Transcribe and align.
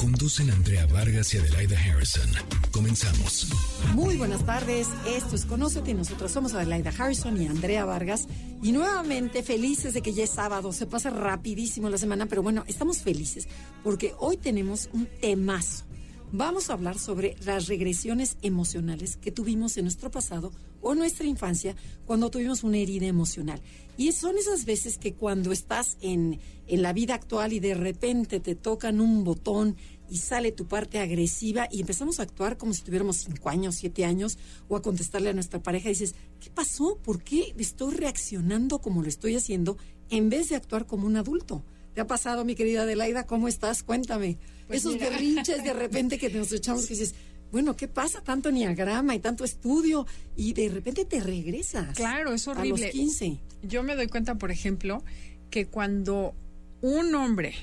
Conducen 0.00 0.50
Andrea 0.50 0.86
Vargas 0.86 1.34
y 1.34 1.36
Adelaida 1.36 1.76
Harrison. 1.78 2.26
Comenzamos. 2.70 3.48
Muy 3.92 4.16
buenas 4.16 4.46
tardes, 4.46 4.88
esto 5.06 5.36
es 5.36 5.44
Conócete 5.44 5.92
nosotros 5.92 6.32
somos 6.32 6.54
Adelaida 6.54 6.90
Harrison 6.96 7.38
y 7.38 7.46
Andrea 7.46 7.84
Vargas. 7.84 8.26
Y 8.62 8.72
nuevamente 8.72 9.42
felices 9.42 9.92
de 9.92 10.00
que 10.00 10.14
ya 10.14 10.24
es 10.24 10.30
sábado, 10.30 10.72
se 10.72 10.86
pasa 10.86 11.10
rapidísimo 11.10 11.90
la 11.90 11.98
semana, 11.98 12.24
pero 12.24 12.42
bueno, 12.42 12.64
estamos 12.66 13.02
felices 13.02 13.46
porque 13.84 14.14
hoy 14.18 14.38
tenemos 14.38 14.88
un 14.94 15.04
temazo. 15.20 15.84
Vamos 16.32 16.70
a 16.70 16.74
hablar 16.74 16.96
sobre 16.96 17.34
las 17.44 17.66
regresiones 17.66 18.36
emocionales 18.42 19.16
que 19.16 19.32
tuvimos 19.32 19.76
en 19.76 19.86
nuestro 19.86 20.12
pasado 20.12 20.52
o 20.80 20.94
nuestra 20.94 21.26
infancia 21.26 21.74
cuando 22.06 22.30
tuvimos 22.30 22.62
una 22.62 22.78
herida 22.78 23.06
emocional. 23.06 23.60
Y 23.96 24.12
son 24.12 24.38
esas 24.38 24.64
veces 24.64 24.96
que 24.96 25.14
cuando 25.14 25.50
estás 25.50 25.96
en, 26.00 26.38
en 26.68 26.82
la 26.82 26.92
vida 26.92 27.14
actual 27.14 27.52
y 27.52 27.58
de 27.58 27.74
repente 27.74 28.38
te 28.38 28.54
tocan 28.54 29.00
un 29.00 29.24
botón 29.24 29.76
y 30.08 30.18
sale 30.18 30.52
tu 30.52 30.68
parte 30.68 31.00
agresiva 31.00 31.66
y 31.68 31.80
empezamos 31.80 32.20
a 32.20 32.22
actuar 32.22 32.56
como 32.56 32.74
si 32.74 32.82
tuviéramos 32.82 33.16
cinco 33.16 33.48
años, 33.48 33.74
siete 33.74 34.04
años, 34.04 34.38
o 34.68 34.76
a 34.76 34.82
contestarle 34.82 35.30
a 35.30 35.34
nuestra 35.34 35.60
pareja 35.60 35.88
y 35.88 35.94
dices, 35.94 36.14
¿qué 36.38 36.50
pasó? 36.50 36.96
¿Por 37.02 37.24
qué 37.24 37.54
estoy 37.58 37.96
reaccionando 37.96 38.80
como 38.80 39.02
lo 39.02 39.08
estoy 39.08 39.34
haciendo 39.34 39.78
en 40.10 40.30
vez 40.30 40.48
de 40.48 40.54
actuar 40.54 40.86
como 40.86 41.08
un 41.08 41.16
adulto? 41.16 41.64
¿Te 41.94 42.00
ha 42.00 42.06
pasado, 42.06 42.44
mi 42.44 42.54
querida 42.54 42.82
Adelaida? 42.82 43.26
¿Cómo 43.26 43.48
estás? 43.48 43.82
Cuéntame. 43.82 44.38
Pues 44.66 44.80
Esos 44.80 44.94
mira. 44.94 45.10
berrinches 45.10 45.64
de 45.64 45.72
repente 45.72 46.18
que 46.18 46.30
nos 46.30 46.52
echamos 46.52 46.86
que 46.86 46.94
dices, 46.94 47.14
bueno, 47.50 47.76
¿qué 47.76 47.88
pasa? 47.88 48.20
Tanto 48.22 48.52
niagrama 48.52 49.14
y 49.14 49.18
tanto 49.18 49.44
estudio 49.44 50.06
y 50.36 50.52
de 50.52 50.68
repente 50.68 51.04
te 51.04 51.20
regresas. 51.20 51.96
Claro, 51.96 52.32
es 52.32 52.46
A 52.46 52.52
los 52.52 52.58
horrible. 52.60 52.90
15. 52.90 53.40
Yo 53.62 53.82
me 53.82 53.96
doy 53.96 54.06
cuenta, 54.06 54.36
por 54.36 54.50
ejemplo, 54.52 55.02
que 55.50 55.66
cuando 55.66 56.34
un 56.80 57.14
hombre 57.16 57.54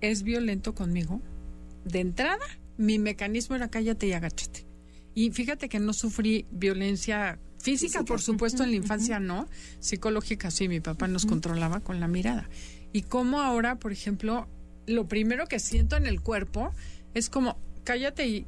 es 0.00 0.22
violento 0.22 0.74
conmigo, 0.74 1.20
de 1.84 2.00
entrada, 2.00 2.44
mi 2.78 2.98
mecanismo 3.00 3.56
era 3.56 3.68
cállate 3.68 4.06
y 4.06 4.12
agáchate. 4.12 4.64
Y 5.16 5.30
fíjate 5.32 5.68
que 5.68 5.80
no 5.80 5.92
sufrí 5.92 6.46
violencia 6.50 7.38
física, 7.60 7.88
Física. 8.00 8.04
por 8.04 8.20
supuesto, 8.20 8.62
en 8.62 8.70
la 8.70 8.76
infancia 8.76 9.18
no, 9.20 9.48
psicológica 9.80 10.50
sí, 10.50 10.68
mi 10.68 10.80
papá 10.80 11.08
nos 11.08 11.24
controlaba 11.26 11.80
con 11.80 11.98
la 11.98 12.08
mirada. 12.08 12.48
Y 12.94 13.02
como 13.02 13.40
ahora, 13.40 13.74
por 13.80 13.90
ejemplo, 13.90 14.46
lo 14.86 15.08
primero 15.08 15.46
que 15.48 15.58
siento 15.58 15.96
en 15.96 16.06
el 16.06 16.20
cuerpo 16.20 16.72
es 17.12 17.28
como 17.28 17.58
cállate 17.82 18.26
y 18.28 18.46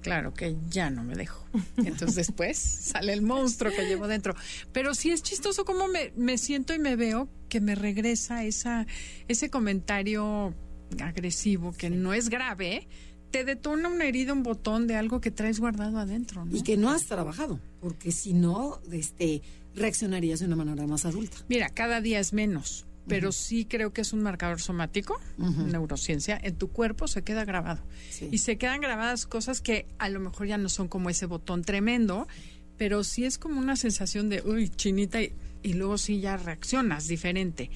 claro 0.00 0.32
que 0.32 0.56
ya 0.70 0.88
no 0.88 1.04
me 1.04 1.14
dejo. 1.14 1.46
Entonces 1.76 2.16
después 2.26 2.56
sale 2.56 3.12
el 3.12 3.20
monstruo 3.20 3.70
que 3.70 3.84
llevo 3.84 4.08
dentro. 4.08 4.34
Pero 4.72 4.94
sí 4.94 5.10
es 5.10 5.22
chistoso 5.22 5.66
cómo 5.66 5.88
me, 5.88 6.10
me 6.16 6.38
siento 6.38 6.72
y 6.72 6.78
me 6.78 6.96
veo 6.96 7.28
que 7.50 7.60
me 7.60 7.74
regresa 7.74 8.44
esa, 8.44 8.86
ese 9.28 9.50
comentario 9.50 10.54
agresivo 10.98 11.72
que 11.72 11.90
no 11.90 12.14
es 12.14 12.30
grave, 12.30 12.88
te 13.30 13.44
detona 13.44 13.90
una 13.90 14.06
herida, 14.06 14.32
un 14.32 14.42
botón 14.42 14.86
de 14.86 14.96
algo 14.96 15.20
que 15.20 15.30
traes 15.30 15.60
guardado 15.60 15.98
adentro. 15.98 16.46
¿no? 16.46 16.56
Y 16.56 16.62
que 16.62 16.78
no 16.78 16.90
has 16.90 17.04
trabajado, 17.04 17.60
porque 17.80 18.10
si 18.10 18.32
no, 18.32 18.80
este, 18.90 19.42
reaccionarías 19.74 20.40
de 20.40 20.46
una 20.46 20.56
manera 20.56 20.86
más 20.86 21.04
adulta. 21.04 21.36
Mira, 21.48 21.68
cada 21.68 22.00
día 22.00 22.20
es 22.20 22.32
menos, 22.32 22.86
pero 23.06 23.32
sí 23.32 23.64
creo 23.64 23.92
que 23.92 24.00
es 24.00 24.12
un 24.12 24.22
marcador 24.22 24.60
somático, 24.60 25.20
neurociencia, 25.38 26.38
en 26.42 26.56
tu 26.56 26.68
cuerpo 26.68 27.08
se 27.08 27.22
queda 27.22 27.44
grabado. 27.44 27.82
Sí. 28.10 28.28
Y 28.30 28.38
se 28.38 28.58
quedan 28.58 28.80
grabadas 28.80 29.26
cosas 29.26 29.60
que 29.60 29.86
a 29.98 30.08
lo 30.08 30.20
mejor 30.20 30.46
ya 30.46 30.58
no 30.58 30.68
son 30.68 30.88
como 30.88 31.10
ese 31.10 31.26
botón 31.26 31.62
tremendo, 31.62 32.28
pero 32.76 33.04
sí 33.04 33.24
es 33.24 33.38
como 33.38 33.60
una 33.60 33.76
sensación 33.76 34.28
de, 34.28 34.42
uy, 34.42 34.68
chinita, 34.68 35.22
y, 35.22 35.32
y 35.62 35.74
luego 35.74 35.98
sí 35.98 36.20
ya 36.20 36.36
reaccionas 36.36 37.08
diferente. 37.08 37.70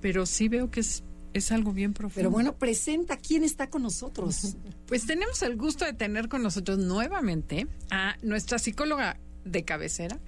Pero 0.00 0.26
sí 0.26 0.48
veo 0.48 0.70
que 0.70 0.80
es, 0.80 1.02
es 1.32 1.52
algo 1.52 1.72
bien 1.72 1.92
profundo. 1.92 2.14
Pero 2.16 2.30
bueno, 2.30 2.56
presenta 2.56 3.16
quién 3.16 3.44
está 3.44 3.68
con 3.68 3.82
nosotros. 3.82 4.56
Pues 4.86 5.06
tenemos 5.06 5.40
el 5.40 5.56
gusto 5.56 5.86
de 5.86 5.94
tener 5.94 6.28
con 6.28 6.42
nosotros 6.42 6.76
nuevamente 6.76 7.66
a 7.90 8.14
nuestra 8.20 8.58
psicóloga 8.58 9.18
de 9.42 9.64
cabecera 9.64 10.18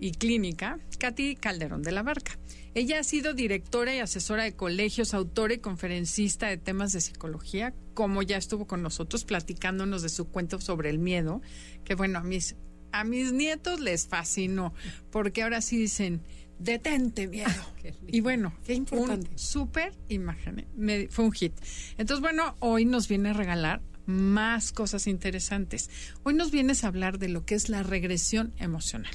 y 0.00 0.12
clínica, 0.12 0.78
Katy 0.98 1.36
Calderón 1.36 1.82
de 1.82 1.92
la 1.92 2.02
Barca. 2.02 2.38
Ella 2.74 2.98
ha 2.98 3.04
sido 3.04 3.34
directora 3.34 3.94
y 3.94 4.00
asesora 4.00 4.42
de 4.44 4.54
colegios, 4.56 5.14
autora 5.14 5.54
y 5.54 5.58
conferencista 5.58 6.48
de 6.48 6.56
temas 6.56 6.92
de 6.92 7.00
psicología, 7.00 7.72
como 7.94 8.22
ya 8.22 8.36
estuvo 8.36 8.66
con 8.66 8.82
nosotros 8.82 9.24
platicándonos 9.24 10.02
de 10.02 10.08
su 10.08 10.26
cuento 10.28 10.60
sobre 10.60 10.90
el 10.90 10.98
miedo, 10.98 11.40
que 11.84 11.94
bueno, 11.94 12.18
a 12.18 12.22
mis, 12.24 12.56
a 12.90 13.04
mis 13.04 13.32
nietos 13.32 13.78
les 13.80 14.08
fascinó, 14.08 14.74
porque 15.12 15.44
ahora 15.44 15.60
sí 15.60 15.76
dicen, 15.76 16.20
detente 16.58 17.28
miedo. 17.28 17.48
y 18.08 18.20
bueno, 18.20 18.52
Qué 18.64 18.74
importante. 18.74 19.30
un 19.30 19.38
súper 19.38 19.92
imagen, 20.08 20.66
me- 20.76 21.06
fue 21.08 21.24
un 21.26 21.32
hit. 21.32 21.52
Entonces, 21.96 22.20
bueno, 22.22 22.56
hoy 22.58 22.84
nos 22.86 23.06
viene 23.06 23.28
a 23.30 23.34
regalar 23.34 23.82
más 24.06 24.72
cosas 24.72 25.06
interesantes. 25.06 25.88
Hoy 26.24 26.34
nos 26.34 26.50
vienes 26.50 26.82
a 26.84 26.88
hablar 26.88 27.18
de 27.20 27.28
lo 27.28 27.44
que 27.46 27.54
es 27.54 27.68
la 27.68 27.82
regresión 27.84 28.52
emocional. 28.58 29.14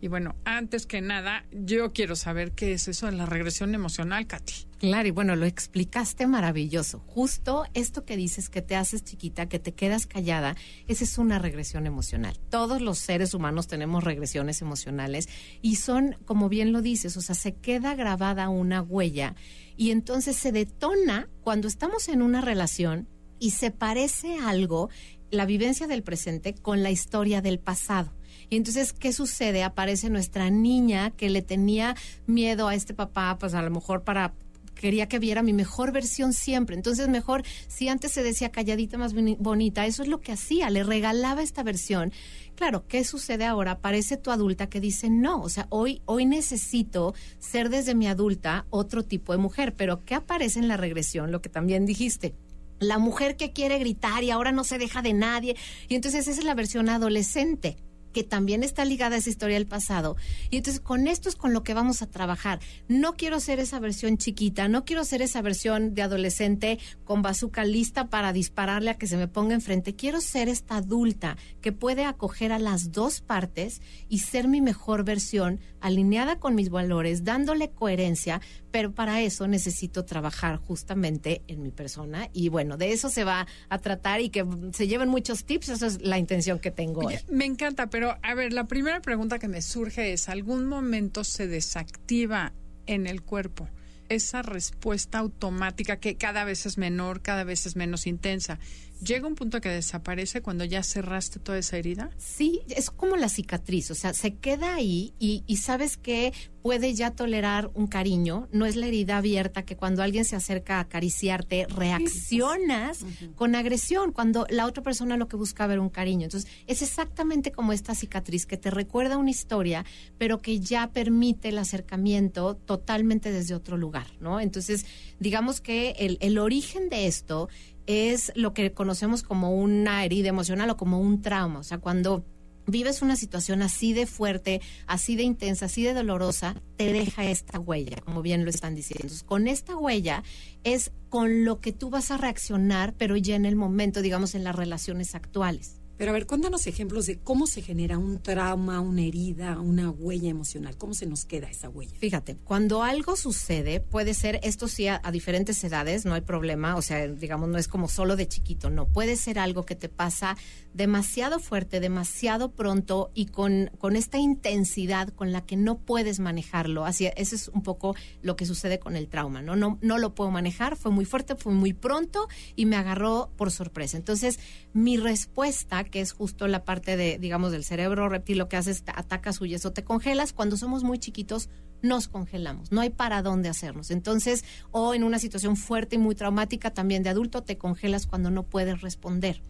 Y 0.00 0.08
bueno, 0.08 0.36
antes 0.44 0.86
que 0.86 1.00
nada, 1.00 1.44
yo 1.50 1.92
quiero 1.92 2.14
saber 2.14 2.52
qué 2.52 2.72
es 2.72 2.86
eso 2.86 3.06
de 3.06 3.12
la 3.12 3.26
regresión 3.26 3.74
emocional, 3.74 4.26
Katy. 4.26 4.68
Claro, 4.78 5.08
y 5.08 5.10
bueno, 5.10 5.34
lo 5.34 5.44
explicaste 5.44 6.28
maravilloso. 6.28 7.00
Justo 7.00 7.64
esto 7.74 8.04
que 8.04 8.16
dices 8.16 8.48
que 8.48 8.62
te 8.62 8.76
haces 8.76 9.02
chiquita, 9.02 9.48
que 9.48 9.58
te 9.58 9.74
quedas 9.74 10.06
callada, 10.06 10.54
esa 10.86 11.02
es 11.02 11.18
una 11.18 11.40
regresión 11.40 11.86
emocional. 11.86 12.38
Todos 12.48 12.80
los 12.80 12.98
seres 12.98 13.34
humanos 13.34 13.66
tenemos 13.66 14.04
regresiones 14.04 14.62
emocionales 14.62 15.28
y 15.62 15.76
son, 15.76 16.16
como 16.24 16.48
bien 16.48 16.72
lo 16.72 16.80
dices, 16.80 17.16
o 17.16 17.20
sea, 17.20 17.34
se 17.34 17.56
queda 17.56 17.96
grabada 17.96 18.48
una 18.48 18.82
huella 18.82 19.34
y 19.76 19.90
entonces 19.90 20.36
se 20.36 20.52
detona 20.52 21.28
cuando 21.42 21.66
estamos 21.66 22.08
en 22.08 22.22
una 22.22 22.40
relación 22.40 23.08
y 23.40 23.50
se 23.50 23.72
parece 23.72 24.38
algo, 24.38 24.90
la 25.30 25.44
vivencia 25.44 25.86
del 25.88 26.02
presente, 26.04 26.54
con 26.54 26.82
la 26.82 26.90
historia 26.90 27.42
del 27.42 27.58
pasado. 27.58 28.17
Y 28.50 28.56
entonces, 28.56 28.92
¿qué 28.92 29.12
sucede? 29.12 29.62
Aparece 29.62 30.10
nuestra 30.10 30.50
niña 30.50 31.10
que 31.10 31.28
le 31.30 31.42
tenía 31.42 31.94
miedo 32.26 32.68
a 32.68 32.74
este 32.74 32.94
papá, 32.94 33.36
pues 33.38 33.54
a 33.54 33.62
lo 33.62 33.70
mejor 33.70 34.04
para 34.04 34.34
quería 34.74 35.08
que 35.08 35.18
viera 35.18 35.42
mi 35.42 35.52
mejor 35.52 35.90
versión 35.90 36.32
siempre. 36.32 36.76
Entonces, 36.76 37.08
mejor, 37.08 37.42
si 37.66 37.88
antes 37.88 38.12
se 38.12 38.22
decía 38.22 38.52
calladita 38.52 38.96
más 38.96 39.12
boni- 39.12 39.36
bonita, 39.38 39.84
eso 39.86 40.02
es 40.02 40.08
lo 40.08 40.20
que 40.20 40.30
hacía, 40.30 40.70
le 40.70 40.84
regalaba 40.84 41.42
esta 41.42 41.64
versión. 41.64 42.12
Claro, 42.54 42.86
¿qué 42.86 43.02
sucede 43.04 43.44
ahora? 43.44 43.72
Aparece 43.72 44.16
tu 44.16 44.30
adulta 44.30 44.68
que 44.68 44.80
dice, 44.80 45.10
no, 45.10 45.42
o 45.42 45.48
sea, 45.48 45.66
hoy, 45.70 46.00
hoy 46.06 46.26
necesito 46.26 47.14
ser 47.40 47.70
desde 47.70 47.94
mi 47.96 48.06
adulta 48.06 48.66
otro 48.70 49.04
tipo 49.04 49.32
de 49.32 49.38
mujer. 49.38 49.74
Pero 49.74 50.04
¿qué 50.04 50.14
aparece 50.14 50.60
en 50.60 50.68
la 50.68 50.76
regresión? 50.76 51.32
Lo 51.32 51.42
que 51.42 51.48
también 51.48 51.84
dijiste. 51.84 52.34
La 52.78 52.98
mujer 52.98 53.36
que 53.36 53.52
quiere 53.52 53.78
gritar 53.80 54.22
y 54.22 54.30
ahora 54.30 54.52
no 54.52 54.62
se 54.62 54.78
deja 54.78 55.02
de 55.02 55.12
nadie. 55.12 55.56
Y 55.88 55.96
entonces 55.96 56.28
esa 56.28 56.38
es 56.38 56.44
la 56.44 56.54
versión 56.54 56.88
adolescente 56.88 57.76
que 58.12 58.24
también 58.24 58.62
está 58.62 58.84
ligada 58.84 59.16
a 59.16 59.18
esa 59.18 59.30
historia 59.30 59.56
del 59.56 59.66
pasado. 59.66 60.16
Y 60.50 60.58
entonces 60.58 60.80
con 60.80 61.06
esto 61.06 61.28
es 61.28 61.36
con 61.36 61.52
lo 61.52 61.62
que 61.62 61.74
vamos 61.74 62.02
a 62.02 62.06
trabajar. 62.06 62.60
No 62.88 63.14
quiero 63.14 63.40
ser 63.40 63.60
esa 63.60 63.78
versión 63.78 64.18
chiquita, 64.18 64.68
no 64.68 64.84
quiero 64.84 65.04
ser 65.04 65.22
esa 65.22 65.42
versión 65.42 65.94
de 65.94 66.02
adolescente 66.02 66.78
con 67.04 67.22
bazooka 67.22 67.64
lista 67.64 68.08
para 68.08 68.32
dispararle 68.32 68.90
a 68.90 68.98
que 68.98 69.06
se 69.06 69.16
me 69.16 69.28
ponga 69.28 69.54
enfrente. 69.54 69.94
Quiero 69.94 70.20
ser 70.20 70.48
esta 70.48 70.76
adulta 70.76 71.36
que 71.60 71.72
puede 71.72 72.04
acoger 72.04 72.52
a 72.52 72.58
las 72.58 72.92
dos 72.92 73.20
partes 73.20 73.80
y 74.08 74.20
ser 74.20 74.48
mi 74.48 74.60
mejor 74.60 75.04
versión 75.04 75.60
alineada 75.80 76.38
con 76.38 76.54
mis 76.54 76.70
valores, 76.70 77.24
dándole 77.24 77.70
coherencia, 77.70 78.40
pero 78.70 78.92
para 78.92 79.20
eso 79.20 79.46
necesito 79.46 80.04
trabajar 80.04 80.56
justamente 80.56 81.42
en 81.46 81.62
mi 81.62 81.70
persona 81.70 82.28
y 82.32 82.48
bueno, 82.48 82.76
de 82.76 82.92
eso 82.92 83.10
se 83.10 83.24
va 83.24 83.46
a 83.68 83.78
tratar 83.78 84.20
y 84.20 84.30
que 84.30 84.44
se 84.72 84.86
lleven 84.86 85.08
muchos 85.08 85.44
tips, 85.44 85.70
esa 85.70 85.86
es 85.86 86.02
la 86.02 86.18
intención 86.18 86.58
que 86.58 86.70
tengo 86.70 87.02
hoy. 87.02 87.16
Me 87.28 87.44
encanta, 87.44 87.88
pero 87.90 87.97
a 88.22 88.34
ver, 88.34 88.52
la 88.52 88.66
primera 88.66 89.00
pregunta 89.00 89.38
que 89.38 89.48
me 89.48 89.62
surge 89.62 90.12
es, 90.12 90.28
¿algún 90.28 90.66
momento 90.66 91.24
se 91.24 91.46
desactiva 91.46 92.52
en 92.86 93.06
el 93.06 93.22
cuerpo 93.22 93.68
esa 94.08 94.42
respuesta 94.42 95.18
automática 95.18 95.98
que 95.98 96.16
cada 96.16 96.44
vez 96.44 96.64
es 96.66 96.78
menor, 96.78 97.22
cada 97.22 97.44
vez 97.44 97.66
es 97.66 97.76
menos 97.76 98.06
intensa? 98.06 98.58
¿Llega 99.04 99.26
un 99.26 99.34
punto 99.34 99.60
que 99.60 99.68
desaparece 99.68 100.42
cuando 100.42 100.64
ya 100.64 100.82
cerraste 100.82 101.38
toda 101.38 101.58
esa 101.58 101.76
herida? 101.76 102.10
Sí, 102.18 102.62
es 102.68 102.90
como 102.90 103.16
la 103.16 103.28
cicatriz, 103.28 103.90
o 103.90 103.94
sea, 103.94 104.12
se 104.12 104.34
queda 104.34 104.74
ahí 104.74 105.14
y, 105.18 105.44
y 105.46 105.58
sabes 105.58 105.96
que 105.96 106.32
puede 106.62 106.92
ya 106.94 107.12
tolerar 107.12 107.70
un 107.74 107.86
cariño, 107.86 108.48
no 108.52 108.66
es 108.66 108.76
la 108.76 108.86
herida 108.86 109.18
abierta 109.18 109.64
que 109.64 109.76
cuando 109.76 110.02
alguien 110.02 110.24
se 110.24 110.36
acerca 110.36 110.76
a 110.76 110.80
acariciarte 110.80 111.66
reaccionas 111.68 113.06
con 113.36 113.54
agresión, 113.54 114.12
cuando 114.12 114.46
la 114.50 114.66
otra 114.66 114.82
persona 114.82 115.16
lo 115.16 115.28
que 115.28 115.36
busca 115.36 115.66
ver 115.66 115.78
un 115.78 115.88
cariño. 115.88 116.24
Entonces, 116.24 116.50
es 116.66 116.82
exactamente 116.82 117.52
como 117.52 117.72
esta 117.72 117.94
cicatriz 117.94 118.44
que 118.44 118.56
te 118.56 118.70
recuerda 118.70 119.16
una 119.16 119.30
historia, 119.30 119.84
pero 120.18 120.42
que 120.42 120.60
ya 120.60 120.90
permite 120.90 121.48
el 121.48 121.58
acercamiento 121.58 122.56
totalmente 122.56 123.32
desde 123.32 123.54
otro 123.54 123.76
lugar, 123.76 124.08
¿no? 124.20 124.40
Entonces, 124.40 124.84
digamos 125.20 125.60
que 125.60 125.92
el, 125.98 126.18
el 126.20 126.38
origen 126.38 126.88
de 126.88 127.06
esto 127.06 127.48
es 127.88 128.30
lo 128.36 128.52
que 128.52 128.72
conocemos 128.72 129.22
como 129.22 129.56
una 129.56 130.04
herida 130.04 130.28
emocional 130.28 130.68
o 130.70 130.76
como 130.76 131.00
un 131.00 131.22
trauma, 131.22 131.60
o 131.60 131.64
sea, 131.64 131.78
cuando 131.78 132.24
vives 132.66 133.00
una 133.00 133.16
situación 133.16 133.62
así 133.62 133.94
de 133.94 134.06
fuerte, 134.06 134.60
así 134.86 135.16
de 135.16 135.22
intensa, 135.22 135.64
así 135.64 135.82
de 135.82 135.94
dolorosa, 135.94 136.54
te 136.76 136.92
deja 136.92 137.24
esta 137.24 137.58
huella, 137.58 137.96
como 138.04 138.20
bien 138.20 138.44
lo 138.44 138.50
están 138.50 138.74
diciendo. 138.74 139.12
con 139.24 139.48
esta 139.48 139.74
huella 139.74 140.22
es 140.64 140.92
con 141.08 141.46
lo 141.46 141.60
que 141.60 141.72
tú 141.72 141.88
vas 141.88 142.10
a 142.10 142.18
reaccionar, 142.18 142.94
pero 142.94 143.16
ya 143.16 143.36
en 143.36 143.46
el 143.46 143.56
momento, 143.56 144.02
digamos, 144.02 144.34
en 144.34 144.44
las 144.44 144.54
relaciones 144.54 145.14
actuales. 145.14 145.77
Pero 145.98 146.12
a 146.12 146.14
ver, 146.14 146.26
cuéntanos 146.26 146.68
ejemplos 146.68 147.06
de 147.06 147.18
cómo 147.18 147.48
se 147.48 147.60
genera 147.60 147.98
un 147.98 148.22
trauma, 148.22 148.78
una 148.80 149.02
herida, 149.02 149.58
una 149.58 149.90
huella 149.90 150.30
emocional. 150.30 150.78
¿Cómo 150.78 150.94
se 150.94 151.06
nos 151.06 151.24
queda 151.24 151.50
esa 151.50 151.68
huella? 151.68 151.96
Fíjate, 151.98 152.36
cuando 152.36 152.84
algo 152.84 153.16
sucede, 153.16 153.80
puede 153.80 154.14
ser, 154.14 154.38
esto 154.44 154.68
sí, 154.68 154.86
a, 154.86 155.00
diferentes 155.10 155.62
edades, 155.64 156.04
no 156.04 156.14
hay 156.14 156.20
problema, 156.20 156.76
o 156.76 156.82
sea, 156.82 157.08
digamos, 157.08 157.48
no 157.48 157.58
es 157.58 157.66
como 157.66 157.88
solo 157.88 158.14
de 158.14 158.28
chiquito, 158.28 158.70
no, 158.70 158.86
puede 158.86 159.16
ser 159.16 159.40
algo 159.40 159.66
que 159.66 159.74
te 159.74 159.88
pasa 159.88 160.36
demasiado 160.72 161.40
fuerte, 161.40 161.80
demasiado 161.80 162.52
pronto 162.52 163.10
y 163.12 163.26
con, 163.26 163.72
con 163.78 163.96
esta 163.96 164.18
intensidad 164.18 165.08
con 165.08 165.32
la 165.32 165.44
que 165.44 165.56
no 165.56 165.78
puedes 165.78 166.20
manejarlo. 166.20 166.84
Así, 166.84 167.08
eso 167.16 167.34
es 167.34 167.48
un 167.48 167.64
poco 167.64 167.96
lo 168.22 168.36
que 168.36 168.46
sucede 168.46 168.78
con 168.78 168.94
el 168.94 169.08
trauma, 169.08 169.42
¿no? 169.42 169.56
No, 169.56 169.78
no 169.82 169.98
lo 169.98 170.14
puedo 170.14 170.30
manejar, 170.30 170.76
fue 170.76 170.92
muy 170.92 171.04
fuerte, 171.04 171.34
fue 171.34 171.52
muy 171.52 171.72
pronto 171.72 172.28
y 172.54 172.66
me 172.66 172.76
agarró 172.76 173.32
por 173.36 173.50
sorpresa. 173.50 173.96
Entonces, 173.96 174.38
mi 174.72 174.96
respuesta 174.96 175.87
que 175.88 176.00
es 176.00 176.12
justo 176.12 176.46
la 176.48 176.64
parte 176.64 176.96
de, 176.96 177.18
digamos, 177.18 177.52
del 177.52 177.64
cerebro 177.64 178.08
reptil, 178.08 178.38
lo 178.38 178.48
que 178.48 178.56
haces, 178.56 178.82
te 178.82 178.92
atacas, 178.94 179.40
huyes 179.40 179.64
o 179.66 179.72
te 179.72 179.84
congelas. 179.84 180.32
Cuando 180.32 180.56
somos 180.56 180.84
muy 180.84 180.98
chiquitos, 180.98 181.48
nos 181.82 182.08
congelamos, 182.08 182.72
no 182.72 182.80
hay 182.80 182.90
para 182.90 183.22
dónde 183.22 183.48
hacernos. 183.48 183.90
Entonces, 183.90 184.44
o 184.70 184.94
en 184.94 185.04
una 185.04 185.18
situación 185.18 185.56
fuerte 185.56 185.96
y 185.96 185.98
muy 185.98 186.14
traumática 186.14 186.72
también 186.72 187.02
de 187.02 187.10
adulto, 187.10 187.42
te 187.42 187.58
congelas 187.58 188.06
cuando 188.06 188.30
no 188.30 188.44
puedes 188.44 188.80
responder. 188.80 189.42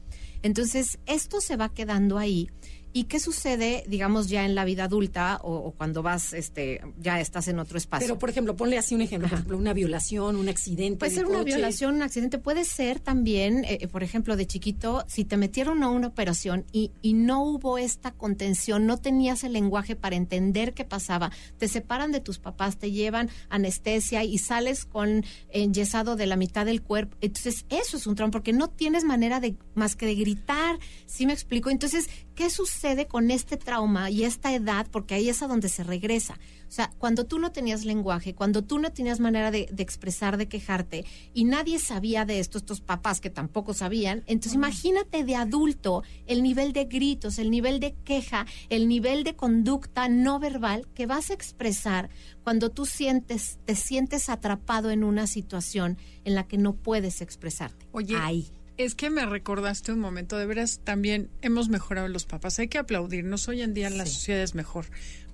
Entonces, 0.42 0.98
esto 1.06 1.40
se 1.40 1.56
va 1.56 1.72
quedando 1.72 2.18
ahí 2.18 2.48
¿Y 2.92 3.04
qué 3.04 3.20
sucede, 3.20 3.84
digamos, 3.86 4.28
ya 4.28 4.44
en 4.44 4.54
la 4.54 4.64
vida 4.64 4.84
adulta 4.84 5.40
o, 5.42 5.72
cuando 5.72 6.02
vas, 6.02 6.32
este, 6.32 6.80
ya 6.98 7.20
estás 7.20 7.48
en 7.48 7.58
otro 7.58 7.78
espacio? 7.78 8.06
Pero, 8.06 8.18
por 8.18 8.30
ejemplo, 8.30 8.56
ponle 8.56 8.78
así 8.78 8.94
un 8.94 9.02
ejemplo, 9.02 9.28
por 9.28 9.38
ejemplo, 9.38 9.58
una 9.58 9.72
violación, 9.72 10.36
un 10.36 10.48
accidente. 10.48 10.98
Puede 10.98 11.12
ser 11.12 11.26
una 11.26 11.42
violación, 11.44 11.94
un 11.94 12.02
accidente, 12.02 12.38
puede 12.38 12.64
ser 12.64 13.00
también, 13.00 13.64
eh, 13.64 13.78
eh, 13.80 13.88
por 13.88 14.02
ejemplo, 14.02 14.36
de 14.36 14.46
chiquito, 14.46 15.04
si 15.06 15.24
te 15.24 15.36
metieron 15.36 15.82
a 15.82 15.88
una 15.88 16.08
operación 16.08 16.64
y, 16.72 16.92
y 17.02 17.12
no 17.12 17.42
hubo 17.42 17.78
esta 17.78 18.12
contención, 18.12 18.86
no 18.86 18.96
tenías 18.96 19.44
el 19.44 19.52
lenguaje 19.52 19.94
para 19.94 20.16
entender 20.16 20.74
qué 20.74 20.84
pasaba, 20.84 21.30
te 21.58 21.68
separan 21.68 22.12
de 22.12 22.20
tus 22.20 22.38
papás, 22.38 22.78
te 22.78 22.90
llevan 22.90 23.30
anestesia 23.48 24.24
y 24.24 24.38
sales 24.38 24.84
con 24.84 25.24
enyesado 25.50 26.16
de 26.16 26.26
la 26.26 26.36
mitad 26.36 26.66
del 26.66 26.82
cuerpo. 26.82 27.16
Entonces, 27.20 27.64
eso 27.68 27.96
es 27.96 28.06
un 28.06 28.14
trauma, 28.14 28.30
porque 28.30 28.52
no 28.52 28.68
tienes 28.68 29.04
manera 29.04 29.40
de 29.40 29.56
más 29.74 29.96
que 29.96 30.06
de 30.06 30.14
gritar, 30.14 30.78
¿sí 31.06 31.26
me 31.26 31.32
explico? 31.32 31.70
Entonces, 31.70 32.08
¿qué 32.38 32.50
sucede 32.50 33.08
con 33.08 33.32
este 33.32 33.56
trauma 33.56 34.10
y 34.10 34.22
esta 34.22 34.54
edad? 34.54 34.86
Porque 34.92 35.16
ahí 35.16 35.28
es 35.28 35.42
a 35.42 35.48
donde 35.48 35.68
se 35.68 35.82
regresa. 35.82 36.38
O 36.68 36.70
sea, 36.70 36.88
cuando 36.96 37.26
tú 37.26 37.40
no 37.40 37.50
tenías 37.50 37.84
lenguaje, 37.84 38.36
cuando 38.36 38.62
tú 38.62 38.78
no 38.78 38.92
tenías 38.92 39.18
manera 39.18 39.50
de, 39.50 39.68
expresar, 39.78 40.36
de 40.36 40.46
quejarte, 40.46 41.04
y 41.34 41.42
nadie 41.42 41.80
sabía 41.80 42.24
de 42.24 42.38
esto, 42.38 42.58
estos 42.58 42.80
papás 42.80 43.20
que 43.20 43.28
tampoco 43.28 43.74
sabían, 43.74 44.22
entonces 44.26 44.54
imagínate 44.54 45.24
de 45.24 45.34
adulto 45.34 46.04
el 46.26 46.44
nivel 46.44 46.72
de 46.72 46.84
gritos, 46.84 47.40
el 47.40 47.50
nivel 47.50 47.80
de 47.80 47.96
queja, 48.04 48.46
el 48.68 48.86
nivel 48.86 49.24
de 49.24 49.34
conducta 49.34 50.08
no 50.08 50.38
verbal 50.38 50.86
que 50.94 51.06
vas 51.06 51.30
a 51.30 51.34
expresar 51.34 52.08
cuando 52.44 52.70
tú 52.70 52.86
sientes, 52.86 53.58
te 53.64 53.74
sientes 53.74 54.28
atrapado 54.28 54.92
en 54.92 55.02
una 55.02 55.26
situación 55.26 55.98
en 56.22 56.36
la 56.36 56.46
que 56.46 56.56
no 56.56 56.76
puedes 56.76 57.20
expresarte. 57.20 57.88
Oye, 57.90 58.14
ahí 58.16 58.48
es 58.78 58.94
que 58.94 59.10
me 59.10 59.26
recordaste 59.26 59.92
un 59.92 59.98
momento, 59.98 60.38
de 60.38 60.46
veras 60.46 60.80
también 60.84 61.28
hemos 61.42 61.68
mejorado 61.68 62.08
los 62.08 62.24
papás, 62.24 62.58
hay 62.60 62.68
que 62.68 62.78
aplaudirnos, 62.78 63.48
hoy 63.48 63.62
en 63.62 63.74
día 63.74 63.90
la 63.90 64.06
sociedad 64.06 64.42
es 64.42 64.54
mejor. 64.54 64.86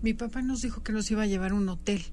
Mi 0.02 0.14
papá 0.14 0.42
nos 0.42 0.62
dijo 0.62 0.82
que 0.82 0.92
nos 0.92 1.10
iba 1.10 1.22
a 1.22 1.26
llevar 1.26 1.52
a 1.52 1.54
un 1.54 1.68
hotel, 1.68 2.04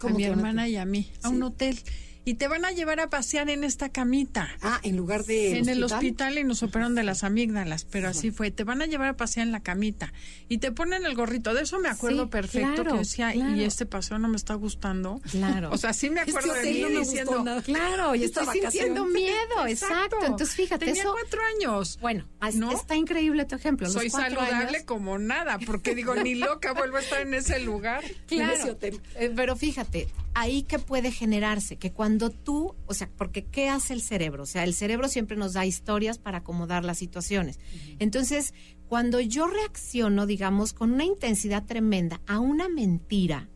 a 0.00 0.08
mi 0.10 0.24
hermana 0.24 0.68
y 0.68 0.76
a 0.76 0.84
mí, 0.84 1.10
a 1.22 1.30
un 1.30 1.42
hotel 1.42 1.78
y 2.26 2.34
te 2.34 2.48
van 2.48 2.64
a 2.64 2.72
llevar 2.72 2.98
a 2.98 3.08
pasear 3.08 3.48
en 3.50 3.62
esta 3.62 3.88
camita. 3.90 4.48
Ah, 4.60 4.80
en 4.82 4.96
lugar 4.96 5.24
de. 5.24 5.58
En 5.58 5.68
el 5.68 5.84
hospital 5.84 6.36
y 6.36 6.42
nos 6.42 6.60
operaron 6.64 6.96
de 6.96 7.04
las 7.04 7.22
amígdalas, 7.22 7.84
pero 7.84 8.08
así 8.08 8.32
fue. 8.32 8.50
Te 8.50 8.64
van 8.64 8.82
a 8.82 8.86
llevar 8.86 9.10
a 9.10 9.16
pasear 9.16 9.46
en 9.46 9.52
la 9.52 9.60
camita 9.60 10.12
y 10.48 10.58
te 10.58 10.72
ponen 10.72 11.06
el 11.06 11.14
gorrito. 11.14 11.54
De 11.54 11.62
eso 11.62 11.78
me 11.78 11.88
acuerdo 11.88 12.28
perfecto 12.28 12.82
que 12.82 12.94
decía, 12.94 13.32
y 13.32 13.62
este 13.62 13.86
paseo 13.86 14.18
no 14.18 14.26
me 14.26 14.36
está 14.36 14.54
gustando. 14.54 15.20
Claro. 15.30 15.70
O 15.76 15.78
sea, 15.78 15.92
sí 15.92 16.08
me 16.08 16.20
acuerdo 16.20 16.54
de 16.54 16.72
mí 16.72 16.84
diciendo, 16.98 17.44
claro, 17.62 18.14
y 18.14 18.24
estoy 18.24 18.46
sintiendo 18.46 19.04
miedo. 19.04 19.66
Exacto. 19.68 20.16
Entonces, 20.22 20.56
fíjate. 20.56 20.86
Tenía 20.86 21.04
cuatro 21.04 21.40
años. 21.56 21.98
Bueno, 22.00 22.24
está 22.72 22.96
increíble 22.96 23.44
tu 23.44 23.54
ejemplo. 23.54 23.88
Soy 23.88 24.10
saludable 24.10 24.84
como 24.84 25.18
nada, 25.18 25.58
porque 25.64 25.94
digo, 25.94 26.16
ni 26.16 26.34
loca 26.34 26.72
vuelvo 26.72 26.96
a 26.96 27.00
estar 27.00 27.20
en 27.20 27.34
ese 27.34 27.60
lugar. 27.60 28.02
Claro. 28.26 28.76
Eh, 28.80 29.32
pero 29.36 29.54
fíjate, 29.54 30.08
ahí 30.34 30.62
que 30.62 30.78
puede 30.78 31.12
generarse, 31.12 31.76
que 31.76 31.92
cuando 31.92 32.15
tú, 32.18 32.74
o 32.86 32.94
sea, 32.94 33.10
porque 33.16 33.44
¿qué 33.44 33.68
hace 33.68 33.92
el 33.92 34.02
cerebro? 34.02 34.44
O 34.44 34.46
sea, 34.46 34.64
el 34.64 34.74
cerebro 34.74 35.08
siempre 35.08 35.36
nos 35.36 35.52
da 35.52 35.66
historias 35.66 36.18
para 36.18 36.38
acomodar 36.38 36.84
las 36.84 36.98
situaciones. 36.98 37.58
Entonces, 37.98 38.54
cuando 38.88 39.20
yo 39.20 39.46
reacciono, 39.46 40.26
digamos, 40.26 40.72
con 40.72 40.92
una 40.92 41.04
intensidad 41.04 41.64
tremenda 41.64 42.20
a 42.26 42.38
una 42.38 42.68
mentira, 42.68 43.48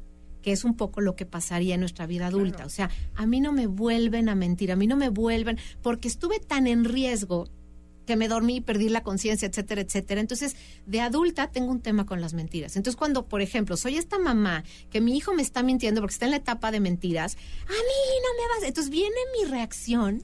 que 0.43 0.53
es 0.53 0.65
un 0.65 0.77
poco 0.77 1.01
lo 1.01 1.17
que 1.17 1.27
pasaría 1.27 1.75
en 1.75 1.81
nuestra 1.81 2.07
vida 2.07 2.27
adulta. 2.27 2.65
O 2.65 2.71
sea, 2.71 2.91
a 3.15 3.27
mí 3.27 3.41
no 3.41 3.53
me 3.53 3.67
vuelven 3.67 4.29
a 4.29 4.35
mentir, 4.35 4.73
a 4.73 4.77
mí 4.77 4.87
no 4.87 4.97
me 4.97 5.09
vuelven, 5.09 5.59
porque 5.83 6.09
estuve 6.09 6.41
tan 6.41 6.67
en 6.67 6.85
riesgo 6.85 7.49
que 8.07 8.17
me 8.17 8.29
dormí, 8.29 8.61
perdí 8.61 8.89
la 8.89 9.03
conciencia, 9.03 9.49
etcétera, 9.49 9.81
etcétera. 9.81 10.21
Entonces, 10.21 10.57
de 10.87 11.01
adulta 11.01 11.51
tengo 11.51 11.71
un 11.71 11.81
tema 11.81 12.07
con 12.07 12.21
las 12.21 12.35
mentiras. 12.35 12.77
Entonces, 12.77 12.97
cuando, 12.97 13.27
por 13.27 13.43
ejemplo, 13.43 13.77
soy 13.77 13.97
esta 13.97 14.19
mamá 14.19 14.65
que 14.91 15.01
mi 15.01 15.17
hijo 15.17 15.33
me 15.35 15.43
está 15.43 15.63
mintiendo 15.63 16.01
porque 16.01 16.15
está 16.15 16.25
en 16.25 16.33
la 16.33 16.39
etapa 16.39 16.71
de 16.71 16.81
mentiras, 16.81 17.37
a 17.67 17.73
mí 17.73 17.77
no 18.23 18.43
me 18.43 18.49
vas. 18.55 18.69
Entonces 18.69 18.91
viene 18.91 19.17
mi 19.39 19.51
reacción 19.51 20.23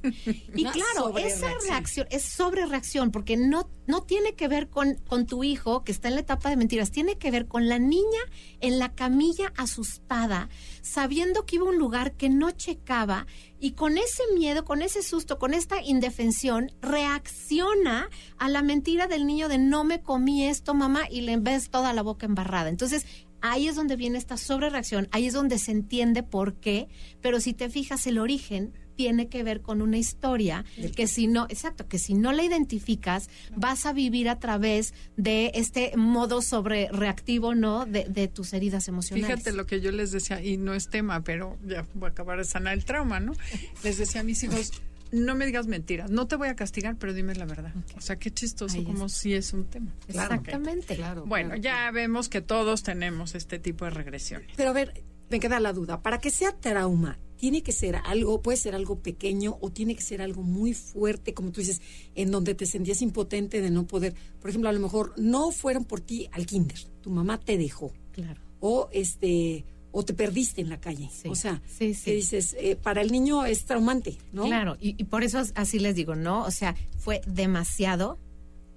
y 0.54 0.64
claro, 0.72 1.16
esa 1.18 1.48
reacción 1.68 2.06
es 2.10 2.22
sobre 2.22 2.66
reacción 2.66 3.10
porque 3.10 3.36
no 3.36 3.68
no 3.86 4.02
tiene 4.02 4.34
que 4.34 4.48
ver 4.48 4.68
con, 4.68 4.94
con 4.94 5.26
tu 5.26 5.44
hijo 5.44 5.84
que 5.84 5.92
está 5.92 6.08
en 6.08 6.14
la 6.14 6.20
etapa 6.20 6.50
de 6.50 6.56
mentiras, 6.56 6.90
tiene 6.90 7.18
que 7.18 7.30
ver 7.30 7.46
con 7.46 7.68
la 7.68 7.78
niña 7.78 8.20
en 8.60 8.78
la 8.78 8.94
camilla 8.94 9.52
asustada, 9.56 10.48
sabiendo 10.82 11.46
que 11.46 11.56
iba 11.56 11.66
a 11.66 11.70
un 11.70 11.78
lugar 11.78 12.12
que 12.12 12.28
no 12.28 12.50
checaba 12.50 13.26
y 13.58 13.72
con 13.72 13.96
ese 13.98 14.22
miedo, 14.34 14.64
con 14.64 14.82
ese 14.82 15.02
susto, 15.02 15.38
con 15.38 15.54
esta 15.54 15.82
indefensión, 15.82 16.72
reacciona 16.80 18.10
a 18.38 18.48
la 18.48 18.62
mentira 18.62 19.06
del 19.06 19.26
niño 19.26 19.48
de 19.48 19.58
no 19.58 19.84
me 19.84 20.02
comí 20.02 20.44
esto, 20.44 20.74
mamá, 20.74 21.04
y 21.10 21.22
le 21.22 21.36
ves 21.38 21.70
toda 21.70 21.92
la 21.92 22.02
boca 22.02 22.26
embarrada. 22.26 22.68
Entonces, 22.68 23.06
ahí 23.40 23.68
es 23.68 23.76
donde 23.76 23.96
viene 23.96 24.18
esta 24.18 24.36
sobrereacción, 24.36 25.08
ahí 25.12 25.26
es 25.26 25.32
donde 25.32 25.58
se 25.58 25.72
entiende 25.72 26.22
por 26.22 26.54
qué, 26.54 26.88
pero 27.20 27.40
si 27.40 27.54
te 27.54 27.70
fijas 27.70 28.06
el 28.06 28.18
origen 28.18 28.74
tiene 28.96 29.28
que 29.28 29.42
ver 29.42 29.60
con 29.60 29.82
una 29.82 29.98
historia 29.98 30.64
que 30.94 31.06
si 31.06 31.26
no, 31.26 31.46
exacto, 31.48 31.86
que 31.86 31.98
si 31.98 32.14
no 32.14 32.32
la 32.32 32.42
identificas, 32.42 33.28
vas 33.54 33.86
a 33.86 33.92
vivir 33.92 34.28
a 34.28 34.38
través 34.38 34.94
de 35.16 35.52
este 35.54 35.96
modo 35.96 36.42
sobre 36.42 36.88
reactivo, 36.90 37.54
¿no? 37.54 37.86
De, 37.86 38.06
de, 38.08 38.28
tus 38.28 38.52
heridas 38.52 38.88
emocionales. 38.88 39.26
Fíjate 39.26 39.52
lo 39.56 39.66
que 39.66 39.80
yo 39.80 39.92
les 39.92 40.10
decía, 40.10 40.42
y 40.42 40.56
no 40.56 40.74
es 40.74 40.88
tema, 40.88 41.22
pero 41.22 41.56
ya 41.64 41.86
voy 41.94 42.08
a 42.08 42.10
acabar 42.10 42.38
de 42.38 42.44
sanar 42.44 42.74
el 42.74 42.84
trauma, 42.84 43.20
¿no? 43.20 43.32
Les 43.84 43.98
decía 43.98 44.22
a 44.22 44.24
mis 44.24 44.42
hijos, 44.42 44.72
no 45.12 45.34
me 45.34 45.46
digas 45.46 45.66
mentiras, 45.66 46.10
no 46.10 46.26
te 46.26 46.36
voy 46.36 46.48
a 46.48 46.56
castigar, 46.56 46.96
pero 46.96 47.12
dime 47.12 47.34
la 47.34 47.44
verdad. 47.44 47.72
O 47.96 48.00
sea, 48.00 48.16
qué 48.16 48.30
chistoso, 48.30 48.82
como 48.84 49.08
si 49.08 49.34
es 49.34 49.52
un 49.52 49.66
tema. 49.66 49.92
Exactamente. 50.08 50.96
Claro, 50.96 51.24
bueno, 51.26 51.56
ya 51.56 51.90
vemos 51.90 52.28
que 52.28 52.40
todos 52.40 52.82
tenemos 52.82 53.34
este 53.34 53.58
tipo 53.58 53.84
de 53.84 53.92
regresiones. 53.92 54.50
Pero 54.56 54.70
a 54.70 54.72
ver, 54.72 55.04
me 55.30 55.40
queda 55.40 55.60
la 55.60 55.72
duda, 55.72 56.02
para 56.02 56.18
que 56.18 56.30
sea 56.30 56.52
trauma, 56.52 57.18
tiene 57.36 57.62
que 57.62 57.72
ser 57.72 57.96
algo, 57.96 58.40
puede 58.42 58.56
ser 58.56 58.74
algo 58.74 59.00
pequeño 59.00 59.58
o 59.60 59.70
tiene 59.70 59.94
que 59.94 60.02
ser 60.02 60.22
algo 60.22 60.42
muy 60.42 60.74
fuerte, 60.74 61.34
como 61.34 61.52
tú 61.52 61.60
dices, 61.60 61.82
en 62.14 62.30
donde 62.30 62.54
te 62.54 62.66
sentías 62.66 63.02
impotente 63.02 63.60
de 63.60 63.70
no 63.70 63.86
poder. 63.86 64.14
Por 64.40 64.50
ejemplo, 64.50 64.70
a 64.70 64.72
lo 64.72 64.80
mejor 64.80 65.12
no 65.16 65.50
fueron 65.50 65.84
por 65.84 66.00
ti 66.00 66.28
al 66.32 66.46
kinder, 66.46 66.78
tu 67.02 67.10
mamá 67.10 67.38
te 67.38 67.58
dejó. 67.58 67.92
Claro. 68.12 68.40
O 68.60 68.88
este 68.92 69.64
o 69.92 70.04
te 70.04 70.12
perdiste 70.12 70.60
en 70.60 70.68
la 70.68 70.78
calle. 70.78 71.08
O 71.26 71.34
sea, 71.34 71.62
que 71.78 72.12
dices, 72.12 72.54
eh, 72.58 72.76
para 72.76 73.00
el 73.00 73.10
niño 73.10 73.46
es 73.46 73.64
traumante, 73.64 74.18
¿no? 74.30 74.44
Claro, 74.44 74.76
y, 74.78 74.94
y 74.98 75.04
por 75.04 75.24
eso 75.24 75.42
así 75.54 75.78
les 75.78 75.94
digo, 75.94 76.14
¿no? 76.14 76.44
O 76.44 76.50
sea, 76.50 76.74
fue 76.98 77.22
demasiado, 77.26 78.18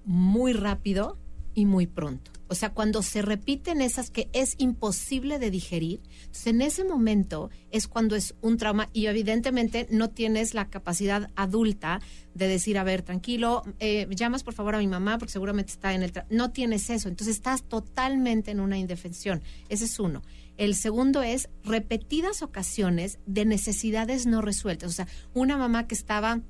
muy 0.06 0.54
rápido 0.54 1.18
y 1.54 1.66
muy 1.66 1.86
pronto. 1.86 2.30
O 2.50 2.56
sea, 2.56 2.70
cuando 2.70 3.02
se 3.04 3.22
repiten 3.22 3.80
esas 3.80 4.10
que 4.10 4.28
es 4.32 4.56
imposible 4.58 5.38
de 5.38 5.52
digerir, 5.52 6.02
entonces 6.22 6.48
en 6.48 6.62
ese 6.62 6.82
momento 6.82 7.48
es 7.70 7.86
cuando 7.86 8.16
es 8.16 8.34
un 8.40 8.56
trauma 8.56 8.88
y 8.92 9.06
evidentemente 9.06 9.86
no 9.92 10.10
tienes 10.10 10.52
la 10.52 10.68
capacidad 10.68 11.30
adulta 11.36 12.00
de 12.34 12.48
decir, 12.48 12.76
a 12.76 12.82
ver, 12.82 13.02
tranquilo, 13.02 13.62
eh, 13.78 14.08
llamas 14.10 14.42
por 14.42 14.54
favor 14.54 14.74
a 14.74 14.78
mi 14.78 14.88
mamá 14.88 15.16
porque 15.16 15.30
seguramente 15.30 15.70
está 15.70 15.94
en 15.94 16.02
el... 16.02 16.12
no 16.28 16.50
tienes 16.50 16.90
eso, 16.90 17.08
entonces 17.08 17.36
estás 17.36 17.62
totalmente 17.62 18.50
en 18.50 18.58
una 18.58 18.78
indefensión. 18.78 19.42
Ese 19.68 19.84
es 19.84 20.00
uno. 20.00 20.20
El 20.56 20.74
segundo 20.74 21.22
es 21.22 21.50
repetidas 21.62 22.42
ocasiones 22.42 23.20
de 23.26 23.44
necesidades 23.44 24.26
no 24.26 24.42
resueltas. 24.42 24.90
O 24.90 24.92
sea, 24.92 25.06
una 25.34 25.56
mamá 25.56 25.86
que 25.86 25.94
estaba 25.94 26.40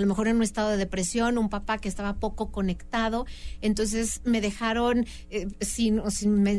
a 0.00 0.02
lo 0.02 0.08
mejor 0.08 0.28
en 0.28 0.36
un 0.36 0.42
estado 0.42 0.70
de 0.70 0.78
depresión, 0.78 1.36
un 1.36 1.50
papá 1.50 1.76
que 1.76 1.90
estaba 1.90 2.14
poco 2.14 2.50
conectado, 2.50 3.26
entonces 3.60 4.22
me 4.24 4.40
dejaron 4.40 5.04
eh, 5.28 5.46
sin, 5.60 6.00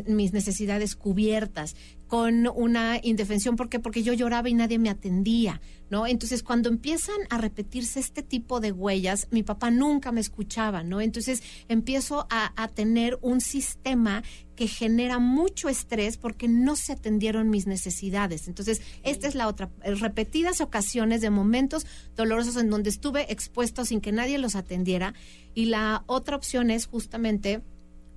mis 0.06 0.32
necesidades 0.32 0.94
cubiertas, 0.94 1.74
con 2.12 2.46
una 2.54 3.00
indefensión, 3.02 3.56
¿por 3.56 3.70
qué? 3.70 3.80
Porque 3.80 4.02
yo 4.02 4.12
lloraba 4.12 4.50
y 4.50 4.52
nadie 4.52 4.78
me 4.78 4.90
atendía, 4.90 5.62
¿no? 5.88 6.06
Entonces, 6.06 6.42
cuando 6.42 6.68
empiezan 6.68 7.16
a 7.30 7.38
repetirse 7.38 8.00
este 8.00 8.22
tipo 8.22 8.60
de 8.60 8.70
huellas, 8.70 9.28
mi 9.30 9.42
papá 9.42 9.70
nunca 9.70 10.12
me 10.12 10.20
escuchaba, 10.20 10.82
¿no? 10.82 11.00
Entonces, 11.00 11.42
empiezo 11.68 12.26
a, 12.28 12.52
a 12.62 12.68
tener 12.68 13.18
un 13.22 13.40
sistema 13.40 14.22
que 14.56 14.68
genera 14.68 15.20
mucho 15.20 15.70
estrés 15.70 16.18
porque 16.18 16.48
no 16.48 16.76
se 16.76 16.92
atendieron 16.92 17.48
mis 17.48 17.66
necesidades. 17.66 18.46
Entonces, 18.46 18.82
esta 19.04 19.26
es 19.26 19.34
la 19.34 19.48
otra, 19.48 19.70
eh, 19.82 19.94
repetidas 19.94 20.60
ocasiones 20.60 21.22
de 21.22 21.30
momentos 21.30 21.86
dolorosos 22.14 22.58
en 22.58 22.68
donde 22.68 22.90
estuve 22.90 23.32
expuesto 23.32 23.86
sin 23.86 24.02
que 24.02 24.12
nadie 24.12 24.36
los 24.36 24.54
atendiera. 24.54 25.14
Y 25.54 25.64
la 25.64 26.04
otra 26.06 26.36
opción 26.36 26.70
es 26.70 26.84
justamente 26.84 27.62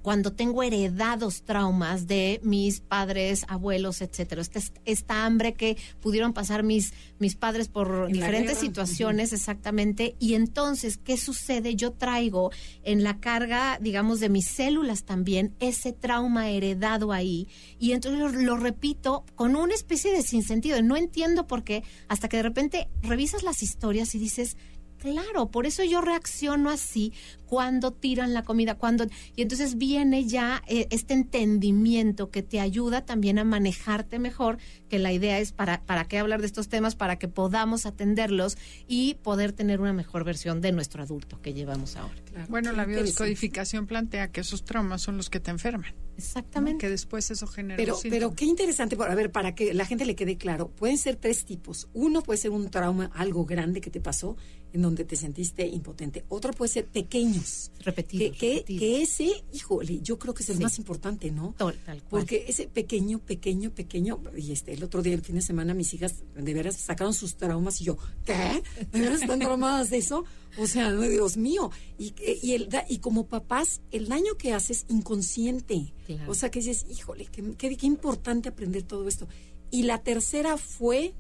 cuando 0.06 0.34
tengo 0.34 0.62
heredados 0.62 1.42
traumas 1.46 2.06
de 2.06 2.40
mis 2.44 2.80
padres, 2.80 3.44
abuelos, 3.48 4.04
etcétera. 4.04 4.44
Esta, 4.44 4.60
esta 4.86 5.26
hambre 5.26 5.56
que 5.56 5.78
pudieron 6.00 6.32
pasar 6.32 6.62
mis, 6.62 6.94
mis 7.18 7.36
padres 7.36 7.70
por 7.70 8.06
diferentes 8.06 8.60
situaciones, 8.60 9.34
exactamente. 9.34 10.16
Y 10.20 10.36
entonces, 10.36 10.98
¿qué 10.98 11.18
sucede? 11.18 11.76
Yo 11.76 11.92
traigo 11.92 12.52
en 12.84 13.02
la 13.02 13.20
carga, 13.20 13.80
digamos, 13.82 14.20
de 14.20 14.30
mis 14.30 14.46
células 14.46 15.06
también 15.06 15.56
ese 15.60 15.92
trauma 15.92 16.52
heredado 16.52 17.12
ahí. 17.12 17.48
Y 17.80 17.94
entonces 17.94 18.20
lo, 18.20 18.30
lo 18.30 18.58
repito 18.58 19.26
con 19.34 19.56
una 19.56 19.74
especie 19.74 20.14
de 20.14 20.22
sinsentido. 20.22 20.80
No 20.84 20.98
entiendo 20.98 21.48
por 21.48 21.64
qué, 21.64 21.84
hasta 22.10 22.30
que 22.30 22.38
de 22.38 22.44
repente 22.44 22.90
revisas 23.02 23.42
las 23.42 23.64
historias 23.64 24.14
y 24.14 24.20
dices, 24.20 24.56
Claro, 24.98 25.52
por 25.52 25.66
eso 25.68 25.84
yo 25.84 26.02
reacciono 26.02 26.70
así 26.70 27.14
cuando 27.46 27.92
tiran 27.92 28.34
la 28.34 28.44
comida, 28.44 28.76
cuando 28.76 29.06
y 29.36 29.42
entonces 29.42 29.78
viene 29.78 30.26
ya 30.26 30.64
eh, 30.68 30.88
este 30.92 31.14
entendimiento 31.14 32.30
que 32.30 32.44
te 32.44 32.60
ayuda 32.60 33.06
también 33.06 33.40
a 33.40 33.44
manejarte 33.44 34.20
mejor, 34.20 34.58
que 34.90 35.00
la 35.00 35.12
idea 35.12 35.40
es 35.40 35.52
para 35.52 35.84
para 35.86 36.08
qué 36.08 36.20
hablar 36.20 36.42
de 36.42 36.48
estos 36.48 36.68
temas 36.68 36.96
para 36.96 37.18
que 37.18 37.28
podamos 37.28 37.86
atenderlos 37.86 38.58
y 38.88 39.16
poder 39.16 39.52
tener 39.52 39.82
una 39.82 39.94
mejor 39.94 40.24
versión 40.24 40.62
de 40.62 40.72
nuestro 40.72 41.04
adulto 41.04 41.42
que 41.42 41.54
llevamos 41.54 41.96
ahora. 41.96 42.16
bueno, 42.50 42.72
la 42.72 42.86
biodescodificación 42.86 43.88
plantea 43.88 44.32
que 44.32 44.42
esos 44.42 44.64
traumas 44.64 45.02
son 45.02 45.18
los 45.18 45.30
que 45.30 45.40
te 45.40 45.52
enferman. 45.52 45.94
Exactamente. 46.18 46.86
Que 46.86 46.90
después 46.90 47.30
eso 47.32 47.48
genera. 47.48 47.78
Pero, 47.78 47.98
pero 48.10 48.34
qué 48.34 48.46
interesante, 48.46 48.96
a 49.00 49.16
ver, 49.16 49.32
para 49.32 49.56
que 49.56 49.74
la 49.74 49.86
gente 49.86 50.06
le 50.06 50.16
quede 50.16 50.38
claro, 50.38 50.70
pueden 50.70 50.98
ser 50.98 51.16
tres 51.16 51.46
tipos. 51.46 51.90
Uno 51.94 52.22
puede 52.22 52.38
ser 52.38 52.52
un 52.52 52.70
trauma, 52.70 53.12
algo 53.14 53.46
grande 53.46 53.82
que 53.82 53.90
te 53.90 54.00
pasó, 54.00 54.38
en 54.74 54.82
donde 54.82 55.06
te 55.06 55.16
sentiste 55.16 55.68
impotente. 55.68 56.26
Otro 56.30 56.54
puede 56.54 56.72
ser 56.72 56.86
Repetidos. 57.80 58.38
Que, 58.38 58.64
que, 58.64 59.02
ese, 59.02 59.44
híjole, 59.54 60.00
yo 60.02 60.18
creo 60.18 60.34
que 60.34 60.44
es 60.44 60.50
el 60.50 60.60
más 60.60 60.78
importante, 60.78 61.32
¿no? 61.32 61.54
Tal, 61.58 61.76
cual. 61.86 62.04
Porque 62.10 62.46
ese 62.48 62.68
pequeño, 62.68 63.20
pequeño, 63.20 63.72
pequeño, 63.72 64.22
y 64.36 64.52
este, 64.52 64.74
el 64.74 64.84
otro 64.84 65.02
día, 65.02 65.14
el 65.14 65.22
fin 65.22 65.36
de 65.36 65.42
semana, 65.42 65.74
mis 65.74 65.94
hijas 65.94 66.24
de 66.36 66.54
veras 66.54 66.76
sacaron 66.78 67.14
sus 67.14 67.36
traumas 67.36 67.80
y 67.82 67.86
yo, 67.86 67.98
¿qué? 68.26 68.64
¿De 68.92 69.00
veras 69.00 69.22
están 69.22 69.40
traumadas 69.40 69.90
de 69.90 69.98
eso? 69.98 70.26
O 70.58 70.68
sea, 70.68 70.92
Dios 70.94 71.38
mío. 71.38 71.72
Y, 71.98 72.14
y, 72.42 72.54
el, 72.54 72.70
y 72.90 73.00
como 73.00 73.28
papás, 73.28 73.82
el 73.92 74.08
daño 74.08 74.36
que 74.38 74.54
haces 74.54 74.86
inconsciente. 74.90 75.94
O 76.28 76.34
sea, 76.34 76.50
que 76.50 76.60
dices, 76.60 76.86
híjole, 76.90 77.28
qué, 77.28 77.78
qué 77.78 77.86
importante 77.86 78.50
aprender 78.50 78.84
todo 78.84 79.08
esto. 79.08 79.28
Y 79.72 79.84
la 79.84 80.02
tercera 80.02 80.58
fue 80.58 81.14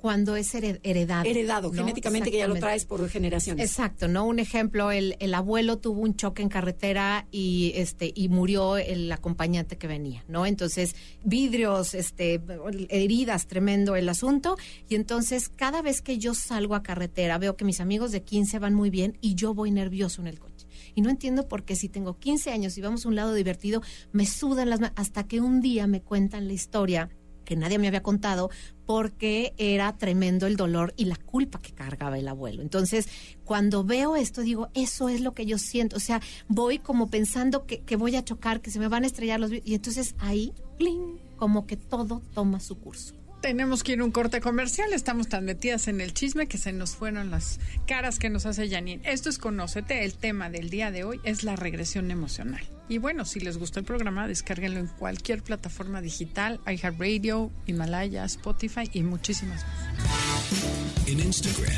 cuando 0.00 0.34
es 0.36 0.54
heredado. 0.54 1.28
Heredado, 1.28 1.72
genéticamente 1.72 2.30
que 2.30 2.38
ya 2.38 2.48
lo 2.48 2.56
traes 2.56 2.86
por 2.86 3.06
generaciones. 3.08 3.68
Exacto, 3.68 4.08
¿no? 4.08 4.24
Un 4.24 4.38
ejemplo, 4.38 4.90
el, 4.90 5.16
el, 5.20 5.34
abuelo 5.34 5.78
tuvo 5.78 6.00
un 6.00 6.16
choque 6.16 6.42
en 6.42 6.48
carretera 6.48 7.26
y 7.30 7.72
este 7.74 8.10
y 8.14 8.28
murió 8.28 8.78
el 8.78 9.12
acompañante 9.12 9.76
que 9.76 9.86
venía, 9.86 10.24
¿no? 10.26 10.46
Entonces, 10.46 10.96
vidrios, 11.22 11.94
este 11.94 12.40
heridas, 12.88 13.46
tremendo 13.46 13.94
el 13.94 14.08
asunto, 14.08 14.56
y 14.88 14.94
entonces 14.94 15.48
cada 15.48 15.82
vez 15.82 16.00
que 16.00 16.18
yo 16.18 16.34
salgo 16.34 16.74
a 16.74 16.82
carretera 16.82 17.38
veo 17.38 17.56
que 17.56 17.64
mis 17.64 17.80
amigos 17.80 18.10
de 18.10 18.22
15 18.22 18.58
van 18.58 18.74
muy 18.74 18.90
bien 18.90 19.18
y 19.20 19.34
yo 19.34 19.54
voy 19.54 19.70
nervioso 19.70 20.22
en 20.22 20.28
el 20.28 20.38
coche. 20.38 20.66
Y 20.94 21.02
no 21.02 21.10
entiendo 21.10 21.46
por 21.46 21.64
qué 21.64 21.76
si 21.76 21.88
tengo 21.88 22.18
15 22.18 22.50
años 22.50 22.76
y 22.78 22.80
vamos 22.80 23.04
a 23.04 23.08
un 23.08 23.16
lado 23.16 23.34
divertido, 23.34 23.82
me 24.12 24.26
sudan 24.26 24.70
las 24.70 24.80
manos 24.80 24.96
hasta 24.96 25.26
que 25.26 25.40
un 25.40 25.60
día 25.60 25.86
me 25.86 26.02
cuentan 26.02 26.46
la 26.46 26.54
historia 26.54 27.10
que 27.50 27.56
nadie 27.56 27.80
me 27.80 27.88
había 27.88 28.04
contado 28.04 28.48
porque 28.86 29.54
era 29.58 29.98
tremendo 29.98 30.46
el 30.46 30.56
dolor 30.56 30.94
y 30.96 31.06
la 31.06 31.16
culpa 31.16 31.60
que 31.60 31.72
cargaba 31.72 32.16
el 32.16 32.28
abuelo. 32.28 32.62
Entonces, 32.62 33.08
cuando 33.44 33.82
veo 33.82 34.14
esto, 34.14 34.42
digo, 34.42 34.68
eso 34.72 35.08
es 35.08 35.20
lo 35.20 35.34
que 35.34 35.46
yo 35.46 35.58
siento. 35.58 35.96
O 35.96 36.00
sea, 36.00 36.20
voy 36.46 36.78
como 36.78 37.10
pensando 37.10 37.66
que, 37.66 37.80
que 37.80 37.96
voy 37.96 38.14
a 38.14 38.24
chocar, 38.24 38.60
que 38.60 38.70
se 38.70 38.78
me 38.78 38.86
van 38.86 39.02
a 39.02 39.08
estrellar 39.08 39.40
los... 39.40 39.50
Y 39.50 39.74
entonces 39.74 40.14
ahí, 40.20 40.52
¡pling! 40.78 41.18
como 41.34 41.66
que 41.66 41.76
todo 41.76 42.22
toma 42.34 42.60
su 42.60 42.78
curso. 42.78 43.16
Tenemos 43.42 43.82
que 43.82 43.94
ir 43.94 44.00
a 44.00 44.04
un 44.04 44.12
corte 44.12 44.40
comercial. 44.40 44.92
Estamos 44.92 45.26
tan 45.28 45.44
metidas 45.44 45.88
en 45.88 46.00
el 46.00 46.14
chisme 46.14 46.46
que 46.46 46.56
se 46.56 46.72
nos 46.72 46.94
fueron 46.94 47.32
las 47.32 47.58
caras 47.84 48.20
que 48.20 48.30
nos 48.30 48.46
hace 48.46 48.70
Janine. 48.70 49.02
Esto 49.10 49.28
es 49.28 49.38
Conócete. 49.38 50.04
El 50.04 50.14
tema 50.14 50.50
del 50.50 50.70
día 50.70 50.92
de 50.92 51.02
hoy 51.02 51.20
es 51.24 51.42
la 51.42 51.56
regresión 51.56 52.12
emocional. 52.12 52.62
Y 52.90 52.98
bueno, 52.98 53.24
si 53.24 53.38
les 53.38 53.56
gustó 53.56 53.78
el 53.78 53.86
programa, 53.86 54.26
descárguenlo 54.26 54.80
en 54.80 54.88
cualquier 54.88 55.44
plataforma 55.44 56.00
digital, 56.00 56.58
iHeartRadio, 56.66 57.52
Himalaya, 57.66 58.24
Spotify 58.24 58.90
y 58.92 59.04
muchísimas 59.04 59.64
más. 59.64 61.06
En 61.06 61.20
Instagram, 61.20 61.72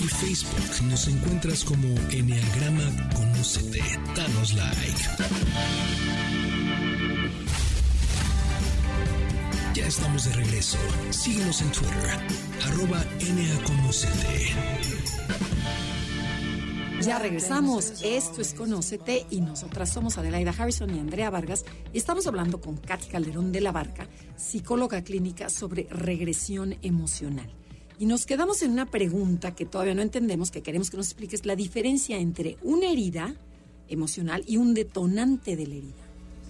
y 0.00 0.08
Facebook 0.08 0.88
nos 0.88 1.06
encuentras 1.06 1.62
como 1.62 1.86
Enneagrama 2.10 2.90
Conócete. 3.14 3.82
Danos 4.16 4.54
like. 4.54 5.00
Ya 9.74 9.86
estamos 9.86 10.24
de 10.24 10.32
regreso. 10.32 10.78
Síguenos 11.10 11.62
en 11.62 11.70
Twitter, 11.70 12.18
arroba. 12.66 13.04
Ya 17.04 17.18
regresamos. 17.18 18.00
Esto 18.04 18.40
es 18.40 18.54
Conócete 18.54 19.26
y 19.28 19.40
nosotras 19.40 19.92
somos 19.92 20.18
Adelaida 20.18 20.54
Harrison 20.56 20.94
y 20.94 21.00
Andrea 21.00 21.30
Vargas 21.30 21.64
y 21.92 21.98
estamos 21.98 22.28
hablando 22.28 22.60
con 22.60 22.76
Katy 22.76 23.08
Calderón 23.08 23.50
de 23.50 23.60
la 23.60 23.72
Barca, 23.72 24.06
psicóloga 24.36 25.02
clínica 25.02 25.48
sobre 25.48 25.88
regresión 25.90 26.76
emocional. 26.82 27.50
Y 27.98 28.06
nos 28.06 28.24
quedamos 28.24 28.62
en 28.62 28.70
una 28.70 28.86
pregunta 28.86 29.52
que 29.52 29.66
todavía 29.66 29.96
no 29.96 30.02
entendemos, 30.02 30.52
que 30.52 30.62
queremos 30.62 30.90
que 30.90 30.96
nos 30.96 31.06
expliques 31.06 31.44
la 31.44 31.56
diferencia 31.56 32.18
entre 32.18 32.56
una 32.62 32.90
herida 32.92 33.34
emocional 33.88 34.44
y 34.46 34.58
un 34.58 34.72
detonante 34.72 35.56
de 35.56 35.66
la 35.66 35.74
herida. 35.74 36.04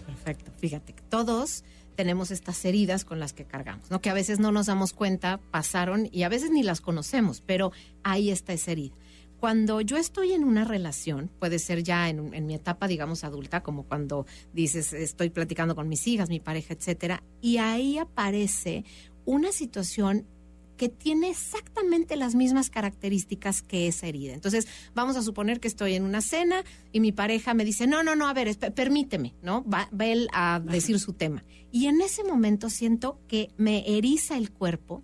Perfecto. 0.06 0.52
Fíjate, 0.59 0.94
todos 1.09 1.64
tenemos 1.97 2.30
estas 2.30 2.62
heridas 2.66 3.06
con 3.06 3.21
las 3.21 3.32
que 3.32 3.47
cargamos, 3.47 3.90
¿no? 3.90 4.02
Que 4.02 4.11
a 4.11 4.14
veces 4.14 4.38
no 4.38 4.52
nos 4.52 4.66
damos 4.66 4.92
cuenta, 4.92 5.40
pasaron 5.50 6.11
y 6.12 6.25
a 6.25 6.28
veces 6.28 6.50
ni 6.50 6.62
las 6.62 6.82
conocemos, 6.82 7.40
pero 7.40 7.73
ahí 8.02 8.30
está 8.30 8.52
esa 8.52 8.73
herida. 8.73 8.94
Cuando 9.42 9.80
yo 9.80 9.96
estoy 9.96 10.34
en 10.34 10.44
una 10.44 10.64
relación, 10.64 11.28
puede 11.40 11.58
ser 11.58 11.82
ya 11.82 12.08
en, 12.08 12.32
en 12.32 12.46
mi 12.46 12.54
etapa, 12.54 12.87
digamos, 12.87 13.25
adulta, 13.25 13.61
como 13.64 13.82
cuando 13.82 14.25
dices, 14.52 14.92
estoy 14.92 15.30
platicando 15.30 15.75
con 15.75 15.88
mis 15.88 16.06
hijas, 16.06 16.28
mi 16.28 16.38
pareja, 16.38 16.75
etcétera, 16.75 17.25
y 17.40 17.56
ahí 17.56 17.99
aparece 17.99 18.84
una 19.25 19.50
situación 19.50 20.28
que 20.76 20.88
tiene 20.88 21.30
exactamente 21.30 22.16
las 22.16 22.34
mismas 22.34 22.70
características 22.70 23.62
que 23.62 23.87
esa 23.88 24.06
herida. 24.06 24.32
Entonces, 24.32 24.66
vamos 24.94 25.16
a 25.16 25.22
suponer 25.22 25.61
que 25.61 25.68
estoy 25.68 25.94
en 25.94 26.02
una 26.04 26.20
cena 26.20 26.64
y 26.92 27.00
mi 27.00 27.12
pareja 27.12 27.54
me 27.54 27.64
dice, 27.64 27.87
no, 27.87 28.02
no, 28.02 28.16
no, 28.16 28.28
a 28.28 28.34
ver, 28.34 28.56
permíteme, 28.75 29.34
¿no? 29.42 29.64
Va, 29.64 29.88
va, 29.92 30.06
él 30.06 30.28
a 30.32 30.61
decir 30.61 30.99
su 30.99 31.12
tema. 31.12 31.44
Y 31.70 31.87
en 31.87 32.00
ese 32.00 32.25
momento 32.25 32.68
siento 32.70 33.20
que 33.28 33.50
me 33.56 33.96
eriza 33.96 34.37
el 34.37 34.50
cuerpo, 34.50 35.02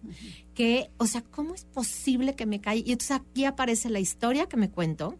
que, 0.58 0.90
o 0.96 1.06
sea, 1.06 1.22
¿cómo 1.22 1.54
es 1.54 1.66
posible 1.66 2.34
que 2.34 2.44
me 2.44 2.60
caiga? 2.60 2.88
Y 2.88 2.90
entonces 2.90 3.16
aquí 3.16 3.44
aparece 3.44 3.90
la 3.90 4.00
historia 4.00 4.48
que 4.48 4.56
me 4.56 4.72
cuento 4.72 5.14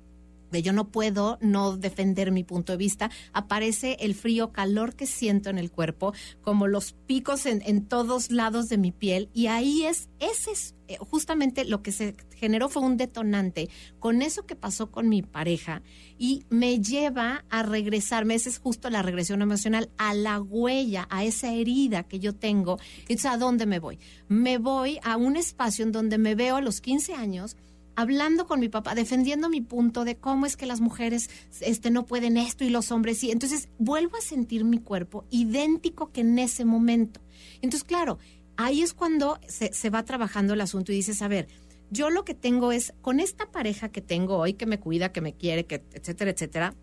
de 0.50 0.62
yo 0.62 0.72
no 0.72 0.88
puedo 0.88 1.38
no 1.40 1.76
defender 1.76 2.32
mi 2.32 2.44
punto 2.44 2.72
de 2.72 2.78
vista, 2.78 3.10
aparece 3.32 3.96
el 4.00 4.14
frío, 4.14 4.52
calor 4.52 4.94
que 4.94 5.06
siento 5.06 5.50
en 5.50 5.58
el 5.58 5.70
cuerpo, 5.70 6.12
como 6.42 6.66
los 6.66 6.92
picos 6.92 7.46
en, 7.46 7.62
en 7.64 7.86
todos 7.86 8.30
lados 8.30 8.68
de 8.68 8.78
mi 8.78 8.92
piel, 8.92 9.30
y 9.32 9.46
ahí 9.46 9.84
es, 9.84 10.08
ese 10.18 10.52
es 10.52 10.74
eh, 10.88 10.96
justamente 10.98 11.66
lo 11.66 11.82
que 11.82 11.92
se 11.92 12.16
generó 12.34 12.70
fue 12.70 12.82
un 12.82 12.96
detonante 12.96 13.68
con 13.98 14.22
eso 14.22 14.46
que 14.46 14.56
pasó 14.56 14.90
con 14.90 15.10
mi 15.10 15.20
pareja 15.20 15.82
y 16.18 16.44
me 16.48 16.80
lleva 16.80 17.44
a 17.50 17.62
regresarme, 17.62 18.34
esa 18.34 18.48
es 18.48 18.58
justo 18.58 18.88
la 18.88 19.02
regresión 19.02 19.42
emocional, 19.42 19.90
a 19.98 20.14
la 20.14 20.40
huella, 20.40 21.06
a 21.10 21.24
esa 21.24 21.52
herida 21.52 22.04
que 22.04 22.20
yo 22.20 22.34
tengo. 22.34 22.78
Entonces, 23.00 23.26
¿a 23.26 23.36
dónde 23.36 23.66
me 23.66 23.80
voy? 23.80 23.98
Me 24.28 24.56
voy 24.56 24.98
a 25.02 25.18
un 25.18 25.36
espacio 25.36 25.84
en 25.84 25.92
donde 25.92 26.16
me 26.16 26.34
veo 26.34 26.56
a 26.56 26.62
los 26.62 26.80
15 26.80 27.12
años 27.12 27.56
hablando 27.98 28.46
con 28.46 28.60
mi 28.60 28.68
papá, 28.68 28.94
defendiendo 28.94 29.48
mi 29.48 29.60
punto 29.60 30.04
de 30.04 30.16
cómo 30.16 30.46
es 30.46 30.56
que 30.56 30.66
las 30.66 30.80
mujeres 30.80 31.28
este, 31.60 31.90
no 31.90 32.06
pueden 32.06 32.36
esto 32.36 32.62
y 32.62 32.70
los 32.70 32.92
hombres 32.92 33.18
sí. 33.18 33.32
Entonces 33.32 33.68
vuelvo 33.78 34.16
a 34.16 34.20
sentir 34.20 34.64
mi 34.64 34.78
cuerpo 34.78 35.24
idéntico 35.30 36.12
que 36.12 36.20
en 36.20 36.38
ese 36.38 36.64
momento. 36.64 37.20
Entonces, 37.60 37.82
claro, 37.82 38.20
ahí 38.56 38.82
es 38.82 38.94
cuando 38.94 39.40
se, 39.48 39.72
se 39.72 39.90
va 39.90 40.04
trabajando 40.04 40.54
el 40.54 40.60
asunto 40.60 40.92
y 40.92 40.94
dices, 40.94 41.22
a 41.22 41.28
ver, 41.28 41.48
yo 41.90 42.08
lo 42.08 42.24
que 42.24 42.34
tengo 42.34 42.70
es, 42.70 42.94
con 43.00 43.18
esta 43.18 43.50
pareja 43.50 43.88
que 43.88 44.00
tengo 44.00 44.36
hoy, 44.36 44.52
que 44.52 44.66
me 44.66 44.78
cuida, 44.78 45.10
que 45.10 45.20
me 45.20 45.32
quiere, 45.32 45.66
que 45.66 45.82
etcétera, 45.92 46.30
etcétera, 46.30 46.74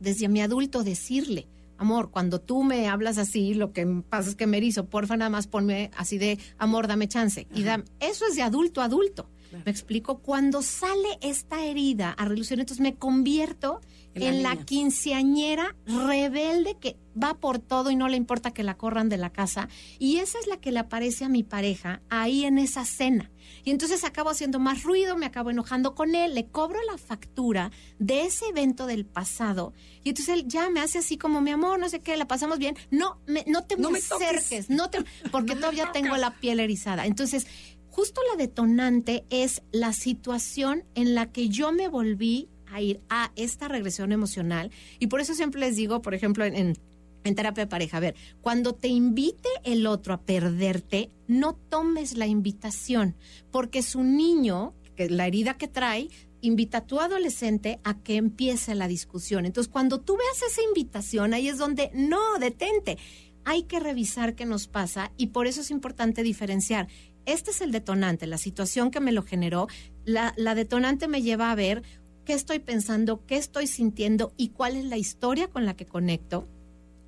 desde 0.00 0.30
mi 0.30 0.40
adulto 0.40 0.82
decirle, 0.82 1.46
amor, 1.76 2.10
cuando 2.10 2.40
tú 2.40 2.62
me 2.62 2.88
hablas 2.88 3.18
así, 3.18 3.52
lo 3.52 3.74
que 3.74 3.86
pasa 4.08 4.30
es 4.30 4.34
que 4.34 4.46
me 4.46 4.56
erizo, 4.56 4.86
porfa, 4.86 5.18
nada 5.18 5.28
más 5.28 5.46
ponme 5.46 5.90
así 5.94 6.16
de, 6.16 6.38
amor, 6.56 6.86
dame 6.86 7.06
chance. 7.06 7.46
Y 7.54 7.64
da, 7.64 7.84
eso 8.00 8.24
es 8.26 8.34
de 8.34 8.42
adulto 8.42 8.80
a 8.80 8.84
adulto. 8.84 9.28
Me 9.64 9.70
explico, 9.70 10.18
cuando 10.18 10.62
sale 10.62 11.18
esta 11.20 11.64
herida 11.64 12.10
a 12.10 12.24
relucir, 12.24 12.58
entonces 12.58 12.80
me 12.80 12.96
convierto 12.96 13.80
en, 14.14 14.42
la, 14.42 14.56
quinceañera 14.56 15.74
rebelde 15.86 16.76
que 16.78 16.96
va 17.20 17.34
por 17.34 17.58
todo 17.58 17.90
y 17.90 17.96
no 17.96 18.08
le 18.08 18.16
importa 18.16 18.52
que 18.52 18.62
la 18.62 18.76
corran 18.76 19.08
de 19.08 19.16
la 19.16 19.30
casa. 19.30 19.68
Y 19.98 20.18
esa 20.18 20.38
es 20.38 20.46
la 20.46 20.58
que 20.58 20.72
le 20.72 20.80
aparece 20.80 21.24
a 21.24 21.28
mi 21.28 21.42
pareja 21.42 22.00
ahí 22.10 22.44
en 22.44 22.58
esa 22.58 22.84
cena. 22.84 23.30
Y 23.64 23.70
entonces 23.70 24.04
acabo 24.04 24.30
haciendo 24.30 24.58
más 24.58 24.82
ruido, 24.82 25.16
me 25.16 25.26
acabo 25.26 25.50
enojando 25.50 25.94
con 25.94 26.14
él, 26.14 26.34
le 26.34 26.46
cobro 26.46 26.78
la 26.90 26.98
factura 26.98 27.70
de 27.98 28.22
ese 28.22 28.46
evento 28.46 28.86
del 28.86 29.04
pasado. 29.04 29.72
Y 30.02 30.10
entonces 30.10 30.34
él 30.34 30.44
ya 30.46 30.70
me 30.70 30.80
hace 30.80 30.98
así 30.98 31.16
como, 31.16 31.40
mi 31.40 31.50
amor, 31.50 31.78
no 31.78 31.88
sé 31.88 32.00
qué, 32.00 32.16
la 32.16 32.26
pasamos 32.26 32.58
bien. 32.58 32.76
No, 32.90 33.18
me, 33.26 33.44
no 33.46 33.64
te 33.64 33.76
me 33.76 33.98
acerques, 33.98 34.70
no 34.70 34.90
te, 34.90 35.04
porque 35.30 35.54
todavía 35.56 35.92
tengo 35.92 36.16
la 36.16 36.38
piel 36.38 36.60
erizada. 36.60 37.06
Entonces, 37.06 37.46
justo 37.94 38.20
la 38.28 38.36
detonante 38.36 39.24
es 39.30 39.62
la 39.70 39.92
situación 39.92 40.82
en 40.96 41.14
la 41.14 41.30
que 41.30 41.48
yo 41.48 41.70
me 41.70 41.86
volví 41.86 42.48
a 42.66 42.82
ir 42.82 43.00
a 43.08 43.30
esta 43.36 43.68
regresión 43.68 44.10
emocional. 44.10 44.72
Y 44.98 45.06
por 45.06 45.20
eso 45.20 45.32
siempre 45.32 45.60
les 45.60 45.76
digo, 45.76 46.02
por 46.02 46.12
ejemplo, 46.12 46.44
en, 46.44 46.76
en 47.22 47.34
terapia 47.36 47.64
de 47.64 47.70
pareja, 47.70 47.98
a 47.98 48.00
ver, 48.00 48.16
cuando 48.40 48.74
te 48.74 48.88
invite 48.88 49.48
el 49.62 49.86
otro 49.86 50.12
a 50.12 50.22
perderte, 50.22 51.12
no 51.28 51.54
tomes 51.54 52.16
la 52.16 52.26
invitación, 52.26 53.14
porque 53.52 53.80
su 53.82 54.02
niño, 54.02 54.74
que 54.96 55.08
la 55.08 55.28
herida 55.28 55.56
que 55.56 55.68
trae, 55.68 56.08
invita 56.40 56.78
a 56.78 56.86
tu 56.86 56.98
adolescente 56.98 57.78
a 57.84 58.02
que 58.02 58.16
empiece 58.16 58.74
la 58.74 58.88
discusión. 58.88 59.46
Entonces, 59.46 59.72
cuando 59.72 60.00
tú 60.00 60.16
veas 60.16 60.42
esa 60.42 60.62
invitación, 60.62 61.32
ahí 61.32 61.48
es 61.48 61.58
donde, 61.58 61.92
no, 61.94 62.38
detente. 62.40 62.98
Hay 63.44 63.64
que 63.64 63.78
revisar 63.78 64.34
qué 64.34 64.46
nos 64.46 64.66
pasa 64.66 65.12
y 65.16 65.28
por 65.28 65.46
eso 65.46 65.60
es 65.60 65.70
importante 65.70 66.24
diferenciar. 66.24 66.88
Este 67.26 67.50
es 67.50 67.60
el 67.60 67.72
detonante, 67.72 68.26
la 68.26 68.38
situación 68.38 68.90
que 68.90 69.00
me 69.00 69.12
lo 69.12 69.22
generó. 69.22 69.68
La, 70.04 70.32
detonante 70.54 71.08
me 71.08 71.22
lleva 71.22 71.50
a 71.50 71.54
ver 71.54 71.82
qué 72.24 72.34
estoy 72.34 72.58
pensando, 72.58 73.24
qué 73.26 73.36
estoy 73.36 73.66
sintiendo 73.66 74.32
y 74.36 74.50
cuál 74.50 74.76
es 74.76 74.84
la 74.84 74.98
historia 74.98 75.48
con 75.48 75.64
la 75.64 75.74
que 75.74 75.86
conecto. 75.86 76.46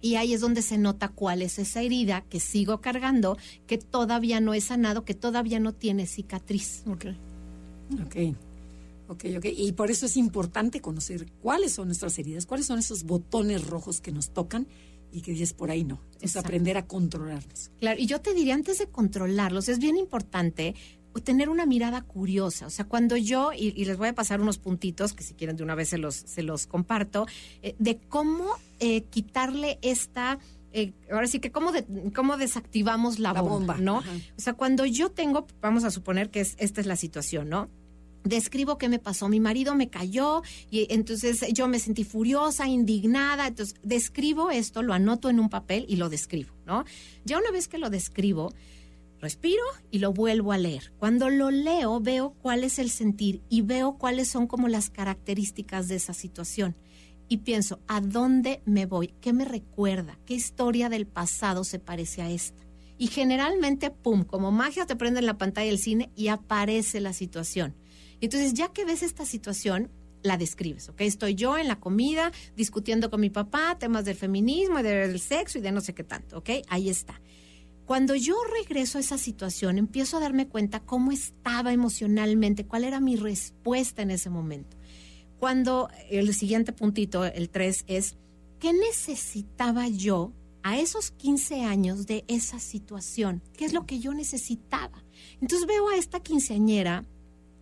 Y 0.01 0.17
ahí 0.17 0.35
es 0.35 0.41
donde 0.41 0.63
se 0.63 0.79
nota 0.79 1.09
cuál 1.09 1.43
es 1.43 1.59
esa 1.59 1.83
herida 1.83 2.23
que 2.29 2.39
sigo 2.39 2.81
cargando, 2.81 3.37
que 3.67 3.79
todavía 3.79 4.41
no 4.41 4.55
he 4.55 4.61
sanado, 4.61 5.05
que 5.05 5.15
todavía 5.15 5.59
no 5.59 5.73
tiene 5.73 6.07
cicatriz. 6.07 6.83
Ok. 6.87 7.07
Ok. 8.05 8.17
Ok, 9.09 9.25
ok. 9.37 9.47
Y 9.57 9.73
por 9.73 9.91
eso 9.91 10.07
es 10.07 10.17
importante 10.17 10.81
conocer 10.81 11.27
cuáles 11.41 11.73
son 11.73 11.89
nuestras 11.89 12.19
heridas, 12.19 12.45
cuáles 12.47 12.67
son 12.67 12.79
esos 12.79 13.05
botones 13.05 13.67
rojos 13.67 14.01
que 14.01 14.13
nos 14.13 14.31
tocan 14.31 14.67
y 15.17 15.23
que 15.23 15.31
dices 15.31 15.55
por 15.55 15.71
ahí 15.71 15.83
no. 15.83 15.99
Es 16.21 16.37
aprender 16.37 16.77
a 16.77 16.87
controlarlos. 16.87 17.71
Claro, 17.81 17.99
y 17.99 18.05
yo 18.05 18.21
te 18.21 18.35
diría, 18.35 18.55
antes 18.55 18.79
de 18.79 18.87
controlarlos, 18.87 19.71
es 19.71 19.79
bien 19.79 19.97
importante 19.97 20.75
tener 21.25 21.49
una 21.49 21.65
mirada 21.65 22.03
curiosa. 22.03 22.67
O 22.67 22.71
sea, 22.71 22.85
cuando 22.85 23.17
yo, 23.17 23.51
y, 23.55 23.73
les 23.87 23.97
voy 23.97 24.09
a 24.09 24.15
pasar 24.15 24.43
unos 24.43 24.59
puntitos 24.59 25.15
que 25.15 25.25
si 25.25 25.33
quieren 25.33 25.57
de 25.57 25.63
una 25.63 25.75
vez 25.75 25.89
se 25.89 25.97
los, 25.97 26.15
se 26.15 26.43
los 26.43 26.67
comparto, 26.67 27.27
eh, 27.63 27.75
de 27.79 27.97
cómo 27.97 28.51
eh, 28.79 29.05
quitarle 29.05 29.79
esta... 29.81 30.39
Eh, 30.75 30.93
ahora 31.11 31.27
sí 31.27 31.41
que 31.41 31.51
cómo, 31.51 31.73
de, 31.73 31.87
cómo 32.15 32.37
desactivamos 32.37 33.19
la, 33.19 33.33
bomba, 33.33 33.79
¿no? 33.79 34.01
O 34.01 34.41
sea, 34.41 34.53
cuando 34.53 34.85
yo 34.85 35.11
tengo, 35.11 35.47
vamos 35.63 35.85
a 35.85 35.91
suponer 35.91 36.29
que 36.29 36.41
es, 36.41 36.55
esta 36.59 36.83
es 36.83 36.87
la 36.87 36.97
situación, 36.97 37.49
¿no? 37.49 37.71
Describo 38.27 38.79
qué 38.79 38.89
me 38.89 38.99
pasó. 38.99 39.29
Mi 39.29 39.41
marido 39.41 39.75
me 39.75 39.89
cayó 39.89 40.43
y 40.71 40.87
entonces 40.93 41.45
yo 41.53 41.69
me 41.69 41.79
sentí 41.79 42.05
furiosa, 42.05 42.69
indignada. 42.69 43.47
Entonces 43.47 43.77
describo 43.83 44.51
esto, 44.51 44.83
lo 44.83 44.93
anoto 44.93 45.31
en 45.31 45.41
un 45.41 45.49
papel 45.49 45.87
y 45.89 45.97
lo 45.97 46.09
describo, 46.09 46.55
¿no? 46.67 46.85
Ya 47.25 47.39
una 47.39 47.51
vez 47.51 47.69
que 47.69 47.79
lo 47.79 47.91
describo, 47.91 48.53
respiro 49.21 49.63
y 49.91 49.99
lo 49.99 50.13
vuelvo 50.13 50.53
a 50.53 50.59
leer. 50.59 50.93
Cuando 50.99 51.31
lo 51.31 51.51
leo 51.51 52.01
veo 52.01 52.35
cuál 52.43 52.65
es 52.65 52.79
el 52.79 52.91
sentir 52.91 53.43
y 53.49 53.63
veo 53.63 53.97
cuáles 53.99 54.29
son 54.29 54.47
como 54.47 54.69
las 54.69 54.91
características 54.91 55.89
de 55.89 55.97
esa 55.97 56.15
situación. 56.15 56.77
Y 57.29 57.39
pienso, 57.39 57.81
¿a 57.89 58.01
dónde 58.01 58.63
me 58.67 58.87
voy? 58.87 59.13
¿Qué 59.21 59.33
me 59.33 59.45
recuerda? 59.45 60.19
¿Qué 60.27 60.35
historia 60.35 60.89
del 60.89 61.07
pasado 61.07 61.65
se 61.65 61.81
parece 61.81 62.23
a 62.23 62.31
esta? 62.31 62.63
Y 62.99 63.09
generalmente, 63.09 63.91
¡pum!, 63.91 64.25
como 64.25 64.53
magia 64.53 64.87
te 64.87 64.97
prende 64.97 65.21
en 65.21 65.27
la 65.27 65.37
pantalla 65.37 65.69
del 65.69 65.79
cine 65.79 66.11
y 66.15 66.29
aparece 66.29 67.01
la 67.01 67.13
situación. 67.13 67.75
Entonces, 68.21 68.55
ya 68.55 68.73
que 68.73 68.85
ves 68.85 69.03
esta 69.03 69.25
situación, 69.25 69.91
la 70.23 70.37
describes, 70.37 70.89
¿ok? 70.89 71.03
Estoy 71.03 71.35
yo 71.35 71.57
en 71.57 71.69
la 71.69 71.81
comida 71.81 72.33
discutiendo 72.57 73.11
con 73.11 73.21
mi 73.21 73.31
papá 73.31 73.77
temas 73.79 74.05
del 74.05 74.17
feminismo 74.17 74.81
y 74.81 74.83
del 74.83 75.21
sexo 75.21 75.59
y 75.59 75.63
de 75.63 75.73
no 75.73 75.81
sé 75.81 75.95
qué 75.95 76.05
tanto, 76.05 76.39
¿ok? 76.39 76.51
Ahí 76.69 76.89
está. 76.89 77.21
Cuando 77.87 78.17
yo 78.17 78.35
regreso 78.61 78.99
a 78.99 79.01
esa 79.01 79.17
situación, 79.17 79.79
empiezo 79.79 80.17
a 80.17 80.21
darme 80.21 80.49
cuenta 80.49 80.81
cómo 80.81 81.13
estaba 81.13 81.73
emocionalmente, 81.73 82.67
cuál 82.67 82.83
era 82.83 82.99
mi 82.99 83.15
respuesta 83.15 84.03
en 84.03 84.11
ese 84.11 84.29
momento. 84.29 84.77
Cuando 85.39 85.89
el 86.11 86.35
siguiente 86.35 86.73
puntito, 86.73 87.25
el 87.25 87.49
3, 87.49 87.85
es, 87.87 88.17
¿qué 88.59 88.73
necesitaba 88.73 89.87
yo 89.87 90.33
a 90.65 90.79
esos 90.81 91.13
15 91.13 91.63
años 91.63 92.07
de 92.07 92.25
esa 92.27 92.59
situación? 92.59 93.41
¿Qué 93.57 93.65
es 93.67 93.73
lo 93.73 93.87
que 93.87 94.01
yo 94.01 94.15
necesitaba? 94.15 95.05
Entonces 95.41 95.69
veo 95.69 95.89
a 95.89 95.97
esta 95.97 96.19
quinceañera 96.19 97.05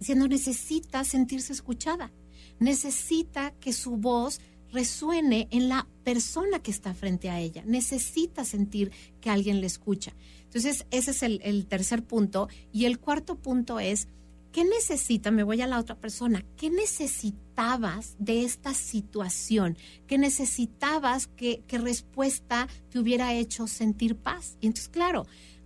diciendo, 0.05 0.29
necesita 0.29 1.03
sentirse 1.03 1.55
escuchada, 1.55 2.13
necesita 2.59 3.53
que 3.53 3.73
su 3.73 3.97
voz 3.97 4.39
resuene 4.71 5.49
en 5.51 5.71
la 5.71 5.89
persona 6.03 6.59
que 6.59 6.71
está 6.71 6.93
frente 6.93 7.31
a 7.31 7.41
ella. 7.41 7.63
Necesita 7.65 8.45
sentir 8.45 8.93
que 9.23 9.31
alguien 9.31 9.63
le 9.63 9.67
escucha. 9.67 10.13
Entonces, 10.43 10.85
ese 10.91 11.13
es 11.13 11.23
el, 11.23 11.67
tercer 11.67 12.05
punto. 12.05 12.49
Y 12.71 12.85
el 12.85 12.99
cuarto 12.99 13.37
punto 13.37 13.81
es, 13.81 14.09
¿qué 14.53 14.65
necesita? 14.65 15.31
Me 15.31 15.43
voy 15.43 15.63
a 15.63 15.67
la 15.67 15.79
otra 15.79 15.95
persona. 15.95 16.45
¿Qué 16.57 16.69
necesitabas 16.69 18.17
de 18.19 18.45
esta 18.45 18.75
situación? 18.75 19.79
¿Qué 20.07 20.19
necesitabas 20.19 21.29
que, 21.29 21.63
que 21.67 21.79
respuesta 21.79 22.69
te 22.91 22.99
hubiera 22.99 23.33
hecho 23.33 23.67
sentir 23.69 24.17
paz? 24.17 24.59
Y 24.61 24.67
entonces, 24.67 24.91
claro, 24.91 25.25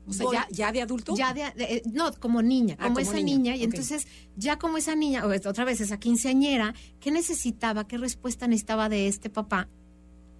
o 0.08 0.12
sea, 0.12 0.26
ya, 0.32 0.48
ya, 0.50 0.72
de 0.72 0.82
adulto. 0.82 1.14
Ya 1.16 1.34
de, 1.34 1.42
eh, 1.58 1.82
no, 1.92 2.12
como 2.14 2.42
niña, 2.42 2.76
ah, 2.78 2.88
como, 2.88 3.00
esa 3.00 3.20
niña. 3.20 3.56
Y 3.56 3.64
entonces, 3.64 4.06
ya 4.36 4.58
como 4.58 4.78
esa 4.78 4.94
niña, 4.94 5.24
o 5.26 5.48
otra 5.48 5.64
vez 5.64 5.80
esa 5.80 5.98
quinceañera, 5.98 6.74
¿qué 7.00 7.10
necesitaba? 7.10 7.86
¿Qué 7.86 7.98
respuesta 7.98 8.46
necesitaba 8.46 8.88
de 8.88 9.08
este 9.08 9.30
papá? 9.30 9.68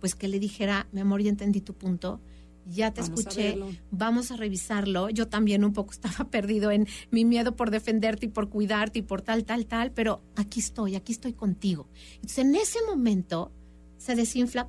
Pues 0.01 0.15
que 0.15 0.29
le 0.29 0.39
dijera, 0.39 0.89
mi 0.93 1.01
amor, 1.01 1.23
ya 1.23 1.31
entendí 1.31 1.61
tu 1.61 1.75
punto, 1.75 2.21
ya 2.67 2.93
te 2.93 3.01
escuché, 3.01 3.59
vamos 3.91 4.31
a 4.31 4.37
revisarlo. 4.37 5.11
Yo 5.11 5.29
también 5.29 5.65
un 5.65 5.73
poco 5.73 5.93
estaba 5.93 6.31
perdido 6.31 6.71
en 6.71 6.87
mi 7.11 7.25
miedo 7.25 7.57
por 7.57 7.71
defenderte 7.71 8.27
y 8.27 8.29
por 8.29 8.49
cuidarte 8.49 9.01
y 9.01 9.03
por 9.03 9.23
tal, 9.23 9.45
tal, 9.45 9.67
tal, 9.67 9.93
pero 9.93 10.23
aquí 10.37 10.61
estoy, 10.61 10.95
aquí 10.95 11.13
estoy 11.13 11.33
contigo. 11.33 11.89
Entonces, 12.17 12.39
en 12.39 12.55
ese 12.55 12.79
momento 12.87 13.53
se 13.97 14.15
desinfla 14.15 14.69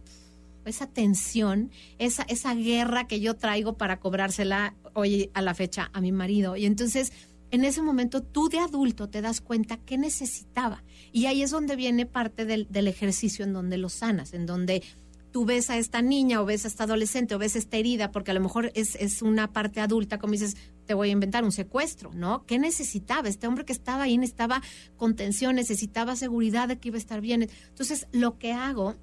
esa 0.69 0.87
tensión, 0.87 1.71
esa, 1.97 2.23
esa 2.23 2.53
guerra 2.53 3.07
que 3.07 3.19
yo 3.19 3.35
traigo 3.35 3.77
para 3.77 3.99
cobrársela 3.99 4.75
hoy 4.93 5.31
a 5.33 5.41
la 5.41 5.53
fecha 5.53 5.89
a 5.93 6.01
mi 6.01 6.11
marido. 6.11 6.55
Y 6.55 6.65
entonces, 6.65 7.11
en 7.51 7.65
ese 7.65 7.81
momento, 7.81 8.21
tú 8.21 8.49
de 8.49 8.59
adulto 8.59 9.09
te 9.09 9.21
das 9.21 9.41
cuenta 9.41 9.77
qué 9.77 9.97
necesitaba. 9.97 10.83
Y 11.11 11.25
ahí 11.25 11.41
es 11.41 11.51
donde 11.51 11.75
viene 11.75 12.05
parte 12.05 12.45
del, 12.45 12.67
del 12.69 12.87
ejercicio 12.87 13.43
en 13.43 13.53
donde 13.53 13.77
lo 13.77 13.89
sanas, 13.89 14.33
en 14.33 14.45
donde 14.45 14.83
tú 15.31 15.45
ves 15.45 15.69
a 15.69 15.77
esta 15.77 16.01
niña 16.01 16.41
o 16.41 16.45
ves 16.45 16.65
a 16.65 16.67
esta 16.67 16.83
adolescente 16.83 17.35
o 17.35 17.39
ves 17.39 17.55
esta 17.55 17.77
herida, 17.77 18.11
porque 18.11 18.31
a 18.31 18.33
lo 18.33 18.41
mejor 18.41 18.71
es, 18.75 18.95
es 18.95 19.21
una 19.21 19.51
parte 19.51 19.79
adulta, 19.79 20.17
como 20.17 20.33
dices, 20.33 20.57
te 20.85 20.93
voy 20.93 21.09
a 21.09 21.11
inventar 21.11 21.43
un 21.43 21.51
secuestro, 21.51 22.11
¿no? 22.13 22.45
¿Qué 22.45 22.57
necesitaba? 22.57 23.29
Este 23.29 23.47
hombre 23.47 23.65
que 23.65 23.73
estaba 23.73 24.03
ahí 24.03 24.17
necesitaba 24.17 24.61
contención, 24.97 25.55
necesitaba 25.55 26.15
seguridad 26.15 26.67
de 26.67 26.79
que 26.79 26.89
iba 26.89 26.95
a 26.95 26.99
estar 26.99 27.21
bien. 27.21 27.47
Entonces, 27.69 28.07
lo 28.11 28.37
que 28.37 28.53
hago 28.53 28.95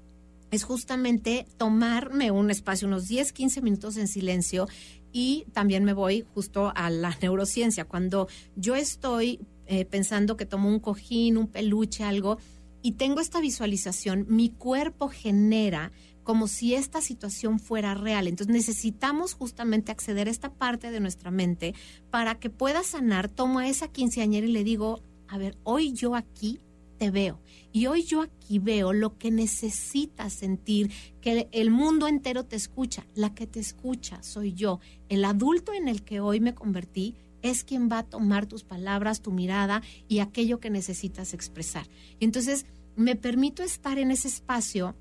es 0.51 0.63
justamente 0.63 1.45
tomarme 1.57 2.31
un 2.31 2.49
espacio, 2.51 2.87
unos 2.87 3.07
10, 3.07 3.33
15 3.33 3.61
minutos 3.61 3.97
en 3.97 4.07
silencio 4.07 4.67
y 5.11 5.45
también 5.53 5.83
me 5.83 5.93
voy 5.93 6.25
justo 6.33 6.71
a 6.75 6.89
la 6.89 7.15
neurociencia. 7.21 7.85
Cuando 7.85 8.27
yo 8.55 8.75
estoy 8.75 9.39
eh, 9.65 9.85
pensando 9.85 10.37
que 10.37 10.45
tomo 10.45 10.69
un 10.69 10.79
cojín, 10.79 11.37
un 11.37 11.47
peluche, 11.47 12.03
algo, 12.03 12.37
y 12.81 12.93
tengo 12.93 13.19
esta 13.19 13.41
visualización, 13.41 14.25
mi 14.29 14.49
cuerpo 14.49 15.09
genera 15.09 15.91
como 16.23 16.47
si 16.47 16.75
esta 16.75 17.01
situación 17.01 17.59
fuera 17.59 17.93
real. 17.93 18.27
Entonces 18.27 18.53
necesitamos 18.53 19.33
justamente 19.33 19.91
acceder 19.91 20.27
a 20.27 20.31
esta 20.31 20.53
parte 20.53 20.91
de 20.91 20.99
nuestra 20.99 21.31
mente 21.31 21.73
para 22.11 22.35
que 22.35 22.49
pueda 22.49 22.83
sanar. 22.83 23.29
Tomo 23.29 23.59
a 23.59 23.67
esa 23.67 23.87
quinceañera 23.87 24.45
y 24.45 24.51
le 24.51 24.63
digo, 24.63 25.03
a 25.27 25.37
ver, 25.37 25.57
hoy 25.63 25.93
yo 25.93 26.15
aquí 26.15 26.59
te 26.97 27.11
veo. 27.11 27.39
Y 27.71 27.87
hoy 27.87 28.03
yo 28.03 28.21
aquí 28.21 28.59
veo 28.59 28.93
lo 28.93 29.17
que 29.17 29.31
necesitas 29.31 30.33
sentir, 30.33 30.91
que 31.21 31.47
el 31.51 31.69
mundo 31.69 32.07
entero 32.07 32.45
te 32.45 32.55
escucha. 32.55 33.05
La 33.15 33.33
que 33.33 33.47
te 33.47 33.59
escucha 33.59 34.21
soy 34.23 34.53
yo. 34.53 34.79
El 35.09 35.25
adulto 35.25 35.73
en 35.73 35.87
el 35.87 36.03
que 36.03 36.19
hoy 36.19 36.39
me 36.39 36.55
convertí 36.55 37.15
es 37.41 37.63
quien 37.63 37.89
va 37.89 37.99
a 37.99 38.03
tomar 38.03 38.47
tus 38.47 38.63
palabras, 38.63 39.21
tu 39.21 39.31
mirada 39.31 39.81
y 40.07 40.19
aquello 40.19 40.59
que 40.59 40.69
necesitas 40.69 41.33
expresar. 41.33 41.87
Y 42.19 42.25
entonces 42.25 42.65
me 42.95 43.15
permito 43.15 43.63
estar 43.63 43.99
en 43.99 44.11
ese 44.11 44.27
espacio 44.27 44.95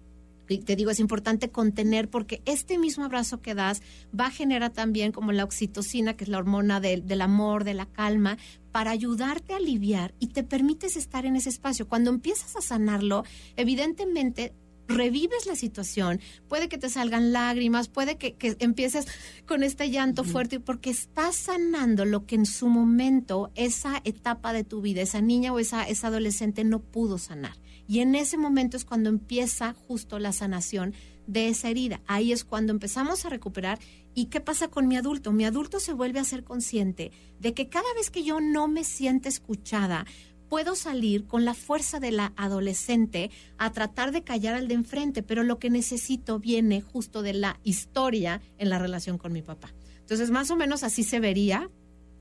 te 0.46 0.76
digo, 0.76 0.90
es 0.90 1.00
importante 1.00 1.50
contener 1.50 2.08
porque 2.08 2.42
este 2.44 2.78
mismo 2.78 3.04
abrazo 3.04 3.40
que 3.40 3.54
das 3.54 3.82
va 4.18 4.26
a 4.26 4.30
generar 4.30 4.72
también 4.72 5.12
como 5.12 5.32
la 5.32 5.44
oxitocina, 5.44 6.14
que 6.14 6.24
es 6.24 6.30
la 6.30 6.38
hormona 6.38 6.80
del 6.80 7.20
amor, 7.20 7.64
de 7.64 7.74
la 7.74 7.86
calma, 7.86 8.38
para 8.72 8.90
ayudarte 8.90 9.54
a 9.54 9.56
aliviar 9.56 10.14
y 10.18 10.28
te 10.28 10.44
permites 10.44 10.96
estar 10.96 11.26
en 11.26 11.36
ese 11.36 11.48
espacio. 11.48 11.88
Cuando 11.88 12.10
empiezas 12.10 12.56
a 12.56 12.60
sanarlo, 12.60 13.24
evidentemente 13.56 14.54
revives 14.88 15.46
la 15.46 15.56
situación, 15.56 16.20
puede 16.48 16.68
que 16.68 16.78
te 16.78 16.88
salgan 16.88 17.32
lágrimas, 17.32 17.88
puede 17.88 18.16
que, 18.16 18.36
empieces 18.60 19.06
con 19.46 19.62
este 19.62 19.90
llanto 19.90 20.24
fuerte, 20.24 20.60
porque 20.60 20.90
estás 20.90 21.36
sanando 21.36 22.04
lo 22.04 22.26
que 22.26 22.36
en 22.36 22.46
su 22.46 22.68
momento, 22.68 23.50
esa 23.54 24.00
etapa 24.04 24.52
de 24.52 24.64
tu 24.64 24.80
vida, 24.80 25.02
esa 25.02 25.20
niña 25.20 25.52
o 25.52 25.58
esa, 25.58 25.84
esa 25.84 26.08
adolescente 26.08 26.64
no 26.64 26.80
pudo 26.80 27.18
sanar. 27.18 27.56
Y 27.86 28.00
en 28.00 28.14
ese 28.14 28.36
momento 28.36 28.76
es 28.76 28.84
cuando 28.84 29.08
empieza 29.08 29.74
justo 29.74 30.18
la 30.18 30.32
sanación 30.32 30.94
de 31.26 31.48
esa 31.48 31.68
herida. 31.68 32.00
Ahí 32.06 32.32
es 32.32 32.44
cuando 32.44 32.72
empezamos 32.72 33.24
a 33.24 33.28
recuperar. 33.28 33.78
¿Y 34.14 34.26
qué 34.26 34.40
pasa 34.40 34.68
con 34.68 34.88
mi 34.88 34.96
adulto? 34.96 35.32
Mi 35.32 35.44
adulto 35.44 35.80
se 35.80 35.92
vuelve 35.92 36.20
a 36.20 36.24
ser 36.24 36.44
consciente 36.44 37.12
de 37.38 37.54
que 37.54 37.68
cada 37.68 37.92
vez 37.94 38.10
que 38.10 38.24
yo 38.24 38.40
no 38.40 38.68
me 38.68 38.84
siento 38.84 39.28
escuchada, 39.28 40.06
puedo 40.48 40.74
salir 40.74 41.26
con 41.26 41.44
la 41.44 41.54
fuerza 41.54 42.00
de 42.00 42.12
la 42.12 42.32
adolescente 42.36 43.30
a 43.58 43.72
tratar 43.72 44.12
de 44.12 44.22
callar 44.22 44.54
al 44.54 44.68
de 44.68 44.74
enfrente, 44.74 45.22
pero 45.22 45.42
lo 45.42 45.58
que 45.58 45.70
necesito 45.70 46.38
viene 46.38 46.80
justo 46.80 47.22
de 47.22 47.34
la 47.34 47.58
historia 47.62 48.40
en 48.58 48.70
la 48.70 48.78
relación 48.78 49.18
con 49.18 49.32
mi 49.32 49.42
papá. 49.42 49.74
Entonces, 50.00 50.30
más 50.30 50.50
o 50.50 50.56
menos 50.56 50.84
así 50.84 51.02
se 51.02 51.20
vería 51.20 51.68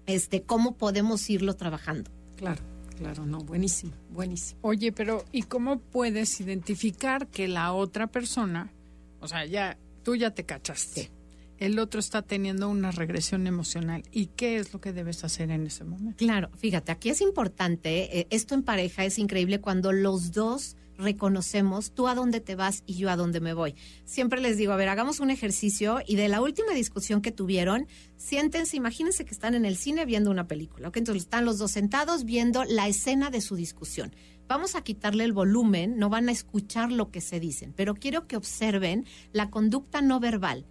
este 0.07 0.41
cómo 0.41 0.75
podemos 0.75 1.29
irlo 1.29 1.55
trabajando. 1.55 2.11
Claro. 2.35 2.74
Claro, 2.97 3.25
no, 3.25 3.39
buenísimo, 3.39 3.93
buenísimo. 4.09 4.59
Oye, 4.63 4.91
pero 4.91 5.25
¿y 5.31 5.43
cómo 5.43 5.79
puedes 5.79 6.39
identificar 6.39 7.27
que 7.27 7.47
la 7.47 7.73
otra 7.73 8.07
persona, 8.07 8.71
o 9.19 9.27
sea, 9.27 9.45
ya 9.45 9.77
tú 10.03 10.15
ya 10.15 10.31
te 10.31 10.45
cachaste, 10.45 11.11
el 11.57 11.79
otro 11.79 11.99
está 11.99 12.21
teniendo 12.21 12.69
una 12.69 12.91
regresión 12.91 13.47
emocional 13.47 14.03
y 14.11 14.27
qué 14.27 14.57
es 14.57 14.73
lo 14.73 14.81
que 14.81 14.93
debes 14.93 15.23
hacer 15.23 15.51
en 15.51 15.67
ese 15.67 15.83
momento? 15.83 16.17
Claro, 16.17 16.49
fíjate, 16.57 16.91
aquí 16.91 17.09
es 17.09 17.21
importante, 17.21 18.19
eh, 18.19 18.27
esto 18.29 18.55
en 18.55 18.63
pareja 18.63 19.05
es 19.05 19.19
increíble 19.19 19.59
cuando 19.59 19.91
los 19.91 20.31
dos 20.31 20.77
reconocemos 20.97 21.91
tú 21.91 22.07
a 22.07 22.15
dónde 22.15 22.39
te 22.39 22.55
vas 22.55 22.83
y 22.85 22.95
yo 22.95 23.09
a 23.09 23.15
dónde 23.15 23.39
me 23.39 23.53
voy. 23.53 23.75
Siempre 24.05 24.41
les 24.41 24.57
digo, 24.57 24.73
a 24.73 24.77
ver, 24.77 24.89
hagamos 24.89 25.19
un 25.19 25.29
ejercicio 25.29 25.99
y 26.05 26.15
de 26.15 26.27
la 26.27 26.41
última 26.41 26.73
discusión 26.73 27.21
que 27.21 27.31
tuvieron, 27.31 27.87
siéntense, 28.17 28.77
imagínense 28.77 29.25
que 29.25 29.33
están 29.33 29.55
en 29.55 29.65
el 29.65 29.77
cine 29.77 30.05
viendo 30.05 30.31
una 30.31 30.47
película, 30.47 30.89
¿ok? 30.89 30.97
Entonces 30.97 31.23
están 31.23 31.45
los 31.45 31.57
dos 31.57 31.71
sentados 31.71 32.25
viendo 32.25 32.63
la 32.63 32.87
escena 32.87 33.29
de 33.29 33.41
su 33.41 33.55
discusión. 33.55 34.15
Vamos 34.47 34.75
a 34.75 34.83
quitarle 34.83 35.23
el 35.23 35.33
volumen, 35.33 35.97
no 35.97 36.09
van 36.09 36.29
a 36.29 36.31
escuchar 36.31 36.91
lo 36.91 37.09
que 37.09 37.21
se 37.21 37.39
dicen, 37.39 37.73
pero 37.75 37.95
quiero 37.95 38.27
que 38.27 38.37
observen 38.37 39.05
la 39.33 39.49
conducta 39.49 40.01
no 40.01 40.19
verbal 40.19 40.65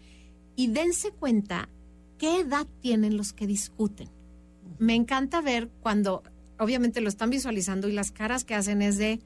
y 0.55 0.69
dense 0.69 1.11
cuenta 1.11 1.69
qué 2.19 2.41
edad 2.41 2.67
tienen 2.81 3.17
los 3.17 3.33
que 3.33 3.47
discuten. 3.47 4.09
Me 4.79 4.95
encanta 4.95 5.41
ver 5.41 5.71
cuando, 5.81 6.23
obviamente 6.59 7.01
lo 7.01 7.09
están 7.09 7.31
visualizando 7.31 7.89
y 7.89 7.93
las 7.93 8.13
caras 8.13 8.45
que 8.45 8.55
hacen 8.55 8.81
es 8.81 8.97
de 8.97 9.21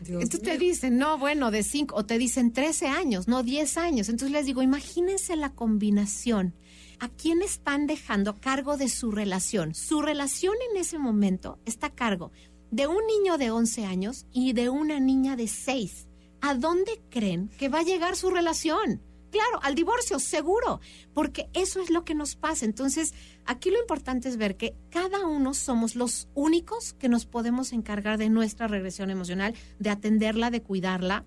entonces 0.00 0.42
te 0.42 0.58
dicen, 0.58 0.98
no, 0.98 1.18
bueno, 1.18 1.50
de 1.50 1.62
cinco, 1.62 1.96
o 1.96 2.04
te 2.04 2.18
dicen 2.18 2.52
13 2.52 2.88
años, 2.88 3.28
no 3.28 3.42
10 3.42 3.76
años. 3.78 4.08
Entonces 4.08 4.32
les 4.32 4.46
digo, 4.46 4.62
imagínense 4.62 5.36
la 5.36 5.54
combinación. 5.54 6.54
¿A 6.98 7.08
quién 7.08 7.42
están 7.42 7.86
dejando 7.86 8.30
a 8.30 8.40
cargo 8.40 8.76
de 8.76 8.88
su 8.88 9.10
relación? 9.10 9.74
Su 9.74 10.00
relación 10.00 10.54
en 10.70 10.78
ese 10.78 10.98
momento 10.98 11.58
está 11.66 11.88
a 11.88 11.94
cargo 11.94 12.32
de 12.70 12.86
un 12.86 13.06
niño 13.06 13.38
de 13.38 13.50
11 13.50 13.84
años 13.84 14.26
y 14.32 14.52
de 14.52 14.68
una 14.68 14.98
niña 14.98 15.36
de 15.36 15.48
6. 15.48 16.08
¿A 16.40 16.54
dónde 16.54 17.00
creen 17.10 17.50
que 17.58 17.68
va 17.68 17.80
a 17.80 17.84
llegar 17.84 18.16
su 18.16 18.30
relación? 18.30 19.02
Claro, 19.30 19.60
al 19.62 19.74
divorcio, 19.74 20.18
seguro, 20.18 20.80
porque 21.12 21.48
eso 21.52 21.80
es 21.80 21.90
lo 21.90 22.04
que 22.04 22.14
nos 22.14 22.36
pasa. 22.36 22.64
Entonces, 22.64 23.12
aquí 23.44 23.70
lo 23.70 23.80
importante 23.80 24.28
es 24.28 24.36
ver 24.36 24.56
que 24.56 24.74
cada 24.90 25.26
uno 25.26 25.52
somos 25.52 25.96
los 25.96 26.28
únicos 26.34 26.94
que 26.94 27.08
nos 27.08 27.26
podemos 27.26 27.72
encargar 27.72 28.18
de 28.18 28.30
nuestra 28.30 28.68
regresión 28.68 29.10
emocional, 29.10 29.54
de 29.78 29.90
atenderla, 29.90 30.50
de 30.50 30.62
cuidarla, 30.62 31.24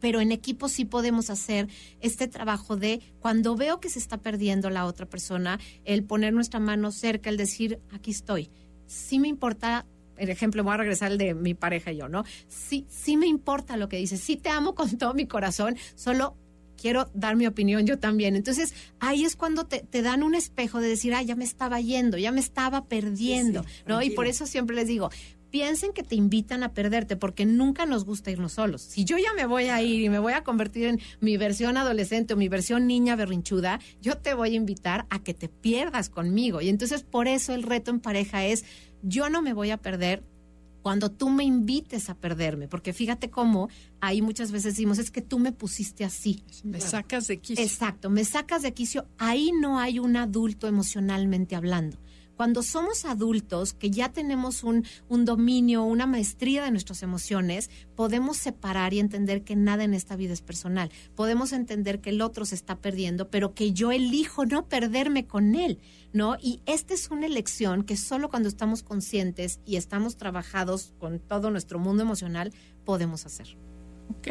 pero 0.00 0.20
en 0.20 0.32
equipo 0.32 0.68
sí 0.68 0.84
podemos 0.84 1.30
hacer 1.30 1.68
este 2.00 2.26
trabajo 2.26 2.76
de 2.76 3.00
cuando 3.20 3.56
veo 3.56 3.80
que 3.80 3.88
se 3.88 4.00
está 4.00 4.18
perdiendo 4.18 4.68
la 4.68 4.84
otra 4.84 5.06
persona, 5.06 5.60
el 5.84 6.04
poner 6.04 6.32
nuestra 6.32 6.58
mano 6.58 6.90
cerca, 6.90 7.30
el 7.30 7.36
decir, 7.36 7.80
aquí 7.92 8.10
estoy. 8.10 8.50
Sí 8.86 9.18
me 9.20 9.28
importa 9.28 9.86
el 10.16 10.30
ejemplo, 10.30 10.62
voy 10.62 10.74
a 10.74 10.78
regresar 10.78 11.12
al 11.12 11.18
de 11.18 11.34
mi 11.34 11.54
pareja 11.54 11.92
y 11.92 11.96
yo, 11.96 12.08
¿no? 12.08 12.24
Sí, 12.48 12.86
sí 12.88 13.16
me 13.16 13.26
importa 13.26 13.76
lo 13.76 13.88
que 13.88 13.96
dices, 13.96 14.20
sí 14.20 14.36
te 14.36 14.50
amo 14.50 14.74
con 14.74 14.98
todo 14.98 15.14
mi 15.14 15.26
corazón, 15.26 15.76
solo 15.94 16.36
quiero 16.82 17.08
dar 17.14 17.36
mi 17.36 17.46
opinión 17.46 17.86
yo 17.86 17.98
también. 17.98 18.34
Entonces, 18.34 18.74
ahí 18.98 19.24
es 19.24 19.36
cuando 19.36 19.64
te, 19.64 20.02
dan 20.02 20.24
un 20.24 20.34
espejo 20.34 20.80
de 20.80 20.88
decir, 20.88 21.14
ah, 21.14 21.22
ya 21.22 21.36
me 21.36 21.44
estaba 21.44 21.80
yendo, 21.80 22.18
ya 22.18 22.32
me 22.32 22.40
estaba 22.40 22.86
perdiendo, 22.86 23.64
¿no? 23.86 24.02
Y 24.02 24.10
por 24.10 24.26
eso 24.26 24.46
siempre 24.46 24.74
les 24.74 24.88
digo, 24.88 25.08
piensen 25.52 25.92
que 25.92 26.02
te 26.02 26.16
invitan 26.16 26.64
a 26.64 26.72
perderte, 26.72 27.16
porque 27.16 27.46
nunca 27.46 27.86
nos 27.86 28.04
gusta 28.04 28.32
irnos 28.32 28.54
solos. 28.54 28.82
Si 28.82 29.04
yo 29.04 29.16
ya 29.18 29.32
me 29.34 29.46
voy 29.46 29.66
a 29.66 29.80
ir 29.80 30.00
y 30.00 30.08
me 30.08 30.18
voy 30.18 30.32
a 30.32 30.42
convertir 30.42 30.86
en 30.88 31.00
mi 31.20 31.36
versión 31.36 31.76
adolescente 31.76 32.34
o 32.34 32.36
mi 32.36 32.48
versión 32.48 32.88
niña 32.88 33.14
berrinchuda, 33.14 33.78
yo 34.00 34.16
te 34.16 34.34
voy 34.34 34.54
a 34.54 34.56
invitar 34.56 35.06
a 35.10 35.22
que 35.22 35.34
te 35.34 35.48
pierdas 35.48 36.08
conmigo. 36.08 36.60
Y 36.62 36.68
entonces 36.68 37.04
por 37.04 37.28
eso 37.28 37.54
el 37.54 37.62
reto 37.62 37.92
en 37.92 38.00
pareja 38.00 38.44
es, 38.44 38.64
yo 39.02 39.28
no 39.28 39.42
me 39.42 39.52
voy 39.52 39.70
a 39.70 39.76
perder, 39.76 40.24
cuando 40.82 41.10
tú 41.10 41.30
me 41.30 41.44
invites 41.44 42.10
a 42.10 42.14
perderme, 42.14 42.68
porque 42.68 42.92
fíjate 42.92 43.30
cómo 43.30 43.68
ahí 44.00 44.20
muchas 44.20 44.50
veces 44.50 44.74
decimos, 44.74 44.98
es 44.98 45.10
que 45.10 45.22
tú 45.22 45.38
me 45.38 45.52
pusiste 45.52 46.04
así. 46.04 46.42
Me 46.64 46.80
sacas 46.80 47.28
de 47.28 47.38
quicio. 47.38 47.64
Exacto, 47.64 48.10
me 48.10 48.24
sacas 48.24 48.62
de 48.62 48.74
quicio. 48.74 49.06
Ahí 49.18 49.52
no 49.60 49.78
hay 49.78 49.98
un 49.98 50.16
adulto 50.16 50.66
emocionalmente 50.66 51.54
hablando. 51.54 51.98
Cuando 52.36 52.62
somos 52.62 53.04
adultos, 53.04 53.74
que 53.74 53.90
ya 53.90 54.08
tenemos 54.10 54.64
un, 54.64 54.84
un 55.08 55.24
dominio, 55.24 55.84
una 55.84 56.06
maestría 56.06 56.64
de 56.64 56.70
nuestras 56.70 57.02
emociones, 57.02 57.70
podemos 57.94 58.36
separar 58.36 58.94
y 58.94 58.98
entender 58.98 59.44
que 59.44 59.54
nada 59.54 59.84
en 59.84 59.94
esta 59.94 60.16
vida 60.16 60.32
es 60.32 60.40
personal. 60.40 60.90
Podemos 61.14 61.52
entender 61.52 62.00
que 62.00 62.10
el 62.10 62.20
otro 62.22 62.44
se 62.44 62.54
está 62.54 62.80
perdiendo, 62.80 63.30
pero 63.30 63.54
que 63.54 63.72
yo 63.72 63.92
elijo 63.92 64.46
no 64.46 64.66
perderme 64.66 65.26
con 65.26 65.54
él, 65.54 65.78
¿no? 66.12 66.36
Y 66.40 66.60
esta 66.66 66.94
es 66.94 67.10
una 67.10 67.26
elección 67.26 67.84
que 67.84 67.96
solo 67.96 68.28
cuando 68.28 68.48
estamos 68.48 68.82
conscientes 68.82 69.60
y 69.64 69.76
estamos 69.76 70.16
trabajados 70.16 70.92
con 70.98 71.18
todo 71.18 71.50
nuestro 71.50 71.78
mundo 71.78 72.02
emocional 72.02 72.52
podemos 72.84 73.26
hacer. 73.26 73.56
Ok. 74.10 74.28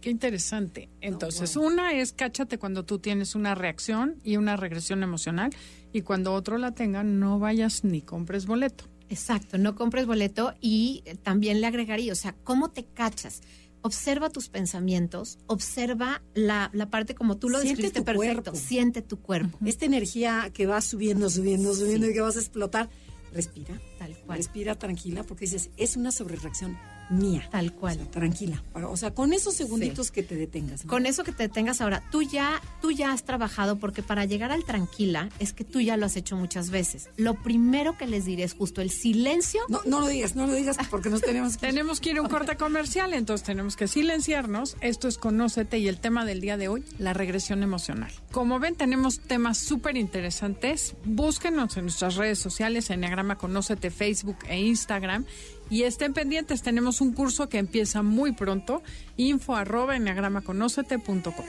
Qué 0.00 0.08
interesante. 0.08 0.88
Entonces, 1.02 1.56
una 1.56 1.92
es 1.92 2.12
cáchate 2.12 2.58
cuando 2.58 2.84
tú 2.84 3.00
tienes 3.00 3.34
una 3.34 3.54
reacción 3.54 4.16
y 4.24 4.38
una 4.38 4.56
regresión 4.56 5.02
emocional 5.02 5.50
y 5.92 6.02
cuando 6.02 6.32
otro 6.32 6.56
la 6.56 6.72
tenga, 6.72 7.04
no 7.04 7.38
vayas 7.38 7.84
ni 7.84 8.00
compres 8.00 8.46
boleto. 8.46 8.84
Exacto, 9.10 9.58
no 9.58 9.74
compres 9.74 10.06
boleto 10.06 10.54
y 10.60 11.02
también 11.22 11.60
le 11.60 11.66
agregaría, 11.66 12.12
o 12.12 12.16
sea, 12.16 12.34
¿cómo 12.44 12.70
te 12.70 12.84
cachas? 12.84 13.42
Observa 13.82 14.30
tus 14.30 14.48
pensamientos, 14.48 15.38
observa 15.46 16.22
la, 16.34 16.70
parte 16.90 17.14
como 17.14 17.38
tú 17.38 17.48
lo 17.48 17.60
describiste 17.60 18.02
perfecto, 18.02 18.54
siente 18.54 19.02
tu 19.02 19.20
cuerpo. 19.20 19.58
Esta 19.64 19.86
energía 19.86 20.50
que 20.52 20.66
va 20.66 20.80
subiendo, 20.80 21.30
subiendo, 21.30 21.74
subiendo 21.74 22.08
y 22.08 22.12
que 22.12 22.20
vas 22.20 22.36
a 22.36 22.40
explotar, 22.40 22.90
respira. 23.32 23.80
Tal 23.98 24.16
cual. 24.18 24.38
Respira 24.38 24.74
tranquila 24.74 25.24
porque 25.24 25.46
dices, 25.46 25.70
es 25.76 25.96
una 25.96 26.12
sobrereacción 26.12 26.78
mía. 27.10 27.48
Tal 27.50 27.72
cual. 27.72 27.96
O 27.96 28.02
sea, 28.02 28.10
tranquila. 28.10 28.62
O 28.74 28.96
sea, 28.96 29.12
con 29.12 29.32
esos 29.32 29.54
segunditos 29.54 30.10
que 30.10 30.22
te 30.22 30.36
detengas. 30.36 30.84
¿no? 30.84 30.90
Con 30.90 31.06
eso 31.06 31.24
que 31.24 31.32
te 31.32 31.44
detengas 31.44 31.80
ahora, 31.80 32.02
tú 32.10 32.22
ya, 32.22 32.60
tú 32.80 32.90
ya 32.92 33.12
has 33.12 33.24
trabajado 33.24 33.78
porque 33.78 34.02
para 34.02 34.24
llegar 34.24 34.52
al 34.52 34.64
tranquila 34.64 35.28
es 35.38 35.52
que 35.52 35.64
tú 35.64 35.80
ya 35.80 35.96
lo 35.96 36.06
has 36.06 36.16
hecho 36.16 36.36
muchas 36.36 36.70
veces. 36.70 37.08
Lo 37.16 37.34
primero 37.34 37.96
que 37.96 38.06
les 38.06 38.24
diré 38.24 38.44
es 38.44 38.54
justo 38.54 38.80
el 38.80 38.90
silencio. 38.90 39.60
No, 39.68 39.80
no 39.84 40.00
lo 40.00 40.08
digas, 40.08 40.36
no 40.36 40.46
lo 40.46 40.54
digas 40.54 40.76
porque 40.90 41.10
nos 41.10 41.20
tenemos 41.20 41.56
que... 41.56 41.66
Tenemos 41.70 42.00
que 42.00 42.10
ir 42.10 42.18
a 42.18 42.22
un 42.22 42.28
corte 42.28 42.56
comercial, 42.56 43.14
entonces 43.14 43.46
tenemos 43.46 43.76
que 43.76 43.86
silenciarnos. 43.86 44.76
Esto 44.80 45.08
es 45.08 45.18
Conócete 45.18 45.78
y 45.78 45.88
el 45.88 46.00
tema 46.00 46.24
del 46.24 46.40
día 46.40 46.56
de 46.56 46.68
hoy, 46.68 46.84
la 46.98 47.12
regresión 47.12 47.62
emocional. 47.62 48.10
Como 48.32 48.58
ven, 48.58 48.74
tenemos 48.74 49.20
temas 49.20 49.58
súper 49.58 49.96
interesantes. 49.96 50.94
Búsquenos 51.04 51.76
en 51.76 51.84
nuestras 51.84 52.16
redes 52.16 52.38
sociales, 52.38 52.90
Enneagrama 52.90 53.38
Conócete, 53.38 53.90
Facebook 53.90 54.38
e 54.48 54.58
Instagram. 54.58 55.24
Y 55.70 55.84
estén 55.84 56.12
pendientes, 56.12 56.62
tenemos 56.62 57.00
un 57.00 57.12
curso 57.12 57.48
que 57.48 57.58
empieza 57.58 58.02
muy 58.02 58.32
pronto, 58.32 58.82
info 59.16 59.54
arroba 59.54 59.96
enneagramaconócete.com. 59.96 61.46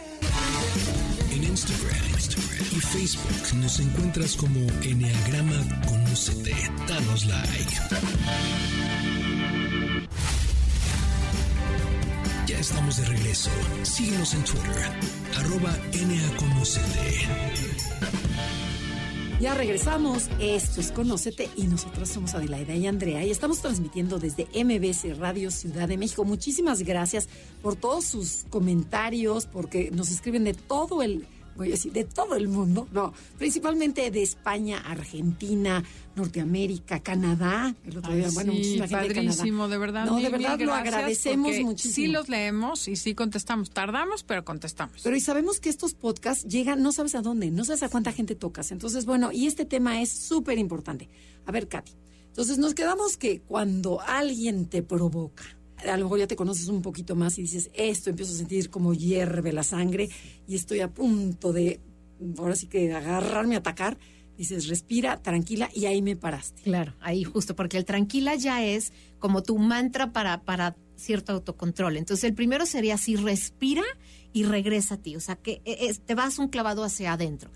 En 1.32 1.44
Instagram, 1.44 2.06
Instagram 2.14 2.68
y 2.72 2.80
Facebook 2.80 3.58
nos 3.58 3.80
encuentras 3.80 4.36
como 4.36 4.60
Enneagrama 4.84 5.82
Conócete. 5.88 6.54
Danos 6.88 7.26
like. 7.26 7.78
Ya 12.48 12.60
estamos 12.60 12.98
de 12.98 13.06
regreso. 13.06 13.50
Síguenos 13.84 14.34
en 14.34 14.44
Twitter, 14.44 14.92
arroba 15.38 15.76
NAConocete. 15.94 17.28
Ya 19.42 19.56
regresamos. 19.56 20.30
Esto 20.40 20.82
es 20.82 20.92
Conócete 20.92 21.50
y 21.58 21.64
nosotros 21.64 22.10
somos 22.10 22.36
Adelaida 22.36 22.76
y 22.76 22.86
Andrea 22.86 23.26
y 23.26 23.32
estamos 23.32 23.60
transmitiendo 23.60 24.20
desde 24.20 24.44
MBC 24.54 25.18
Radio 25.18 25.50
Ciudad 25.50 25.88
de 25.88 25.98
México. 25.98 26.24
Muchísimas 26.24 26.84
gracias 26.84 27.28
por 27.64 27.76
todos 27.76 28.06
sus 28.06 28.46
comentarios, 28.52 29.48
porque 29.48 29.90
nos 29.90 30.12
escriben 30.12 30.44
de 30.44 30.54
todo 30.54 31.02
el 31.02 31.26
voy 31.56 31.70
a 31.70 31.72
decir, 31.72 31.92
de 31.92 32.06
todo 32.06 32.36
el 32.36 32.48
mundo, 32.48 32.88
no, 32.92 33.14
principalmente 33.38 34.10
de 34.12 34.24
España, 34.24 34.80
Argentina, 34.80 35.84
Norteamérica, 36.16 37.00
Canadá. 37.00 37.76
El 37.86 37.98
otro 37.98 38.14
día, 38.14 38.28
Ay, 38.28 38.34
bueno, 38.34 38.52
sí, 38.52 38.58
muchísima 38.58 38.88
gente 38.88 39.08
de 39.08 39.16
padrísimo, 39.16 39.58
Canadá. 39.64 39.68
de 39.68 39.78
verdad. 39.78 40.06
No, 40.06 40.18
de 40.18 40.30
verdad 40.30 40.60
lo 40.60 40.74
agradecemos 40.74 41.58
muchísimo. 41.60 41.94
Sí 41.96 42.08
los 42.08 42.30
leemos 42.30 42.88
y 42.88 42.96
sí 42.96 43.16
contestamos. 43.16 43.72
Tardamos, 43.72 44.24
pero 44.24 44.44
contestamos. 44.44 45.02
Pero 45.04 45.16
y 45.16 45.20
sabemos 45.22 45.60
que 45.60 45.70
estos 45.70 45.94
podcasts 45.94 46.46
llegan, 46.48 46.82
no 46.82 46.92
sabes 46.92 47.16
a 47.16 47.22
dónde, 47.22 47.52
no 47.52 47.66
sabes 47.66 47.84
a 47.84 47.90
cuánta 47.90 48.12
gente 48.12 48.36
tocas. 48.36 48.72
Entonces, 48.72 49.06
bueno, 49.06 49.32
y 49.32 49.48
este 49.48 49.66
tema 49.66 50.02
es 50.02 50.12
súper 50.12 50.58
importante. 50.58 51.10
A 51.46 51.52
ver, 51.52 51.68
Katy. 51.68 51.92
Entonces, 52.28 52.58
nos 52.58 52.74
quedamos 52.74 53.18
que 53.18 53.42
cuando 53.42 54.00
alguien 54.02 54.68
te 54.68 54.82
provoca, 54.84 55.44
a 55.88 55.98
lo 55.98 56.06
mejor 56.06 56.20
ya 56.20 56.28
te 56.28 56.36
conoces 56.36 56.68
un 56.68 56.82
poquito 56.82 57.16
más 57.16 57.38
y 57.38 57.44
dices, 57.44 57.70
esto 57.74 58.10
empiezo 58.10 58.34
a 58.34 58.38
sentir 58.38 58.70
como 58.70 58.94
hierve 58.94 59.52
la 59.54 59.64
sangre 59.64 60.10
y 60.48 60.56
estoy 60.56 60.80
a 60.82 60.94
punto 60.94 61.52
de, 61.54 61.80
ahora 62.38 62.56
sí 62.56 62.68
que 62.68 62.94
agarrarme 62.94 63.56
atacar. 63.56 63.98
Dices, 64.38 64.68
respira, 64.70 65.22
tranquila 65.22 65.70
y 65.74 65.86
ahí 65.86 66.02
me 66.02 66.16
paraste. 66.16 66.64
Claro, 66.64 66.96
ahí 67.02 67.24
justo, 67.24 67.56
porque 67.56 67.78
el 67.78 67.86
tranquila 67.86 68.34
ya 68.36 68.66
es 68.66 68.92
como 69.20 69.44
tu 69.44 69.58
mantra 69.60 70.12
para, 70.14 70.42
para 70.44 70.76
cierto 70.96 71.34
autocontrol. 71.34 71.98
Entonces, 71.98 72.24
el 72.24 72.34
primero 72.34 72.66
sería 72.66 72.96
así, 72.96 73.16
respira 73.18 73.84
y 74.34 74.44
regresa 74.46 74.96
a 74.96 74.98
ti. 74.98 75.16
O 75.16 75.20
sea, 75.20 75.36
que 75.36 75.62
es- 75.66 76.00
te 76.00 76.16
vas 76.16 76.40
un 76.40 76.48
clavado 76.48 76.84
hacia 76.84 77.14
adentro. 77.14 77.52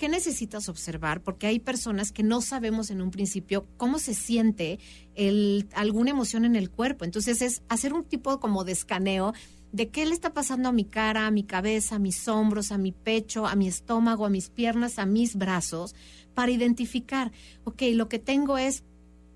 ¿Qué 0.00 0.08
necesitas 0.08 0.70
observar? 0.70 1.22
Porque 1.22 1.46
hay 1.46 1.58
personas 1.58 2.10
que 2.10 2.22
no 2.22 2.40
sabemos 2.40 2.88
en 2.88 3.02
un 3.02 3.10
principio 3.10 3.68
cómo 3.76 3.98
se 3.98 4.14
siente 4.14 4.78
el, 5.14 5.68
alguna 5.74 6.08
emoción 6.08 6.46
en 6.46 6.56
el 6.56 6.70
cuerpo. 6.70 7.04
Entonces, 7.04 7.42
es 7.42 7.62
hacer 7.68 7.92
un 7.92 8.04
tipo 8.04 8.40
como 8.40 8.64
de 8.64 8.72
escaneo 8.72 9.34
de 9.72 9.90
qué 9.90 10.06
le 10.06 10.14
está 10.14 10.32
pasando 10.32 10.70
a 10.70 10.72
mi 10.72 10.86
cara, 10.86 11.26
a 11.26 11.30
mi 11.30 11.44
cabeza, 11.44 11.96
a 11.96 11.98
mis 11.98 12.26
hombros, 12.28 12.72
a 12.72 12.78
mi 12.78 12.92
pecho, 12.92 13.46
a 13.46 13.56
mi 13.56 13.68
estómago, 13.68 14.24
a 14.24 14.30
mis 14.30 14.48
piernas, 14.48 14.98
a 14.98 15.04
mis 15.04 15.36
brazos, 15.36 15.94
para 16.32 16.50
identificar, 16.50 17.30
ok, 17.64 17.82
lo 17.92 18.08
que 18.08 18.18
tengo 18.18 18.56
es 18.56 18.84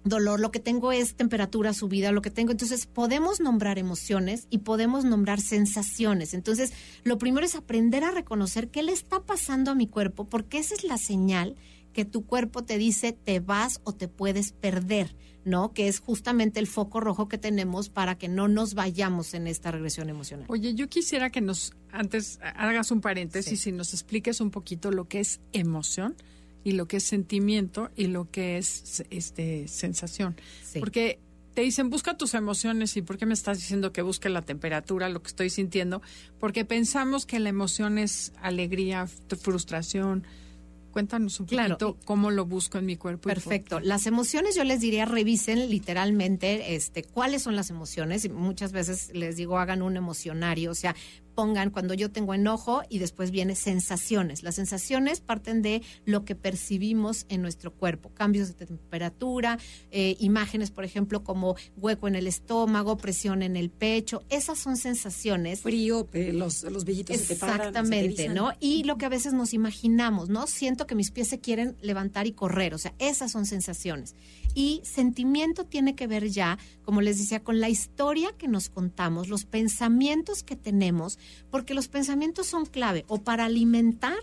dolor, 0.04 0.40
lo 0.40 0.50
que 0.50 0.60
tengo 0.60 0.92
es 0.92 1.14
temperatura 1.14 1.72
subida, 1.72 2.12
lo 2.12 2.22
que 2.22 2.30
tengo. 2.30 2.52
Entonces, 2.52 2.86
podemos 2.86 3.40
nombrar 3.40 3.78
emociones 3.78 4.46
y 4.50 4.58
podemos 4.58 5.04
nombrar 5.04 5.40
sensaciones. 5.40 6.34
Entonces, 6.34 6.72
lo 7.02 7.18
primero 7.18 7.44
es 7.44 7.54
aprender 7.54 8.04
a 8.04 8.10
reconocer 8.10 8.68
qué 8.68 8.82
le 8.82 8.92
está 8.92 9.20
pasando 9.20 9.70
a 9.70 9.74
mi 9.74 9.86
cuerpo, 9.86 10.26
porque 10.26 10.58
esa 10.58 10.74
es 10.74 10.84
la 10.84 10.98
señal 10.98 11.56
que 11.94 12.04
tu 12.04 12.26
cuerpo 12.26 12.64
te 12.64 12.76
dice 12.76 13.12
te 13.12 13.40
vas 13.40 13.80
o 13.84 13.94
te 13.94 14.08
puedes 14.08 14.52
perder, 14.52 15.16
¿no? 15.44 15.72
Que 15.72 15.88
es 15.88 16.00
justamente 16.00 16.60
el 16.60 16.66
foco 16.66 17.00
rojo 17.00 17.28
que 17.28 17.38
tenemos 17.38 17.88
para 17.88 18.18
que 18.18 18.28
no 18.28 18.48
nos 18.48 18.74
vayamos 18.74 19.32
en 19.32 19.46
esta 19.46 19.70
regresión 19.70 20.10
emocional. 20.10 20.46
Oye, 20.48 20.74
yo 20.74 20.88
quisiera 20.88 21.30
que 21.30 21.40
nos, 21.40 21.72
antes 21.90 22.40
hagas 22.42 22.90
un 22.90 23.00
paréntesis 23.00 23.66
y 23.66 23.72
nos 23.72 23.94
expliques 23.94 24.40
un 24.40 24.50
poquito 24.50 24.90
lo 24.90 25.08
que 25.08 25.20
es 25.20 25.40
emoción 25.52 26.16
y 26.64 26.72
lo 26.72 26.88
que 26.88 26.96
es 26.96 27.04
sentimiento 27.04 27.90
y 27.94 28.06
lo 28.08 28.30
que 28.30 28.56
es 28.58 29.04
este 29.10 29.68
sensación. 29.68 30.36
Sí. 30.64 30.80
Porque 30.80 31.20
te 31.54 31.60
dicen, 31.62 31.88
busca 31.90 32.16
tus 32.16 32.34
emociones 32.34 32.96
y 32.96 33.02
¿por 33.02 33.16
qué 33.16 33.26
me 33.26 33.34
estás 33.34 33.58
diciendo 33.58 33.92
que 33.92 34.02
busque 34.02 34.28
la 34.28 34.42
temperatura, 34.42 35.08
lo 35.08 35.22
que 35.22 35.28
estoy 35.28 35.50
sintiendo? 35.50 36.02
Porque 36.40 36.64
pensamos 36.64 37.26
que 37.26 37.38
la 37.38 37.48
emoción 37.50 37.98
es 37.98 38.32
alegría, 38.42 39.06
frustración. 39.40 40.24
Cuéntanos 40.90 41.40
un 41.40 41.46
Claro. 41.46 41.76
poquito 41.76 41.98
cómo 42.04 42.30
lo 42.30 42.46
busco 42.46 42.78
en 42.78 42.86
mi 42.86 42.96
cuerpo. 42.96 43.28
y 43.28 43.32
Perfecto. 43.34 43.80
Las 43.80 44.06
emociones 44.06 44.54
yo 44.54 44.62
les 44.64 44.80
diría 44.80 45.04
revisen 45.04 45.68
literalmente 45.70 46.74
este 46.76 47.02
cuáles 47.02 47.42
son 47.42 47.56
las 47.56 47.70
emociones 47.70 48.24
y 48.24 48.28
muchas 48.28 48.70
veces 48.72 49.10
les 49.12 49.36
digo 49.36 49.58
hagan 49.58 49.82
un 49.82 49.96
emocionario, 49.96 50.70
o 50.70 50.74
sea, 50.74 50.94
pongan 51.34 51.70
cuando 51.70 51.94
yo 51.94 52.10
tengo 52.10 52.34
enojo 52.34 52.82
y 52.88 52.98
después 52.98 53.30
viene 53.30 53.54
sensaciones. 53.54 54.42
Las 54.42 54.54
sensaciones 54.56 55.20
parten 55.20 55.62
de 55.62 55.82
lo 56.04 56.24
que 56.24 56.34
percibimos 56.34 57.26
en 57.28 57.42
nuestro 57.42 57.72
cuerpo, 57.72 58.10
cambios 58.14 58.48
de 58.48 58.66
temperatura, 58.66 59.58
eh, 59.90 60.16
imágenes, 60.18 60.70
por 60.70 60.84
ejemplo, 60.84 61.24
como 61.24 61.56
hueco 61.76 62.08
en 62.08 62.14
el 62.14 62.26
estómago, 62.26 62.96
presión 62.96 63.42
en 63.42 63.56
el 63.56 63.70
pecho, 63.70 64.22
esas 64.28 64.58
son 64.58 64.76
sensaciones 64.76 65.14
Frío, 65.60 66.08
los, 66.12 66.62
los 66.64 66.84
vellitos 66.84 67.16
se 67.16 67.34
te 67.34 67.36
paran, 67.36 67.56
se 67.56 67.62
te 67.62 67.68
Exactamente, 67.68 68.04
erizan. 68.04 68.34
¿no? 68.34 68.52
Y 68.60 68.84
lo 68.84 68.98
que 68.98 69.06
a 69.06 69.08
veces 69.08 69.32
nos 69.32 69.54
imaginamos, 69.54 70.28
¿no? 70.28 70.46
Siento 70.46 70.86
que 70.86 70.94
mis 70.94 71.10
pies 71.10 71.28
se 71.28 71.40
quieren 71.40 71.76
levantar 71.80 72.26
y 72.26 72.32
correr, 72.32 72.74
o 72.74 72.78
sea, 72.78 72.94
esas 72.98 73.32
son 73.32 73.46
sensaciones. 73.46 74.14
Y 74.54 74.80
sentimiento 74.84 75.66
tiene 75.66 75.94
que 75.94 76.06
ver 76.06 76.28
ya, 76.28 76.58
como 76.84 77.00
les 77.00 77.18
decía, 77.18 77.42
con 77.42 77.60
la 77.60 77.68
historia 77.68 78.32
que 78.38 78.48
nos 78.48 78.68
contamos, 78.68 79.28
los 79.28 79.44
pensamientos 79.44 80.42
que 80.42 80.56
tenemos, 80.56 81.18
porque 81.50 81.74
los 81.74 81.88
pensamientos 81.88 82.46
son 82.46 82.66
clave 82.66 83.04
o 83.08 83.22
para 83.22 83.46
alimentar 83.46 84.16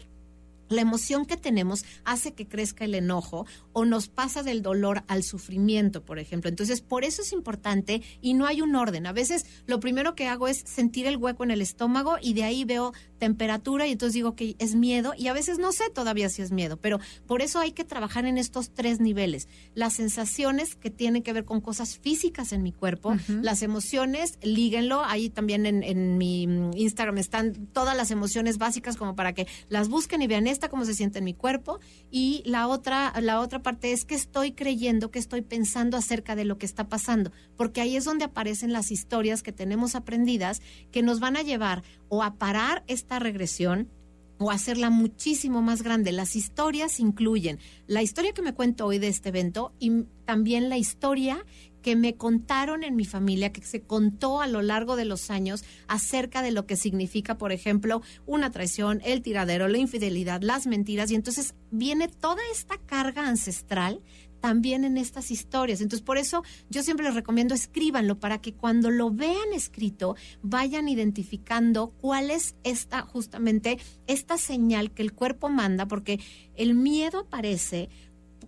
la 0.72 0.82
emoción 0.82 1.26
que 1.26 1.38
tenemos 1.38 1.84
hace 2.06 2.34
que 2.34 2.48
crezca 2.48 2.86
el 2.86 2.96
enojo 2.96 3.46
o 3.74 3.86
nos 3.86 4.08
pasa 4.08 4.42
del 4.42 4.62
dolor 4.62 5.04
al 5.08 5.24
sufrimiento, 5.24 6.04
por 6.04 6.18
ejemplo. 6.18 6.50
Entonces, 6.50 6.82
por 6.82 7.04
eso 7.04 7.22
es 7.22 7.34
importante 7.34 8.02
y 8.22 8.34
no 8.34 8.46
hay 8.48 8.62
un 8.62 8.76
orden. 8.76 9.06
A 9.06 9.12
veces 9.12 9.46
lo 9.68 9.80
primero 9.80 10.16
que 10.16 10.28
hago 10.28 10.48
es 10.48 10.64
sentir 10.66 11.06
el 11.06 11.18
hueco 11.18 11.44
en 11.44 11.52
el 11.52 11.62
estómago 11.62 12.16
y 12.22 12.34
de 12.34 12.44
ahí 12.44 12.64
veo 12.64 12.94
temperatura 13.22 13.86
y 13.86 13.92
entonces 13.92 14.16
digo 14.16 14.36
que 14.36 14.56
es 14.58 14.74
miedo. 14.74 15.14
Y 15.16 15.28
a 15.28 15.34
veces 15.34 15.60
no 15.60 15.72
sé 15.72 15.92
todavía 15.92 16.28
si 16.28 16.42
es 16.42 16.52
miedo, 16.52 16.78
pero 16.78 17.00
por 17.28 17.44
eso 17.44 17.60
hay 17.60 17.72
que 17.72 17.84
trabajar 17.84 18.26
en 18.26 18.40
estos 18.40 18.72
tres 18.72 19.00
niveles. 19.00 19.48
Las 19.76 19.94
sensaciones 19.94 20.76
que 20.76 20.90
tienen 20.90 21.22
que 21.22 21.32
ver 21.32 21.46
con 21.46 21.62
cosas 21.62 22.00
físicas 22.00 22.52
en 22.52 22.64
mi 22.64 22.72
cuerpo, 22.72 23.16
las 23.28 23.62
emociones, 23.62 24.40
líguenlo, 24.42 25.06
ahí 25.06 25.30
también 25.30 25.68
en, 25.68 25.84
en 25.84 26.18
mi 26.18 26.48
mm, 26.48 26.72
Instagram 26.76 27.20
están 27.20 27.68
todas 27.68 27.96
las 27.96 28.10
emociones 28.10 28.58
básicas 28.58 28.98
como 28.98 29.16
para 29.16 29.34
que 29.34 29.46
las 29.70 29.88
busquen 29.88 30.24
y 30.24 30.28
vean 30.28 30.48
esta 30.48 30.68
cómo 30.68 30.84
se 30.84 30.96
siente 30.96 31.20
en 31.20 31.26
mi 31.26 31.36
cuerpo. 31.36 31.80
Y 32.10 32.42
la 32.46 32.68
otra 32.68 33.14
la 33.22 33.40
otra 33.40 33.62
parte 33.62 33.92
es 33.92 34.04
que 34.04 34.16
estoy 34.16 34.54
creyendo, 34.54 35.12
que 35.12 35.20
estoy 35.20 35.44
pensando 35.44 35.96
acerca 35.96 36.36
de 36.36 36.46
lo 36.46 36.58
que 36.58 36.66
está 36.66 36.90
pasando, 36.90 37.32
porque 37.56 37.82
ahí 37.82 37.96
es 37.96 38.06
donde 38.06 38.26
aparecen 38.26 38.74
las 38.74 38.90
historias 38.90 39.44
que 39.44 39.52
tenemos 39.52 39.94
aprendidas 39.94 40.60
que 40.92 41.04
nos 41.04 41.20
van 41.20 41.38
a 41.38 41.44
llevar 41.44 41.84
o 42.12 42.24
a 42.24 42.36
parar 42.36 42.84
esta 42.88 43.20
regresión 43.20 43.90
o 44.38 44.52
hacerla 44.52 44.90
muchísimo 44.90 45.62
más 45.62 45.82
grande. 45.82 46.12
Las 46.12 46.36
historias 46.36 47.00
incluyen 47.00 47.58
la 47.88 48.02
historia 48.02 48.34
que 48.34 48.42
me 48.42 48.54
cuento 48.54 48.86
hoy 48.86 49.00
de 49.00 49.08
este 49.08 49.30
evento 49.30 49.72
y 49.80 50.04
también 50.26 50.68
la 50.68 50.78
historia 50.78 51.46
que 51.82 51.96
me 51.96 52.18
contaron 52.18 52.84
en 52.84 52.98
mi 52.98 53.06
familia, 53.06 53.54
que 53.54 53.62
se 53.62 53.82
contó 53.82 54.42
a 54.42 54.48
lo 54.48 54.62
largo 54.62 54.98
de 54.98 55.06
los 55.06 55.32
años 55.32 55.64
acerca 55.88 56.42
de 56.42 56.52
lo 56.52 56.66
que 56.66 56.76
significa, 56.76 57.38
por 57.38 57.54
ejemplo, 57.54 58.02
una 58.26 58.52
traición, 58.52 59.02
el 59.06 59.22
tiradero, 59.22 59.70
la 59.70 59.78
infidelidad, 59.78 60.42
las 60.42 60.68
mentiras, 60.68 61.12
y 61.12 61.16
entonces 61.16 61.56
viene 61.72 62.10
toda 62.10 62.42
esta 62.52 62.78
carga 62.78 63.28
ancestral 63.28 64.02
también 64.42 64.84
en 64.84 64.98
estas 64.98 65.32
historias. 65.32 65.80
Entonces, 65.80 66.04
por 66.04 66.18
eso 66.18 66.44
yo 66.70 66.84
siempre 66.84 67.06
les 67.06 67.16
recomiendo 67.16 67.56
escríbanlo 67.56 68.20
para 68.20 68.42
que 68.42 68.54
cuando 68.54 68.92
lo 68.92 69.12
vean 69.12 69.54
escrito 69.54 70.16
vayan 70.42 70.90
identificando 70.90 71.92
cuál 72.02 72.32
es 72.32 72.56
esta 72.64 73.04
justamente 73.04 73.78
esta 74.08 74.38
señal 74.38 74.92
que 74.92 75.04
el 75.04 75.14
cuerpo 75.14 75.48
manda, 75.48 75.88
porque 75.88 76.20
el 76.56 76.76
miedo 76.76 77.20
aparece 77.20 77.90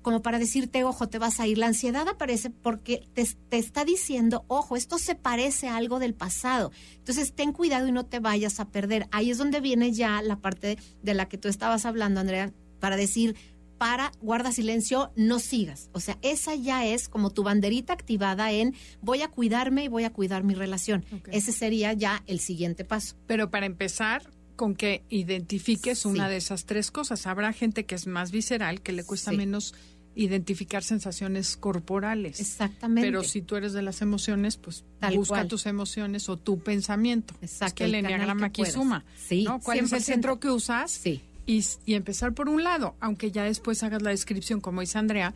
como 0.01 0.21
para 0.21 0.37
decirte, 0.37 0.83
ojo, 0.83 1.07
te 1.07 1.17
vas 1.17 1.39
a 1.39 1.47
ir. 1.47 1.57
La 1.57 1.67
ansiedad 1.67 2.07
aparece 2.07 2.49
porque 2.49 3.07
te, 3.13 3.25
te 3.49 3.57
está 3.57 3.85
diciendo, 3.85 4.43
ojo, 4.47 4.75
esto 4.75 4.97
se 4.97 5.15
parece 5.15 5.69
a 5.69 5.77
algo 5.77 5.97
del 5.97 6.13
pasado. 6.13 6.71
Entonces, 6.97 7.33
ten 7.33 7.53
cuidado 7.53 7.87
y 7.87 7.93
no 7.93 8.05
te 8.05 8.19
vayas 8.19 8.59
a 8.59 8.69
perder. 8.69 9.07
Ahí 9.11 9.31
es 9.31 9.37
donde 9.37 9.61
viene 9.61 9.93
ya 9.93 10.21
la 10.21 10.41
parte 10.41 10.77
de 11.01 11.13
la 11.13 11.29
que 11.29 11.37
tú 11.37 11.47
estabas 11.47 11.85
hablando, 11.85 12.19
Andrea, 12.19 12.51
para 12.79 12.97
decir, 12.97 13.37
para, 13.83 14.13
guarda 14.21 14.53
silencio, 14.53 15.11
no 15.17 15.39
sigas. 15.39 15.89
O 15.91 15.99
sea, 15.99 16.17
esa 16.21 16.55
ya 16.55 16.85
es 16.85 17.09
como 17.09 17.31
tu 17.31 17.43
banderita 17.43 17.91
activada 17.91 18.49
en 18.53 18.73
voy 19.01 19.23
a 19.23 19.27
cuidarme 19.27 19.83
y 19.83 19.87
voy 19.89 20.05
a 20.05 20.09
cuidar 20.13 20.45
mi 20.45 20.53
relación. 20.53 21.03
Ese 21.33 21.51
sería 21.51 21.91
ya 21.91 22.23
el 22.25 22.39
siguiente 22.39 22.85
paso. 22.85 23.17
Pero 23.27 23.49
para 23.51 23.65
empezar, 23.65 24.31
con 24.55 24.73
que 24.75 25.03
identifiques 25.09 25.99
Sí. 25.99 26.07
una 26.07 26.29
de 26.29 26.37
esas 26.37 26.63
tres 26.63 26.91
cosas. 26.91 27.27
Habrá 27.27 27.51
gente 27.51 27.85
que 27.85 27.95
es 27.95 28.07
más 28.07 28.31
visceral, 28.31 28.79
que 28.79 28.93
le 28.93 29.03
cuesta 29.03 29.31
Sí. 29.31 29.37
menos 29.37 29.73
identificar 30.15 30.81
sensaciones 30.81 31.57
corporales. 31.57 32.39
Exactamente. 32.39 33.05
Pero 33.05 33.23
si 33.23 33.41
tú 33.41 33.57
eres 33.57 33.73
de 33.73 33.81
las 33.81 34.01
emociones, 34.01 34.55
pues 34.55 34.85
Tal 34.99 35.17
busca 35.17 35.33
cual. 35.35 35.47
tus 35.49 35.65
emociones 35.65 36.29
o 36.29 36.37
tu 36.37 36.59
pensamiento. 36.59 37.33
Exacto, 37.41 37.65
Es 37.65 37.73
que 37.73 37.83
el 37.83 37.95
el 37.95 38.01
canal 38.03 38.13
enneagrama 38.13 38.39
que 38.41 38.45
aquí 38.45 38.61
puedas. 38.61 38.73
suma. 38.75 39.03
Sí, 39.17 39.43
¿no? 39.43 39.59
¿Cuál 39.59 39.79
es 39.79 39.83
el 39.91 39.99
100%. 39.99 40.05
centro 40.05 40.39
que 40.39 40.49
usas? 40.51 40.89
Sí. 40.91 41.21
Y, 41.45 41.63
y 41.85 41.95
empezar 41.95 42.33
por 42.33 42.47
un 42.49 42.63
lado, 42.63 42.95
aunque 42.99 43.31
ya 43.31 43.43
después 43.43 43.83
hagas 43.83 44.01
la 44.01 44.11
descripción, 44.11 44.61
como 44.61 44.81
dice 44.81 44.97
Andrea, 44.97 45.33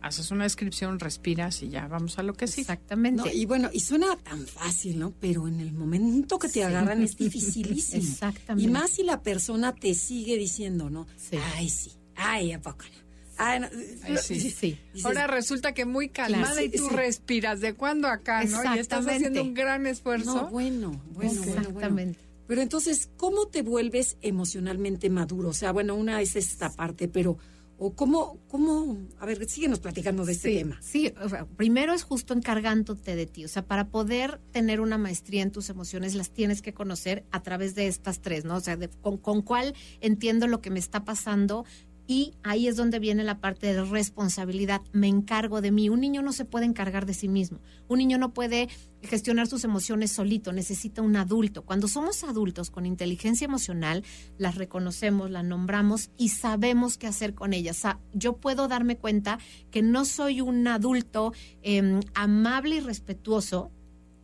haces 0.00 0.30
una 0.30 0.44
descripción, 0.44 1.00
respiras 1.00 1.60
y 1.64 1.68
ya 1.70 1.88
vamos 1.88 2.18
a 2.18 2.22
lo 2.22 2.32
que 2.34 2.46
sí. 2.46 2.60
Exactamente. 2.60 3.22
No, 3.22 3.26
y 3.32 3.44
bueno, 3.46 3.68
y 3.72 3.80
suena 3.80 4.14
tan 4.16 4.46
fácil, 4.46 4.98
¿no? 5.00 5.12
Pero 5.18 5.48
en 5.48 5.58
el 5.58 5.72
momento 5.72 6.38
que 6.38 6.48
te 6.48 6.62
agarran 6.62 7.02
es 7.02 7.16
dificilísimo. 7.18 8.00
Exactamente. 8.02 8.68
Y 8.70 8.72
más 8.72 8.90
si 8.90 9.02
la 9.02 9.20
persona 9.22 9.74
te 9.74 9.94
sigue 9.94 10.36
diciendo, 10.36 10.88
¿no? 10.90 11.06
Sí. 11.16 11.36
Ay, 11.56 11.68
sí. 11.68 11.92
Ay, 12.14 12.52
¿a 12.52 12.60
poco 12.60 12.84
no? 12.84 13.08
Ay, 13.40 13.60
no. 13.60 13.68
Ay, 14.04 14.16
sí. 14.22 14.38
Sí. 14.40 14.78
Dices, 14.92 15.04
Ahora 15.06 15.26
resulta 15.26 15.72
que 15.74 15.84
muy 15.84 16.08
calmada 16.08 16.52
Claro. 16.54 16.62
y 16.66 16.70
tú 16.70 16.84
Sí, 16.84 16.88
sí. 16.90 16.96
respiras 16.96 17.60
de 17.60 17.74
cuando 17.74 18.06
acá, 18.08 18.44
¿no? 18.44 18.50
Y 18.50 18.54
estás 18.54 18.76
Exactamente. 18.78 19.12
haciendo 19.14 19.42
un 19.42 19.54
gran 19.54 19.86
esfuerzo. 19.88 20.34
no, 20.42 20.48
bueno, 20.50 21.02
bueno, 21.12 21.42
bueno, 21.44 21.70
bueno. 21.70 22.14
Pero 22.48 22.62
entonces, 22.62 23.10
¿cómo 23.16 23.46
te 23.46 23.62
vuelves 23.62 24.16
emocionalmente 24.22 25.10
maduro? 25.10 25.50
O 25.50 25.52
sea, 25.52 25.70
bueno, 25.70 25.94
una 25.94 26.20
es 26.22 26.34
esta 26.34 26.70
parte, 26.72 27.06
pero, 27.06 27.36
o 27.76 27.94
cómo, 27.94 28.40
cómo, 28.48 28.96
a 29.20 29.26
ver, 29.26 29.48
síguenos 29.48 29.78
platicando 29.78 30.24
de 30.24 30.32
este 30.32 30.48
sí, 30.48 30.56
tema. 30.56 30.78
Sí, 30.82 31.12
o 31.22 31.28
sea, 31.28 31.44
primero 31.46 31.92
es 31.92 32.02
justo 32.02 32.32
encargándote 32.34 33.14
de 33.14 33.26
ti. 33.26 33.44
O 33.44 33.48
sea, 33.48 33.66
para 33.66 33.88
poder 33.90 34.40
tener 34.50 34.80
una 34.80 34.98
maestría 34.98 35.42
en 35.42 35.52
tus 35.52 35.68
emociones, 35.68 36.14
las 36.16 36.32
tienes 36.32 36.62
que 36.62 36.72
conocer 36.74 37.24
a 37.30 37.42
través 37.42 37.74
de 37.76 37.86
estas 37.86 38.20
tres, 38.20 38.44
¿no? 38.44 38.56
O 38.56 38.60
sea, 38.60 38.76
de- 38.76 38.88
con, 38.88 39.18
con 39.18 39.42
cuál 39.42 39.74
entiendo 40.00 40.46
lo 40.48 40.60
que 40.60 40.70
me 40.70 40.80
está 40.80 41.04
pasando. 41.04 41.64
Y 42.10 42.32
ahí 42.42 42.68
es 42.68 42.76
donde 42.76 43.00
viene 43.00 43.22
la 43.22 43.38
parte 43.38 43.66
de 43.66 43.84
responsabilidad. 43.84 44.80
Me 44.92 45.08
encargo 45.08 45.60
de 45.60 45.70
mí. 45.70 45.90
Un 45.90 46.00
niño 46.00 46.22
no 46.22 46.32
se 46.32 46.46
puede 46.46 46.64
encargar 46.64 47.04
de 47.04 47.12
sí 47.12 47.28
mismo. 47.28 47.60
Un 47.86 47.98
niño 47.98 48.16
no 48.16 48.32
puede 48.32 48.70
gestionar 49.02 49.46
sus 49.46 49.62
emociones 49.64 50.10
solito. 50.10 50.50
Necesita 50.54 51.02
un 51.02 51.16
adulto. 51.16 51.66
Cuando 51.66 51.86
somos 51.86 52.24
adultos 52.24 52.70
con 52.70 52.86
inteligencia 52.86 53.44
emocional, 53.44 54.04
las 54.38 54.54
reconocemos, 54.54 55.30
las 55.30 55.44
nombramos 55.44 56.08
y 56.16 56.30
sabemos 56.30 56.96
qué 56.96 57.08
hacer 57.08 57.34
con 57.34 57.52
ellas. 57.52 57.76
O 57.76 57.80
sea, 57.82 58.00
yo 58.14 58.38
puedo 58.38 58.68
darme 58.68 58.96
cuenta 58.96 59.38
que 59.70 59.82
no 59.82 60.06
soy 60.06 60.40
un 60.40 60.66
adulto 60.66 61.34
em, 61.60 62.00
amable 62.14 62.76
y 62.76 62.80
respetuoso 62.80 63.70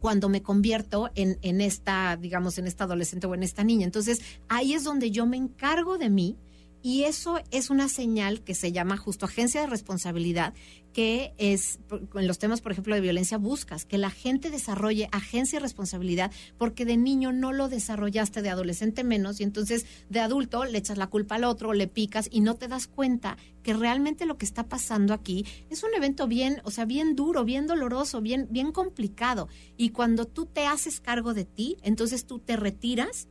cuando 0.00 0.30
me 0.30 0.42
convierto 0.42 1.10
en, 1.16 1.38
en 1.42 1.60
esta, 1.60 2.16
digamos, 2.16 2.56
en 2.56 2.66
esta 2.66 2.84
adolescente 2.84 3.26
o 3.26 3.34
en 3.34 3.42
esta 3.42 3.62
niña. 3.62 3.84
Entonces, 3.84 4.22
ahí 4.48 4.72
es 4.72 4.84
donde 4.84 5.10
yo 5.10 5.26
me 5.26 5.36
encargo 5.36 5.98
de 5.98 6.08
mí 6.08 6.38
y 6.84 7.04
eso 7.04 7.40
es 7.50 7.70
una 7.70 7.88
señal 7.88 8.42
que 8.42 8.54
se 8.54 8.70
llama 8.70 8.98
justo 8.98 9.24
agencia 9.24 9.62
de 9.62 9.66
responsabilidad, 9.66 10.52
que 10.92 11.32
es, 11.38 11.80
en 12.14 12.26
los 12.26 12.38
temas, 12.38 12.60
por 12.60 12.72
ejemplo, 12.72 12.94
de 12.94 13.00
violencia, 13.00 13.38
buscas 13.38 13.86
que 13.86 13.96
la 13.96 14.10
gente 14.10 14.50
desarrolle 14.50 15.08
agencia 15.10 15.58
de 15.58 15.62
responsabilidad, 15.62 16.30
porque 16.58 16.84
de 16.84 16.98
niño 16.98 17.32
no 17.32 17.54
lo 17.54 17.70
desarrollaste, 17.70 18.42
de 18.42 18.50
adolescente 18.50 19.02
menos, 19.02 19.40
y 19.40 19.44
entonces 19.44 19.86
de 20.10 20.20
adulto 20.20 20.66
le 20.66 20.76
echas 20.76 20.98
la 20.98 21.06
culpa 21.06 21.36
al 21.36 21.44
otro, 21.44 21.72
le 21.72 21.88
picas 21.88 22.28
y 22.30 22.40
no 22.40 22.56
te 22.56 22.68
das 22.68 22.86
cuenta 22.86 23.38
que 23.62 23.72
realmente 23.72 24.26
lo 24.26 24.36
que 24.36 24.44
está 24.44 24.68
pasando 24.68 25.14
aquí 25.14 25.46
es 25.70 25.84
un 25.84 25.94
evento 25.96 26.28
bien, 26.28 26.60
o 26.64 26.70
sea, 26.70 26.84
bien 26.84 27.16
duro, 27.16 27.46
bien 27.46 27.66
doloroso, 27.66 28.20
bien, 28.20 28.46
bien 28.50 28.72
complicado. 28.72 29.48
Y 29.78 29.88
cuando 29.88 30.26
tú 30.26 30.44
te 30.44 30.66
haces 30.66 31.00
cargo 31.00 31.32
de 31.32 31.46
ti, 31.46 31.78
entonces 31.80 32.26
tú 32.26 32.40
te 32.40 32.56
retiras 32.56 33.26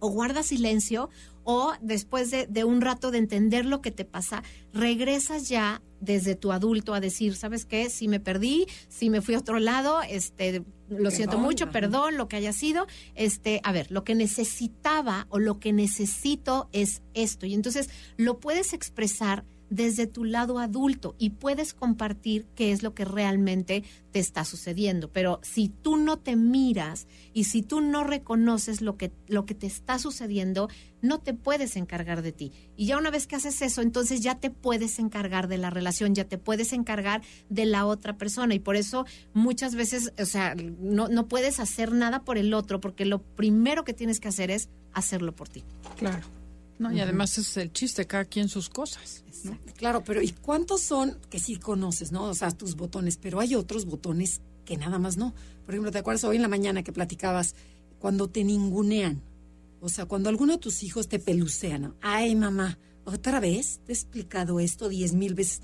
o 0.00 0.10
guardas 0.10 0.46
silencio 0.46 1.10
o 1.50 1.72
después 1.80 2.30
de, 2.30 2.46
de 2.46 2.64
un 2.64 2.82
rato 2.82 3.10
de 3.10 3.16
entender 3.16 3.64
lo 3.64 3.80
que 3.80 3.90
te 3.90 4.04
pasa, 4.04 4.42
regresas 4.74 5.48
ya 5.48 5.80
desde 5.98 6.34
tu 6.34 6.52
adulto 6.52 6.92
a 6.92 7.00
decir, 7.00 7.36
¿sabes 7.36 7.64
qué? 7.64 7.88
Si 7.88 8.06
me 8.06 8.20
perdí, 8.20 8.66
si 8.90 9.08
me 9.08 9.22
fui 9.22 9.34
a 9.34 9.38
otro 9.38 9.58
lado, 9.58 10.02
este, 10.02 10.62
lo 10.90 11.10
siento 11.10 11.38
mucho, 11.38 11.64
ajá. 11.64 11.72
perdón, 11.72 12.18
lo 12.18 12.28
que 12.28 12.36
haya 12.36 12.52
sido, 12.52 12.86
este, 13.14 13.62
a 13.64 13.72
ver, 13.72 13.90
lo 13.90 14.04
que 14.04 14.14
necesitaba 14.14 15.26
o 15.30 15.38
lo 15.38 15.58
que 15.58 15.72
necesito 15.72 16.68
es 16.72 17.00
esto. 17.14 17.46
Y 17.46 17.54
entonces 17.54 17.88
lo 18.18 18.40
puedes 18.40 18.74
expresar 18.74 19.46
desde 19.70 20.06
tu 20.06 20.24
lado 20.24 20.58
adulto 20.58 21.14
y 21.18 21.30
puedes 21.30 21.74
compartir 21.74 22.46
qué 22.54 22.72
es 22.72 22.82
lo 22.82 22.94
que 22.94 23.04
realmente 23.04 23.84
te 24.12 24.18
está 24.18 24.44
sucediendo. 24.44 25.10
Pero 25.12 25.40
si 25.42 25.68
tú 25.68 25.96
no 25.96 26.18
te 26.18 26.36
miras 26.36 27.06
y 27.32 27.44
si 27.44 27.62
tú 27.62 27.80
no 27.80 28.04
reconoces 28.04 28.80
lo 28.80 28.96
que, 28.96 29.12
lo 29.26 29.44
que 29.44 29.54
te 29.54 29.66
está 29.66 29.98
sucediendo, 29.98 30.68
no 31.02 31.20
te 31.20 31.34
puedes 31.34 31.76
encargar 31.76 32.22
de 32.22 32.32
ti. 32.32 32.52
Y 32.76 32.86
ya 32.86 32.98
una 32.98 33.10
vez 33.10 33.26
que 33.26 33.36
haces 33.36 33.60
eso, 33.62 33.82
entonces 33.82 34.20
ya 34.20 34.36
te 34.36 34.50
puedes 34.50 34.98
encargar 34.98 35.48
de 35.48 35.58
la 35.58 35.70
relación, 35.70 36.14
ya 36.14 36.24
te 36.24 36.38
puedes 36.38 36.72
encargar 36.72 37.22
de 37.48 37.66
la 37.66 37.86
otra 37.86 38.16
persona. 38.16 38.54
Y 38.54 38.58
por 38.58 38.76
eso 38.76 39.04
muchas 39.34 39.74
veces, 39.74 40.12
o 40.18 40.26
sea, 40.26 40.54
no, 40.54 41.08
no 41.08 41.28
puedes 41.28 41.60
hacer 41.60 41.92
nada 41.92 42.24
por 42.24 42.38
el 42.38 42.54
otro, 42.54 42.80
porque 42.80 43.04
lo 43.04 43.22
primero 43.22 43.84
que 43.84 43.94
tienes 43.94 44.20
que 44.20 44.28
hacer 44.28 44.50
es 44.50 44.68
hacerlo 44.92 45.34
por 45.34 45.48
ti. 45.48 45.64
Claro. 45.96 46.37
No, 46.78 46.92
y 46.92 47.00
además 47.00 47.36
es 47.38 47.56
el 47.56 47.72
chiste, 47.72 48.06
cada 48.06 48.24
quien 48.24 48.48
sus 48.48 48.68
cosas. 48.68 49.24
¿no? 49.44 49.58
Claro, 49.76 50.04
pero 50.04 50.22
¿y 50.22 50.30
cuántos 50.30 50.82
son 50.82 51.18
que 51.30 51.38
sí 51.38 51.56
conoces, 51.56 52.12
no? 52.12 52.24
O 52.24 52.34
sea, 52.34 52.50
tus 52.50 52.76
botones, 52.76 53.16
pero 53.16 53.40
hay 53.40 53.54
otros 53.54 53.84
botones 53.84 54.40
que 54.64 54.76
nada 54.76 54.98
más 54.98 55.16
no. 55.16 55.34
Por 55.64 55.74
ejemplo, 55.74 55.90
¿te 55.90 55.98
acuerdas 55.98 56.24
hoy 56.24 56.36
en 56.36 56.42
la 56.42 56.48
mañana 56.48 56.82
que 56.82 56.92
platicabas 56.92 57.54
cuando 57.98 58.28
te 58.28 58.44
ningunean? 58.44 59.22
O 59.80 59.88
sea, 59.88 60.06
cuando 60.06 60.28
alguno 60.28 60.54
de 60.54 60.58
tus 60.58 60.82
hijos 60.82 61.08
te 61.08 61.18
pelucean, 61.18 61.82
¿no? 61.82 61.94
Ay, 62.00 62.34
mamá, 62.34 62.78
otra 63.04 63.40
vez 63.40 63.80
te 63.84 63.92
he 63.92 63.94
explicado 63.94 64.60
esto 64.60 64.88
diez 64.88 65.14
mil 65.14 65.34
veces. 65.34 65.62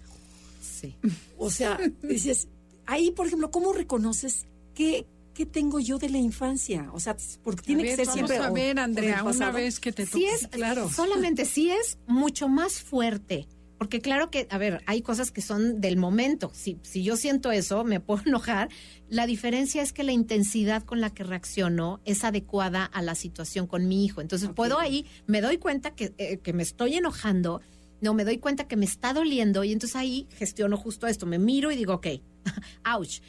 Sí. 0.63 0.97
O 1.37 1.51
sea, 1.51 1.79
dices, 2.03 2.49
ahí, 2.87 3.11
por 3.11 3.27
ejemplo, 3.27 3.51
¿cómo 3.51 3.73
reconoces 3.73 4.47
qué, 4.75 5.07
qué 5.35 5.45
tengo 5.45 5.81
yo 5.81 5.99
de 5.99 6.09
la 6.09 6.19
infancia? 6.19 6.89
O 6.93 7.01
sea, 7.01 7.17
porque 7.43 7.63
tiene 7.63 7.83
que 7.85 7.97
ser 7.97 8.07
vamos 8.07 8.31
siempre. 8.31 8.39
a 8.39 8.51
ver, 8.51 8.79
Andrea, 8.79 9.23
una 9.23 9.33
pasado. 9.33 9.53
vez 9.53 9.81
que 9.81 9.93
te 9.93 10.07
sí 10.07 10.13
toque. 10.13 10.31
es, 10.31 10.47
claro. 10.49 10.89
solamente 10.91 11.45
sí 11.45 11.71
es 11.71 11.99
mucho 12.07 12.49
más 12.49 12.81
fuerte. 12.81 13.47
Porque 13.77 14.01
claro 14.01 14.31
que, 14.31 14.47
a 14.51 14.57
ver, 14.57 14.83
hay 14.87 15.03
cosas 15.03 15.31
que 15.31 15.43
son 15.43 15.81
del 15.81 15.97
momento. 15.97 16.51
Si, 16.55 16.79
si 16.83 17.03
yo 17.03 17.17
siento 17.17 17.51
eso, 17.51 17.85
me 17.85 18.01
puedo 18.01 18.23
enojar. 18.27 18.69
La 19.09 19.27
diferencia 19.27 19.83
es 19.83 19.93
que 19.93 20.05
la 20.05 20.13
intensidad 20.13 20.85
con 20.85 21.01
la 21.01 21.11
que 21.11 21.25
reacciono 21.25 22.01
es 22.05 22.25
adecuada 22.25 22.85
a 22.85 23.03
la 23.03 23.15
situación 23.15 23.67
con 23.67 23.87
mi 23.87 24.05
hijo. 24.05 24.21
Entonces 24.21 24.49
puedo 24.55 24.79
ahí, 24.79 25.07
me 25.27 25.41
doy 25.41 25.59
cuenta 25.59 25.95
que, 25.95 26.15
eh, 26.19 26.39
que 26.39 26.53
me 26.53 26.63
estoy 26.63 26.95
enojando, 26.95 27.61
no, 28.01 28.15
me 28.15 28.25
doy 28.25 28.39
cuenta 28.39 28.69
que 28.69 28.77
me 28.77 28.85
está 28.85 29.13
doliendo 29.13 29.65
y 29.65 29.73
entonces 29.73 29.97
ahí 29.97 30.29
gestiono 30.37 30.77
justo 30.77 31.07
esto. 31.07 31.27
Me 31.27 31.39
miro 31.39 31.71
y 31.71 31.77
digo, 31.77 31.95
ok, 31.95 32.07
ouch. 32.97 33.21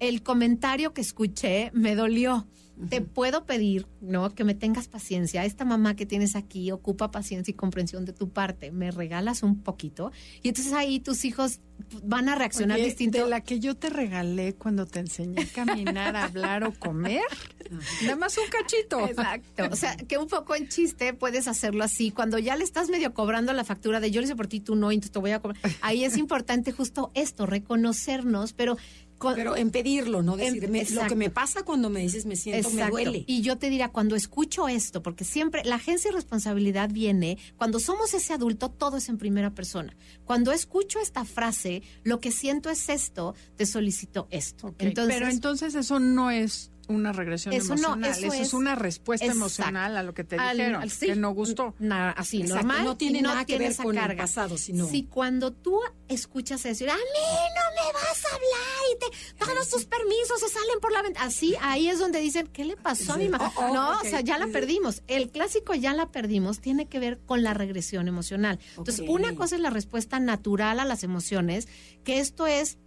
El 0.00 0.22
comentario 0.22 0.92
que 0.92 1.00
escuché 1.00 1.70
me 1.72 1.94
dolió. 1.94 2.46
Te 2.90 3.00
puedo 3.00 3.46
pedir, 3.46 3.86
¿no? 4.00 4.34
Que 4.34 4.42
me 4.42 4.54
tengas 4.54 4.88
paciencia. 4.88 5.44
Esta 5.44 5.64
mamá 5.64 5.94
que 5.94 6.06
tienes 6.06 6.34
aquí 6.34 6.72
ocupa 6.72 7.12
paciencia 7.12 7.52
y 7.52 7.54
comprensión 7.54 8.04
de 8.04 8.12
tu 8.12 8.30
parte. 8.30 8.72
Me 8.72 8.90
regalas 8.90 9.44
un 9.44 9.62
poquito. 9.62 10.10
Y 10.42 10.48
entonces 10.48 10.72
ahí 10.72 10.98
tus 10.98 11.24
hijos 11.24 11.60
van 12.02 12.28
a 12.28 12.34
reaccionar 12.34 12.78
Oye, 12.78 12.86
distinto. 12.86 13.18
De 13.18 13.30
la 13.30 13.42
que 13.42 13.60
yo 13.60 13.76
te 13.76 13.90
regalé 13.90 14.54
cuando 14.54 14.86
te 14.86 14.98
enseñé 14.98 15.42
a 15.42 15.46
caminar, 15.46 16.16
a 16.16 16.24
hablar 16.24 16.64
o 16.64 16.72
comer. 16.72 17.22
Nada 18.02 18.16
más 18.16 18.36
un 18.38 18.44
cachito. 18.50 19.06
Exacto. 19.06 19.68
O 19.70 19.76
sea, 19.76 19.96
que 19.96 20.18
un 20.18 20.26
poco 20.26 20.56
en 20.56 20.68
chiste 20.68 21.14
puedes 21.14 21.46
hacerlo 21.46 21.84
así. 21.84 22.10
Cuando 22.10 22.38
ya 22.40 22.56
le 22.56 22.64
estás 22.64 22.90
medio 22.90 23.14
cobrando 23.14 23.52
la 23.52 23.64
factura 23.64 24.00
de 24.00 24.10
yo 24.10 24.20
lo 24.20 24.24
hice 24.24 24.34
por 24.34 24.48
ti, 24.48 24.58
tú 24.58 24.74
no, 24.74 24.90
entonces 24.90 25.12
te 25.12 25.20
voy 25.20 25.30
a 25.30 25.38
cobrar. 25.38 25.60
Ahí 25.80 26.04
es 26.04 26.16
importante 26.16 26.72
justo 26.72 27.12
esto, 27.14 27.46
reconocernos, 27.46 28.52
pero... 28.52 28.76
Pero 29.36 29.56
en 29.56 29.70
pedirlo, 29.70 30.22
¿no? 30.22 30.34
En- 30.38 30.54
Decir, 30.54 30.68
me- 30.68 30.84
lo 30.84 31.06
que 31.08 31.14
me 31.14 31.30
pasa 31.30 31.62
cuando 31.62 31.88
me 31.90 32.00
dices 32.00 32.26
me 32.26 32.36
siento, 32.36 32.68
me 32.70 32.82
duele. 32.90 33.24
Y 33.26 33.40
yo 33.42 33.56
te 33.58 33.70
diría, 33.70 33.88
cuando 33.88 34.16
escucho 34.16 34.68
esto, 34.68 35.02
porque 35.02 35.24
siempre 35.24 35.64
la 35.64 35.76
agencia 35.76 36.10
de 36.10 36.16
responsabilidad 36.16 36.90
viene, 36.92 37.38
cuando 37.56 37.78
somos 37.78 38.12
ese 38.14 38.32
adulto, 38.32 38.70
todo 38.70 38.96
es 38.98 39.08
en 39.08 39.18
primera 39.18 39.54
persona. 39.54 39.96
Cuando 40.24 40.52
escucho 40.52 40.98
esta 41.00 41.24
frase, 41.24 41.82
lo 42.02 42.20
que 42.20 42.32
siento 42.32 42.70
es 42.70 42.88
esto, 42.88 43.34
te 43.56 43.66
solicito 43.66 44.26
esto. 44.30 44.74
Entonces, 44.78 45.14
pero 45.18 45.30
entonces 45.30 45.74
eso 45.74 46.00
no 46.00 46.30
es 46.30 46.70
una 46.88 47.12
regresión 47.12 47.54
Eso 47.54 47.68
no, 47.68 47.74
emocional. 47.74 48.10
eso 48.10 48.26
eso, 48.26 48.34
es, 48.34 48.40
es- 48.48 48.54
una 48.54 48.74
respuesta 48.74 49.24
Exacto. 49.26 49.40
emocional 49.40 49.96
a 49.96 50.02
lo 50.02 50.14
que 50.14 50.24
te 50.24 50.36
Al- 50.36 50.56
dijeron, 50.56 50.82
al- 50.82 50.90
sí. 50.90 51.06
que 51.06 51.16
no 51.16 51.30
gustó. 51.32 51.74
Na- 51.78 52.10
así, 52.10 52.42
Exacto, 52.42 52.66
normal. 52.66 52.84
no 52.84 52.96
tiene 52.96 53.22
nada 53.22 53.44
que 53.44 53.58
ver 53.58 53.74
con 53.76 53.96
el 53.96 54.16
pasado, 54.16 54.56
sino- 54.58 54.88
Si 54.88 55.04
cuando 55.04 55.52
tú 55.52 55.80
escuchas 56.08 56.64
eso, 56.66 56.84
a 56.84 56.88
mí 56.88 56.92
no 56.92 57.84
me 57.84 57.92
vas 57.92 58.24
a 58.24 58.34
hablar 58.34 58.84
y 58.92 58.98
te, 58.98 59.44
todos 59.44 59.68
tus 59.70 59.84
permisos 59.86 60.40
se 60.40 60.48
salen 60.48 60.80
por 60.80 60.92
la 60.92 61.02
ventana. 61.02 61.26
Así, 61.26 61.54
ahí 61.60 61.88
es 61.88 61.98
donde 61.98 62.20
dicen, 62.20 62.46
¿qué 62.48 62.64
le 62.64 62.76
pasó 62.76 63.14
a 63.14 63.16
mi 63.16 63.28
mamá? 63.28 63.52
Oh, 63.56 63.60
oh, 63.70 63.74
no, 63.74 63.90
o 64.00 64.02
sea, 64.02 64.20
ya 64.20 64.38
la 64.38 64.46
perdimos. 64.48 65.02
El 65.06 65.30
clásico 65.30 65.74
ya 65.74 65.92
la 65.94 66.10
perdimos 66.10 66.60
tiene 66.60 66.86
que 66.86 66.98
ver 66.98 67.18
con 67.24 67.42
la 67.42 67.54
regresión 67.54 68.08
emocional. 68.08 68.58
Entonces, 68.76 69.04
una 69.08 69.34
cosa 69.34 69.54
es 69.56 69.60
la 69.60 69.70
respuesta 69.70 70.20
natural 70.20 70.78
a 70.80 70.84
las 70.84 71.02
emociones, 71.04 71.68
que 72.04 72.20
esto 72.20 72.46
es 72.46 72.78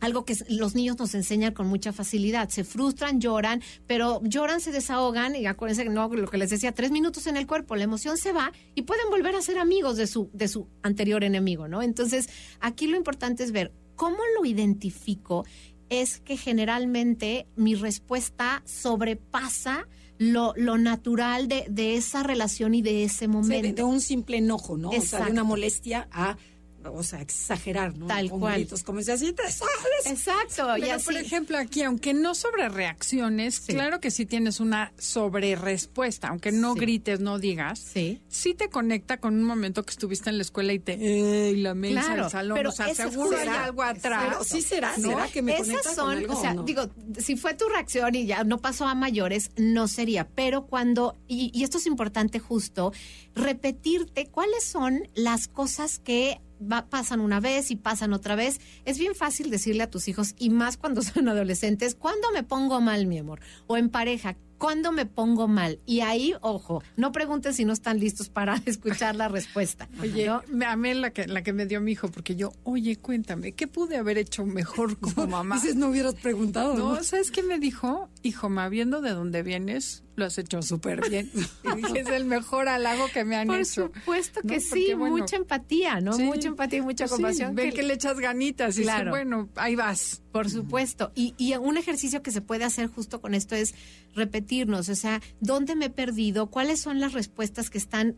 algo 0.00 0.24
que 0.24 0.34
los 0.48 0.74
niños 0.74 0.98
nos 0.98 1.14
enseñan 1.14 1.52
con 1.54 1.66
mucha 1.68 1.92
facilidad. 1.92 2.48
Se 2.48 2.64
frustran, 2.64 3.20
lloran, 3.20 3.62
pero 3.86 4.20
lloran, 4.24 4.60
se 4.60 4.72
desahogan 4.72 5.36
y 5.36 5.46
acuérdense 5.46 5.84
que 5.84 5.90
no, 5.90 6.08
lo 6.08 6.28
que 6.28 6.38
les 6.38 6.50
decía, 6.50 6.72
tres 6.72 6.90
minutos 6.90 7.26
en 7.26 7.36
el 7.36 7.46
cuerpo, 7.46 7.76
la 7.76 7.84
emoción 7.84 8.16
se 8.16 8.32
va 8.32 8.52
y 8.74 8.82
pueden 8.82 9.08
volver 9.10 9.34
a 9.36 9.42
ser 9.42 9.58
amigos 9.58 9.96
de 9.96 10.06
su, 10.06 10.30
de 10.32 10.48
su 10.48 10.66
anterior 10.82 11.22
enemigo, 11.24 11.68
¿no? 11.68 11.82
Entonces, 11.82 12.28
aquí 12.60 12.86
lo 12.86 12.96
importante 12.96 13.44
es 13.44 13.52
ver 13.52 13.72
cómo 13.96 14.18
lo 14.38 14.44
identifico. 14.46 15.44
Es 15.90 16.20
que 16.20 16.36
generalmente 16.36 17.46
mi 17.56 17.74
respuesta 17.74 18.62
sobrepasa 18.64 19.88
lo, 20.18 20.52
lo 20.56 20.76
natural 20.78 21.48
de, 21.48 21.64
de 21.68 21.96
esa 21.96 22.22
relación 22.22 22.74
y 22.74 22.82
de 22.82 23.04
ese 23.04 23.20
Sí, 23.20 23.22
de, 23.24 23.28
momento. 23.28 23.74
de 23.74 23.82
un 23.84 24.00
simple 24.00 24.36
enojo, 24.36 24.76
¿no? 24.76 24.88
O 24.90 24.92
sea, 24.92 25.00
de 25.00 25.04
Exacto. 25.06 25.32
una 25.32 25.44
molestia 25.44 26.08
a, 26.12 26.36
o 26.84 27.02
sea, 27.02 27.20
exagerar, 27.20 27.96
¿no? 27.96 28.06
Tal 28.06 28.30
Con 28.30 28.40
cual. 28.40 28.54
gritos, 28.56 28.82
como 28.82 29.02
si 29.02 29.10
así 29.10 29.32
te 29.32 29.42
sales. 29.50 29.70
Exacto, 30.06 30.76
y 30.78 30.82
Pero, 30.82 30.94
así. 30.94 31.04
por 31.04 31.16
ejemplo, 31.16 31.58
aquí, 31.58 31.82
aunque 31.82 32.14
no 32.14 32.34
sobre 32.34 32.68
reacciones, 32.68 33.56
Sí. 33.56 33.72
claro 33.74 34.00
que 34.00 34.10
sí 34.10 34.26
tienes 34.26 34.60
una 34.60 34.92
sobre 34.98 35.56
respuesta, 35.56 36.28
aunque 36.28 36.52
no 36.52 36.74
Sí. 36.74 36.80
grites, 36.80 37.20
no 37.20 37.38
digas. 37.38 37.78
Sí. 37.78 38.20
Sí 38.28 38.54
te 38.54 38.68
conecta 38.70 39.18
con 39.18 39.34
un 39.34 39.42
momento 39.44 39.84
que 39.84 39.90
estuviste 39.90 40.30
en 40.30 40.36
la 40.38 40.42
escuela 40.42 40.72
y 40.72 40.78
te... 40.78 40.94
¡Ey, 40.94 41.56
la 41.56 41.74
mesa 41.74 42.00
Claro, 42.06 42.22
del 42.22 42.30
salón! 42.30 42.56
pero 42.56 42.68
o 42.70 42.72
sea, 42.72 42.94
seguro 42.94 43.36
hay 43.38 43.48
algo 43.48 43.82
atrás. 43.82 44.24
Pero 44.28 44.44
sí 44.44 44.62
será, 44.62 44.96
¿no? 44.98 45.10
será 45.10 45.28
que 45.28 45.42
me 45.42 45.56
Esas 45.58 45.94
son, 45.94 46.06
con 46.06 46.18
algo 46.18 46.38
o 46.38 46.40
sea, 46.40 46.54
no? 46.54 46.62
digo, 46.62 46.88
si 47.18 47.36
fue 47.36 47.54
tu 47.54 47.68
reacción 47.68 48.14
y 48.14 48.26
ya 48.26 48.44
no 48.44 48.58
pasó 48.58 48.86
a 48.86 48.94
mayores, 48.94 49.50
no 49.56 49.88
sería. 49.88 50.28
Pero 50.28 50.66
cuando, 50.66 51.18
y, 51.28 51.50
y 51.54 51.64
esto 51.64 51.78
es 51.78 51.86
importante 51.86 52.38
justo, 52.38 52.92
repetirte 53.34 54.26
cuáles 54.26 54.64
son 54.64 55.08
las 55.14 55.48
cosas 55.48 55.98
que 55.98 56.40
va- 56.60 56.86
pasan 56.86 57.20
una 57.20 57.40
vez 57.40 57.70
y 57.70 57.76
pasan 57.76 58.12
otra 58.12 58.34
vez. 58.34 58.60
Es 58.84 58.98
bien 58.98 59.14
fácil 59.14 59.50
decirle 59.50 59.82
a 59.82 59.90
tus 59.90 60.08
hijos, 60.08 60.34
y 60.38 60.50
más 60.50 60.76
cuando 60.76 61.02
son 61.02 61.28
adolescentes, 61.28 61.94
¿cuándo 61.94 62.30
me 62.32 62.42
pongo 62.42 62.80
mal, 62.80 63.06
mi 63.06 63.18
amor? 63.18 63.40
O 63.66 63.76
en 63.76 63.88
pareja, 63.90 64.36
¿cuándo 64.58 64.92
me 64.92 65.06
pongo 65.06 65.48
mal? 65.48 65.80
Y 65.86 66.00
ahí, 66.00 66.34
ojo, 66.42 66.82
no 66.96 67.12
pregunten 67.12 67.54
si 67.54 67.64
no 67.64 67.72
están 67.72 67.98
listos 67.98 68.28
para 68.28 68.56
escuchar 68.66 69.16
la 69.16 69.28
respuesta. 69.28 69.88
Oye, 70.00 70.26
¿no? 70.26 70.42
me 70.48 70.66
amé 70.66 70.94
la 70.94 71.10
que, 71.12 71.26
la 71.26 71.42
que 71.42 71.52
me 71.52 71.64
dio 71.66 71.80
mi 71.80 71.92
hijo, 71.92 72.08
porque 72.10 72.36
yo, 72.36 72.52
oye, 72.64 72.96
cuéntame, 72.96 73.52
¿qué 73.52 73.66
pude 73.66 73.96
haber 73.96 74.18
hecho 74.18 74.44
mejor 74.44 74.98
como 74.98 75.26
mamá? 75.26 75.54
Dices, 75.56 75.76
no 75.76 75.88
hubieras 75.88 76.14
preguntado, 76.14 76.74
¿no? 76.74 76.94
No, 76.96 77.02
¿sabes 77.04 77.30
qué 77.30 77.42
me 77.42 77.58
dijo? 77.58 78.08
Hijo, 78.22 78.50
ma, 78.50 78.68
viendo 78.68 79.00
de 79.00 79.10
dónde 79.10 79.42
vienes, 79.42 80.04
lo 80.14 80.26
has 80.26 80.36
hecho 80.36 80.60
súper 80.60 81.08
bien. 81.08 81.30
Y 81.64 81.76
dije, 81.76 82.00
es 82.00 82.08
el 82.08 82.26
mejor 82.26 82.68
halago 82.68 83.06
que 83.14 83.24
me 83.24 83.36
han 83.36 83.46
Por 83.46 83.56
hecho. 83.60 83.90
supuesto 83.94 84.40
que 84.42 84.56
No, 84.56 84.60
sí, 84.60 84.68
porque, 84.68 84.94
bueno, 84.96 85.16
mucha 85.16 85.36
empatía, 85.36 86.00
¿no? 86.02 86.12
Sí. 86.12 86.24
Mucha 86.24 86.48
empatía 86.48 86.80
y 86.80 86.82
mucha 86.82 87.04
Pues 87.04 87.10
sí, 87.12 87.16
compasión. 87.16 87.54
ven 87.54 87.70
que- 87.70 87.76
que 87.76 87.82
le 87.82 87.94
echas 87.94 88.18
ganitas 88.20 88.76
y 88.78 88.82
Claro. 88.82 88.98
dice, 89.04 89.10
bueno, 89.10 89.48
ahí 89.56 89.74
vas. 89.74 90.22
Por 90.32 90.50
supuesto. 90.50 91.12
Y, 91.14 91.34
y 91.38 91.54
un 91.54 91.78
ejercicio 91.78 92.22
que 92.22 92.30
se 92.30 92.42
puede 92.42 92.64
hacer 92.64 92.88
justo 92.88 93.20
con 93.22 93.34
esto 93.34 93.54
es 93.54 93.74
repetirnos, 94.14 94.88
o 94.90 94.94
sea, 94.94 95.22
¿dónde 95.40 95.74
me 95.74 95.86
he 95.86 95.90
perdido? 95.90 96.50
¿Cuáles 96.50 96.80
son 96.80 97.00
las 97.00 97.12
respuestas 97.14 97.70
que 97.70 97.78
están 97.78 98.16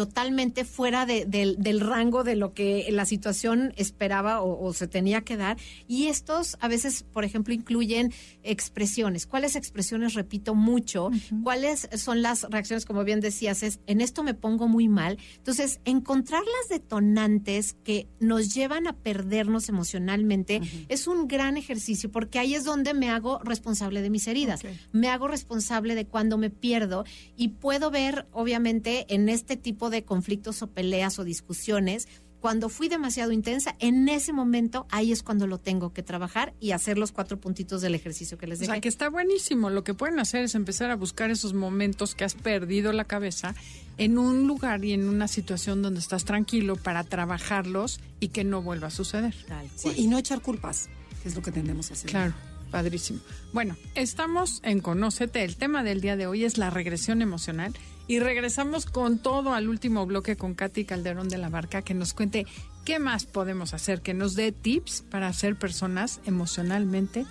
totalmente 0.00 0.64
fuera 0.64 1.04
de- 1.04 1.26
del, 1.26 1.56
del 1.58 1.78
rango 1.80 2.24
de 2.24 2.34
lo 2.34 2.54
que 2.54 2.86
la 2.90 3.04
situación 3.04 3.74
esperaba 3.76 4.40
o, 4.40 4.64
o 4.66 4.72
se 4.72 4.88
tenía 4.88 5.20
que 5.20 5.36
dar. 5.36 5.58
Y 5.88 6.06
estos 6.06 6.56
a 6.60 6.68
veces, 6.68 7.02
por 7.12 7.22
ejemplo, 7.24 7.52
incluyen 7.52 8.10
expresiones. 8.42 9.26
¿Cuáles 9.26 9.56
expresiones 9.56 10.14
repito 10.14 10.54
mucho? 10.54 11.10
¿Cuáles 11.42 11.86
son 11.96 12.22
las 12.22 12.44
reacciones, 12.44 12.86
como 12.86 13.04
bien 13.04 13.20
decías, 13.20 13.62
es 13.62 13.80
en 13.86 14.00
esto 14.00 14.22
me 14.22 14.32
pongo 14.32 14.68
muy 14.68 14.88
mal? 14.88 15.18
Entonces, 15.36 15.80
encontrar 15.84 16.40
las 16.60 16.70
detonantes 16.70 17.76
que 17.84 18.06
nos 18.20 18.54
llevan 18.54 18.86
a 18.86 18.94
perdernos 18.96 19.68
emocionalmente 19.68 20.62
es 20.88 21.06
un 21.08 21.28
gran 21.28 21.58
ejercicio 21.58 22.10
porque 22.10 22.38
ahí 22.38 22.54
es 22.54 22.64
donde 22.64 22.94
me 22.94 23.10
hago 23.10 23.38
responsable 23.44 24.00
de 24.00 24.08
mis 24.08 24.26
heridas 24.26 24.60
me 24.92 25.08
hago 25.08 25.28
responsable 25.28 25.94
de 25.94 26.06
cuando 26.06 26.38
me 26.38 26.48
pierdo 26.48 27.04
y 27.36 27.48
puedo 27.48 27.90
ver, 27.90 28.26
obviamente, 28.32 29.12
en 29.12 29.28
este 29.28 29.56
tipo 29.56 29.89
de 29.90 30.04
conflictos 30.04 30.62
o 30.62 30.68
peleas 30.68 31.18
o 31.18 31.24
discusiones, 31.24 32.08
cuando 32.40 32.70
fui 32.70 32.88
demasiado 32.88 33.32
intensa, 33.32 33.76
en 33.80 34.08
ese 34.08 34.32
momento 34.32 34.86
ahí 34.90 35.12
es 35.12 35.22
cuando 35.22 35.46
lo 35.46 35.58
tengo 35.58 35.92
que 35.92 36.02
trabajar 36.02 36.54
y 36.58 36.70
hacer 36.70 36.96
los 36.96 37.12
cuatro 37.12 37.38
puntitos 37.38 37.82
del 37.82 37.94
ejercicio 37.94 38.38
que 38.38 38.46
les 38.46 38.58
O 38.58 38.60
dejé. 38.60 38.72
sea, 38.72 38.80
que 38.80 38.88
está 38.88 39.10
buenísimo. 39.10 39.68
Lo 39.68 39.84
que 39.84 39.92
pueden 39.92 40.18
hacer 40.18 40.44
es 40.44 40.54
empezar 40.54 40.90
a 40.90 40.96
buscar 40.96 41.30
esos 41.30 41.52
momentos 41.52 42.14
que 42.14 42.24
has 42.24 42.34
perdido 42.34 42.94
la 42.94 43.04
cabeza 43.04 43.54
en 43.98 44.16
un 44.16 44.46
lugar 44.46 44.82
y 44.86 44.94
en 44.94 45.06
una 45.06 45.28
situación 45.28 45.82
donde 45.82 46.00
estás 46.00 46.24
tranquilo 46.24 46.76
para 46.76 47.04
trabajarlos 47.04 48.00
y 48.20 48.28
que 48.28 48.42
no 48.42 48.62
vuelva 48.62 48.86
a 48.86 48.90
suceder. 48.90 49.34
Tal 49.46 49.68
Sí, 49.76 49.92
y 49.96 50.06
no 50.06 50.16
echar 50.16 50.40
culpas, 50.40 50.88
que 51.22 51.28
es 51.28 51.34
lo 51.36 51.42
que 51.42 51.52
tendemos 51.52 51.90
a 51.90 51.92
hacer. 51.92 52.08
Claro, 52.08 52.32
padrísimo. 52.70 53.20
Bueno, 53.52 53.76
estamos 53.94 54.60
en 54.64 54.80
Conócete. 54.80 55.44
El 55.44 55.56
tema 55.56 55.82
del 55.84 56.00
día 56.00 56.16
de 56.16 56.26
hoy 56.26 56.44
es 56.44 56.56
la 56.56 56.70
regresión 56.70 57.20
emocional. 57.20 57.74
Y 58.10 58.18
regresamos 58.18 58.86
con 58.86 59.20
todo 59.20 59.54
al 59.54 59.68
último 59.68 60.04
bloque 60.04 60.34
con 60.34 60.54
Katy 60.54 60.84
Calderón 60.84 61.28
de 61.28 61.38
la 61.38 61.48
Barca, 61.48 61.82
que 61.82 61.94
nos 61.94 62.12
cuente 62.12 62.44
qué 62.84 62.98
más 62.98 63.24
podemos 63.24 63.72
hacer, 63.72 64.00
que 64.00 64.14
nos 64.14 64.34
dé 64.34 64.50
tips 64.50 65.04
para 65.08 65.32
ser 65.32 65.54
personas 65.54 66.18
emocionalmente 66.26 67.24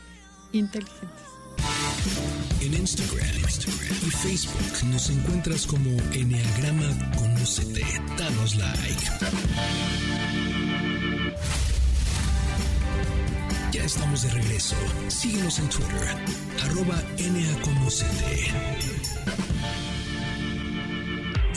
inteligentes. 0.53 1.25
En 2.61 2.73
Instagram, 2.75 3.27
y 4.07 4.09
Facebook 4.09 4.89
nos 4.89 5.09
encuentras 5.09 5.67
como 5.67 5.89
Enneagrama 6.13 7.11
Conócete. 7.17 7.85
Danos 8.17 8.55
like. 8.55 9.03
Ya 13.73 13.83
estamos 13.83 14.21
de 14.21 14.29
regreso. 14.29 14.77
Síguenos 15.09 15.59
en 15.59 15.67
Twitter, 15.67 16.15
arroba 16.63 17.03
NAConócete. 17.17 18.53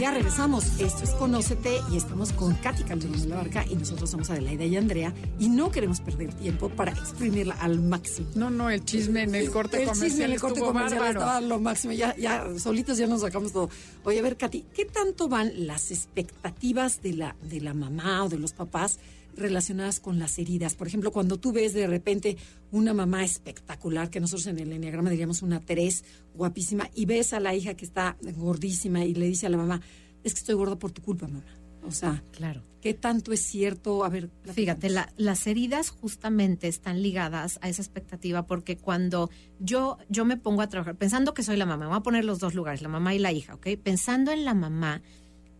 Ya 0.02 0.10
regresamos. 0.10 0.80
Esto 0.80 1.04
es 1.04 1.10
Conócete 1.10 1.80
y 1.92 1.96
estamos 1.96 2.32
con 2.32 2.54
Katy 2.54 2.82
Calderón 2.82 3.20
de 3.20 3.28
la 3.28 3.36
Barca 3.36 3.64
y 3.70 3.76
nosotros 3.76 4.10
somos 4.10 4.30
Adelaida 4.30 4.64
y 4.64 4.76
Andrea 4.76 5.14
y 5.38 5.48
no 5.48 5.70
queremos 5.70 6.00
perder 6.00 6.34
tiempo 6.34 6.68
para 6.70 6.90
exprimirla 6.90 7.54
al 7.60 7.80
máximo. 7.80 8.26
No, 8.34 8.50
no, 8.50 8.68
el 8.68 8.84
chisme 8.84 9.22
en 9.22 9.36
el 9.36 9.48
corte 9.52 9.76
el 9.76 9.84
comercial 9.84 10.10
chisme 10.10 10.24
en 10.24 10.32
el 10.32 10.40
corte 10.40 10.58
comercial 10.58 10.98
bárbaro. 10.98 11.20
estaba 11.20 11.40
lo 11.40 11.60
máximo. 11.60 11.92
Ya, 11.92 12.16
ya 12.16 12.48
solitos 12.58 12.98
ya 12.98 13.06
nos 13.06 13.20
sacamos 13.20 13.52
todo. 13.52 13.70
Oye, 14.02 14.18
a 14.18 14.22
ver, 14.22 14.36
Katy, 14.36 14.66
¿qué 14.74 14.86
tanto 14.86 15.28
van 15.28 15.68
las 15.68 15.92
expectativas 15.92 17.00
de 17.00 17.12
la, 17.12 17.36
de 17.40 17.60
la 17.60 17.72
mamá 17.72 18.24
o 18.24 18.28
de 18.28 18.40
los 18.40 18.54
papás 18.54 18.98
relacionadas 19.36 20.00
con 20.00 20.18
las 20.18 20.38
heridas? 20.38 20.74
Por 20.74 20.86
ejemplo, 20.86 21.10
cuando 21.12 21.38
tú 21.38 21.52
ves 21.52 21.72
de 21.72 21.86
repente 21.86 22.36
una 22.70 22.94
mamá 22.94 23.24
espectacular, 23.24 24.10
que 24.10 24.20
nosotros 24.20 24.46
en 24.46 24.58
el 24.58 24.72
enneagrama 24.72 25.10
diríamos 25.10 25.42
una 25.42 25.60
Terés 25.60 26.04
guapísima, 26.34 26.88
y 26.94 27.06
ves 27.06 27.32
a 27.32 27.40
la 27.40 27.54
hija 27.54 27.74
que 27.74 27.84
está 27.84 28.16
gordísima 28.36 29.04
y 29.04 29.14
le 29.14 29.26
dice 29.26 29.46
a 29.46 29.50
la 29.50 29.56
mamá, 29.56 29.80
es 30.24 30.34
que 30.34 30.38
estoy 30.40 30.54
gorda 30.54 30.78
por 30.78 30.92
tu 30.92 31.02
culpa, 31.02 31.26
mamá. 31.28 31.44
O 31.84 31.90
sea, 31.90 32.22
Claro. 32.30 32.62
¿qué 32.80 32.94
tanto 32.94 33.32
es 33.32 33.40
cierto? 33.40 34.04
A 34.04 34.08
ver, 34.08 34.30
Fíjate, 34.54 34.88
la- 34.88 35.12
las 35.16 35.48
heridas 35.48 35.90
justamente 35.90 36.68
están 36.68 37.02
ligadas 37.02 37.58
a 37.60 37.68
esa 37.68 37.82
expectativa 37.82 38.46
porque 38.46 38.76
cuando 38.78 39.30
yo, 39.58 39.98
yo 40.08 40.24
me 40.24 40.36
pongo 40.36 40.62
a 40.62 40.68
trabajar, 40.68 40.94
pensando 40.96 41.34
que 41.34 41.42
soy 41.42 41.56
la 41.56 41.66
mamá, 41.66 41.88
voy 41.88 41.96
a 41.96 42.00
poner 42.00 42.24
los 42.24 42.38
dos 42.38 42.54
lugares, 42.54 42.82
la 42.82 42.88
mamá 42.88 43.16
y 43.16 43.18
la 43.18 43.32
hija, 43.32 43.54
¿ok? 43.54 43.66
Pensando 43.82 44.30
en 44.30 44.44
la 44.44 44.54
mamá, 44.54 45.02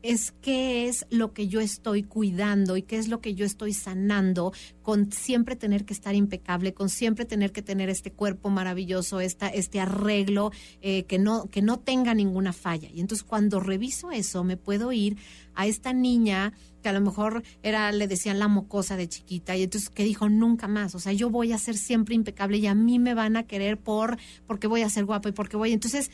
es 0.03 0.33
qué 0.43 0.89
es 0.89 1.07
lo 1.11 1.33
que 1.33 1.49
yo 1.49 1.61
estoy 1.61 2.03
cuidando 2.03 2.77
y 2.77 2.83
qué 2.83 2.99
es 2.99 3.09
lo 3.09 3.21
que 3.21 3.35
yo 3.35 3.47
estoy 3.47 3.73
sanando 3.73 4.53
con 4.83 5.13
siempre 5.13 5.57
tener 5.57 5.85
que 5.85 5.95
estar 5.95 6.15
impecable, 6.15 6.75
con 6.75 6.89
siempre 6.89 7.25
tener 7.25 7.53
que 7.53 7.63
tener 7.63 7.89
este 7.89 8.13
cuerpo 8.13 8.51
maravilloso, 8.51 9.21
esta, 9.21 9.49
este 9.49 9.81
arreglo 9.81 10.51
eh, 10.81 11.05
que, 11.05 11.19
no, 11.19 11.49
que 11.51 11.63
no 11.63 11.79
tenga 11.79 12.15
ninguna 12.15 12.53
falla. 12.53 12.89
Y 12.93 13.01
entonces 13.01 13.25
cuando 13.25 13.61
reviso 13.61 14.11
eso, 14.11 14.45
me 14.45 14.57
puedo 14.57 14.93
ir 14.93 15.17
a 15.55 15.67
esta 15.67 15.93
niña 15.93 16.53
que 16.83 16.89
a 16.89 16.93
lo 16.93 17.01
mejor 17.01 17.43
era, 17.63 17.93
le 17.93 18.09
decían 18.09 18.39
la 18.39 18.49
mocosa 18.49 18.97
de 18.97 19.09
chiquita, 19.09 19.57
y 19.57 19.63
entonces 19.63 19.89
que 19.89 20.05
dijo 20.05 20.29
nunca 20.29 20.67
más, 20.67 20.95
o 20.97 20.99
sea, 20.99 21.13
yo 21.13 21.31
voy 21.31 21.53
a 21.53 21.59
ser 21.59 21.77
siempre 21.77 22.15
impecable 22.15 22.59
y 22.59 22.67
a 22.67 22.75
mí 22.75 22.99
me 22.99 23.15
van 23.15 23.37
a 23.37 23.45
querer 23.45 23.79
por, 23.79 24.19
porque 24.47 24.67
voy 24.67 24.83
a 24.83 24.91
ser 24.91 25.05
guapa 25.05 25.29
y 25.29 25.33
porque 25.33 25.57
voy. 25.57 25.73
Entonces, 25.73 26.11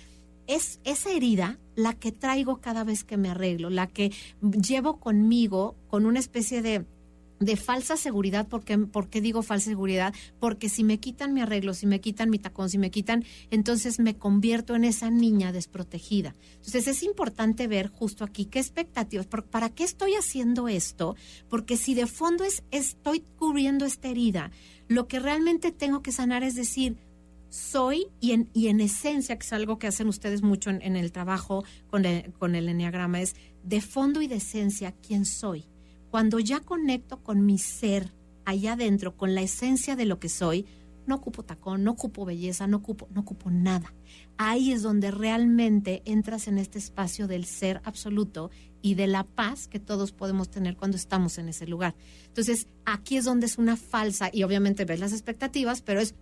es 0.49 0.81
esa 0.83 1.13
herida 1.13 1.61
la 1.77 1.95
que 1.95 2.11
traigo 2.11 2.61
cada 2.61 2.83
vez 2.83 3.05
que 3.05 3.17
me 3.17 3.31
arreglo, 3.31 3.71
la 3.71 3.87
que 3.87 4.13
llevo 4.41 4.99
conmigo 4.99 5.77
con 5.89 6.07
una 6.07 6.19
especie 6.19 6.63
de 6.63 6.85
de 7.41 7.57
falsa 7.57 7.97
seguridad. 7.97 8.49
¿Por 8.49 8.65
qué, 8.65 8.79
¿Por 8.79 9.09
qué 9.09 9.21
digo 9.21 9.43
falsa 9.43 9.71
seguridad? 9.71 10.15
Porque 10.41 10.69
si 10.69 10.85
me 10.85 10.99
quitan 10.99 11.35
mi 11.35 11.41
arreglo, 11.41 11.75
si 11.75 11.87
me 11.87 12.01
quitan 12.01 12.31
mi 12.31 12.39
tacón, 12.39 12.71
si 12.71 12.79
me 12.79 12.91
quitan, 12.91 13.25
entonces 13.51 13.99
me 13.99 14.17
convierto 14.17 14.75
en 14.75 14.85
esa 14.85 15.11
niña 15.11 15.53
desprotegida. 15.53 16.35
Entonces 16.57 16.89
es 16.89 17.03
importante 17.03 17.67
ver 17.67 17.89
justo 17.89 18.25
aquí 18.25 18.47
qué 18.47 18.59
expectativas, 18.59 19.27
para 19.27 19.71
qué 19.71 19.85
estoy 19.85 20.15
haciendo 20.15 20.69
esto, 20.69 21.17
porque 21.49 21.77
si 21.77 21.95
de 21.95 22.07
fondo 22.07 22.45
es 22.45 22.63
estoy 22.71 23.23
cubriendo 23.37 23.85
esta 23.85 24.09
herida, 24.09 24.51
lo 24.89 25.07
que 25.07 25.21
realmente 25.21 25.71
tengo 25.71 26.03
que 26.03 26.13
sanar 26.13 26.43
es 26.43 26.55
decir, 26.55 26.97
soy 27.49 28.09
y 28.21 28.33
en, 28.33 28.51
y 28.53 28.69
en 28.69 28.81
esencia, 28.81 29.39
que 29.39 29.47
es 29.47 29.53
algo 29.53 29.79
que 29.79 29.87
hacen 29.87 30.09
ustedes 30.09 30.43
mucho 30.43 30.71
en, 30.71 30.97
el 30.97 31.13
trabajo 31.13 31.65
con 31.89 32.05
el, 32.05 32.33
con 32.33 32.55
el 32.55 32.69
enneagrama, 32.69 33.21
es 33.21 33.37
de 33.63 33.81
fondo 33.81 34.23
y 34.23 34.27
de 34.27 34.37
esencia 34.37 34.93
quién 34.93 35.25
soy 35.25 35.67
cuando 36.11 36.39
ya 36.39 36.61
conecto 36.61 37.23
con 37.23 37.45
mi 37.45 37.59
ser 37.59 38.13
allá 38.45 38.73
adentro, 38.73 39.17
con 39.17 39.35
la 39.35 39.43
esencia 39.43 39.95
de 39.95 40.07
lo 40.07 40.19
que 40.19 40.29
soy, 40.29 40.67
no 41.07 41.17
ocupo 41.17 41.43
tacón, 41.43 41.85
no 41.85 41.93
ocupo 41.93 42.25
belleza, 42.25 42.67
no 42.67 42.79
ocupo, 42.79 43.09
no 43.11 43.23
ocupo 43.23 43.51
nada. 43.51 43.95
Ahí 44.37 44.73
es 44.73 44.83
donde 44.83 45.11
realmente 45.11 46.03
entras 46.05 46.49
en 46.49 46.59
este 46.59 46.79
espacio 46.79 47.27
del 47.27 47.45
ser 47.45 47.81
absoluto 47.85 48.51
y 48.83 48.95
de 48.95 49.07
la 49.07 49.25
paz 49.25 49.69
que 49.69 49.81
todos 49.81 50.13
podemos 50.13 50.51
tener 50.51 50.77
cuando 50.77 50.97
estamos 50.97 51.39
en 51.39 51.49
ese 51.49 51.67
lugar. 51.67 51.95
Entonces, 52.27 52.69
aquí 52.85 53.17
es 53.17 53.25
donde 53.25 53.47
es 53.47 53.59
una 53.59 53.77
falsa, 53.77 54.31
y 54.33 54.43
obviamente 54.43 54.85
ves 54.85 55.01
las 55.01 55.13
expectativas, 55.13 55.83
pero 55.83 56.01
es 56.01 56.15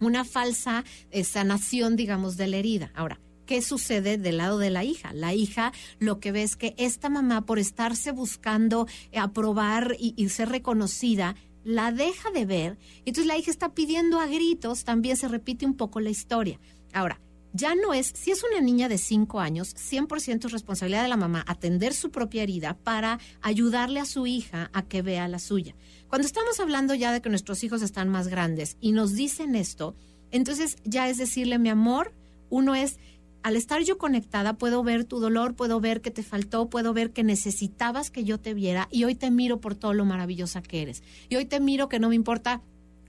una 0.00 0.24
falsa 0.24 0.84
eh, 1.10 1.24
sanación, 1.24 1.96
digamos, 1.96 2.36
de 2.36 2.46
la 2.46 2.56
herida. 2.56 2.90
Ahora, 2.94 3.20
¿qué 3.46 3.62
sucede 3.62 4.18
del 4.18 4.38
lado 4.38 4.58
de 4.58 4.70
la 4.70 4.84
hija? 4.84 5.12
La 5.12 5.34
hija 5.34 5.72
lo 5.98 6.20
que 6.20 6.32
ve 6.32 6.42
es 6.42 6.56
que 6.56 6.74
esta 6.78 7.08
mamá, 7.08 7.46
por 7.46 7.58
estarse 7.58 8.12
buscando 8.12 8.86
aprobar 9.16 9.96
y, 9.98 10.28
ser 10.28 10.50
reconocida, 10.50 11.34
la 11.64 11.92
deja 11.92 12.30
de 12.30 12.46
ver. 12.46 12.78
Y 13.04 13.10
entonces 13.10 13.26
la 13.26 13.36
hija 13.36 13.50
está 13.50 13.74
pidiendo 13.74 14.20
a 14.20 14.26
gritos, 14.26 14.84
también 14.84 15.16
se 15.16 15.28
repite 15.28 15.66
un 15.66 15.76
poco 15.76 16.00
la 16.00 16.10
historia. 16.10 16.60
Ahora, 16.92 17.20
ya 17.52 17.74
no 17.74 17.94
es, 17.94 18.12
si 18.14 18.30
es 18.30 18.44
una 18.44 18.60
niña 18.60 18.88
de 18.88 18.98
5 18.98 19.40
años, 19.40 19.74
100% 19.74 20.46
es 20.46 20.52
responsabilidad 20.52 21.02
de 21.02 21.08
la 21.08 21.16
mamá 21.16 21.44
atender 21.46 21.94
su 21.94 22.10
propia 22.10 22.42
herida 22.42 22.76
para 22.76 23.18
ayudarle 23.40 24.00
a 24.00 24.04
su 24.04 24.26
hija 24.26 24.70
a 24.72 24.82
que 24.82 25.02
vea 25.02 25.28
la 25.28 25.38
suya. 25.38 25.74
Cuando 26.08 26.26
estamos 26.26 26.60
hablando 26.60 26.94
ya 26.94 27.12
de 27.12 27.20
que 27.20 27.30
nuestros 27.30 27.64
hijos 27.64 27.82
están 27.82 28.08
más 28.08 28.28
grandes 28.28 28.76
y 28.80 28.92
nos 28.92 29.14
dicen 29.14 29.54
esto, 29.54 29.94
entonces 30.30 30.76
ya 30.84 31.08
es 31.08 31.16
decirle, 31.16 31.58
mi 31.58 31.68
amor, 31.68 32.12
uno 32.50 32.74
es, 32.74 32.98
al 33.42 33.56
estar 33.56 33.82
yo 33.82 33.98
conectada, 33.98 34.58
puedo 34.58 34.82
ver 34.82 35.04
tu 35.04 35.20
dolor, 35.20 35.54
puedo 35.54 35.80
ver 35.80 36.00
que 36.00 36.10
te 36.10 36.22
faltó, 36.22 36.68
puedo 36.68 36.92
ver 36.92 37.12
que 37.12 37.24
necesitabas 37.24 38.10
que 38.10 38.24
yo 38.24 38.38
te 38.38 38.52
viera 38.52 38.88
y 38.90 39.04
hoy 39.04 39.14
te 39.14 39.30
miro 39.30 39.60
por 39.60 39.74
todo 39.74 39.94
lo 39.94 40.04
maravillosa 40.04 40.62
que 40.62 40.82
eres. 40.82 41.02
Y 41.28 41.36
hoy 41.36 41.46
te 41.46 41.60
miro 41.60 41.88
que 41.88 41.98
no 41.98 42.10
me 42.10 42.14
importa 42.14 42.62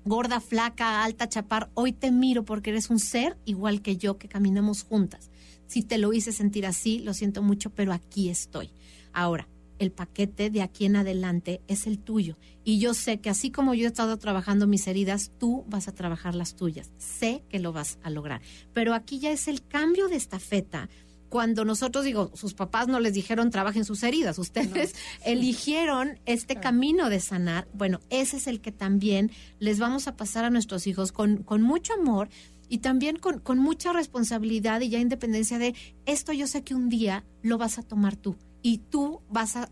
gorda, 0.06 0.40
flaca, 0.40 1.04
alta, 1.04 1.30
chapar, 1.30 1.70
hoy 1.74 1.94
te 1.94 2.12
miro 2.12 2.46
porque 2.46 2.72
eres 2.72 2.90
un 2.90 3.00
ser 3.00 3.38
igual 3.46 3.82
que 3.82 3.98
yo, 3.98 4.18
que 4.18 4.28
caminamos 4.28 4.84
juntas. 4.84 5.30
Si 5.68 5.84
te 5.84 5.98
lo 5.98 6.14
hice 6.14 6.32
sentir 6.32 6.66
así, 6.66 7.00
lo 7.00 7.14
siento 7.14 7.44
mucho, 7.44 7.70
pero 7.70 7.94
aquí 7.94 8.30
estoy. 8.30 8.72
Ahora, 9.14 9.48
el 9.80 9.92
paquete 9.92 10.50
de 10.50 10.62
aquí 10.62 10.86
en 10.86 10.98
adelante 10.98 11.62
es 11.68 11.88
el 11.88 12.00
tuyo. 12.00 12.38
Y 12.64 12.80
yo 12.80 12.94
sé 12.94 13.20
que 13.20 13.30
así 13.30 13.50
como 13.50 13.74
yo 13.74 13.86
he 13.86 13.88
estado 13.88 14.18
trabajando 14.18 14.68
mis 14.68 14.88
heridas, 14.88 15.32
tú 15.40 15.64
vas 15.68 15.88
a 15.88 15.94
trabajar 15.94 16.36
las 16.36 16.56
tuyas. 16.56 16.92
Sé 16.98 17.44
que 17.50 17.60
lo 17.60 17.72
vas 17.72 17.98
a 18.04 18.10
lograr. 18.10 18.42
Pero 18.74 18.94
aquí 18.94 19.20
ya 19.20 19.32
es 19.32 19.48
el 19.48 19.66
cambio 19.66 20.08
de 20.10 20.18
esta 20.18 20.40
feta. 20.40 20.90
Cuando 21.30 21.64
nosotros, 21.64 22.06
digo, 22.06 22.32
sus 22.36 22.54
papás 22.54 22.88
no 22.88 23.00
les 23.00 23.14
dijeron 23.14 23.52
trabajen 23.52 23.86
sus 23.86 24.04
heridas, 24.04 24.40
ustedes 24.40 24.96
eligieron 25.26 26.20
este 26.26 26.56
camino 26.56 27.10
de 27.10 27.20
sanar. 27.20 27.68
Bueno, 27.74 28.00
ese 28.10 28.38
es 28.38 28.48
el 28.48 28.62
que 28.62 28.72
también 28.72 29.32
les 29.60 29.80
vamos 29.80 30.08
a 30.08 30.18
pasar 30.18 30.44
a 30.44 30.50
nuestros 30.50 30.88
hijos 30.88 31.12
con, 31.12 31.44
con 31.44 31.62
mucho 31.62 31.94
amor 31.94 32.30
y 32.68 32.80
también 32.80 33.18
con, 33.18 33.40
con 33.40 33.60
mucha 33.60 33.94
responsabilidad 33.94 34.82
y 34.82 34.90
ya 34.90 35.00
independencia 35.00 35.58
de 35.58 35.76
esto 36.06 36.34
yo 36.34 36.48
sé 36.48 36.64
que 36.64 36.76
un 36.76 36.90
día 36.90 37.26
lo 37.42 37.58
vas 37.58 37.80
a 37.80 37.84
tomar 37.84 38.16
tú 38.16 38.38
y 38.62 38.78
tú 38.78 39.22
vas 39.30 39.56
a, 39.56 39.70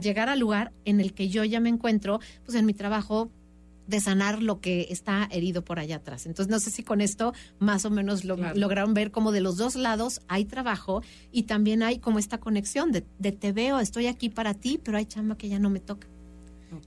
llegar 0.00 0.28
al 0.28 0.38
lugar 0.38 0.72
en 0.84 1.00
el 1.00 1.14
que 1.14 1.28
yo 1.28 1.44
ya 1.44 1.58
me 1.58 1.68
encuentro, 1.68 2.20
pues 2.44 2.56
en 2.56 2.64
mi 2.64 2.74
trabajo 2.74 3.32
de 3.88 4.00
sanar 4.00 4.42
lo 4.42 4.60
que 4.60 4.86
está 4.90 5.28
herido 5.32 5.64
por 5.64 5.80
allá 5.80 5.96
atrás. 5.96 6.26
Entonces, 6.26 6.50
no 6.50 6.60
sé 6.60 6.70
si 6.70 6.84
con 6.84 7.00
esto 7.00 7.32
más 7.58 7.84
o 7.84 7.90
menos 7.90 8.24
lograron 8.24 8.94
ver 8.94 9.10
como 9.10 9.32
de 9.32 9.40
los 9.40 9.56
dos 9.56 9.74
lados 9.74 10.20
hay 10.28 10.44
trabajo 10.44 11.02
y 11.32 11.44
también 11.44 11.82
hay 11.82 11.98
como 11.98 12.18
esta 12.18 12.38
conexión 12.38 12.92
de, 12.92 13.02
te 13.32 13.52
veo, 13.52 13.80
estoy 13.80 14.06
aquí 14.06 14.28
para 14.28 14.54
ti, 14.54 14.78
pero 14.82 14.98
hay 14.98 15.06
chamba 15.06 15.36
que 15.36 15.48
ya 15.48 15.58
no 15.58 15.70
me 15.70 15.80
toca. 15.80 16.06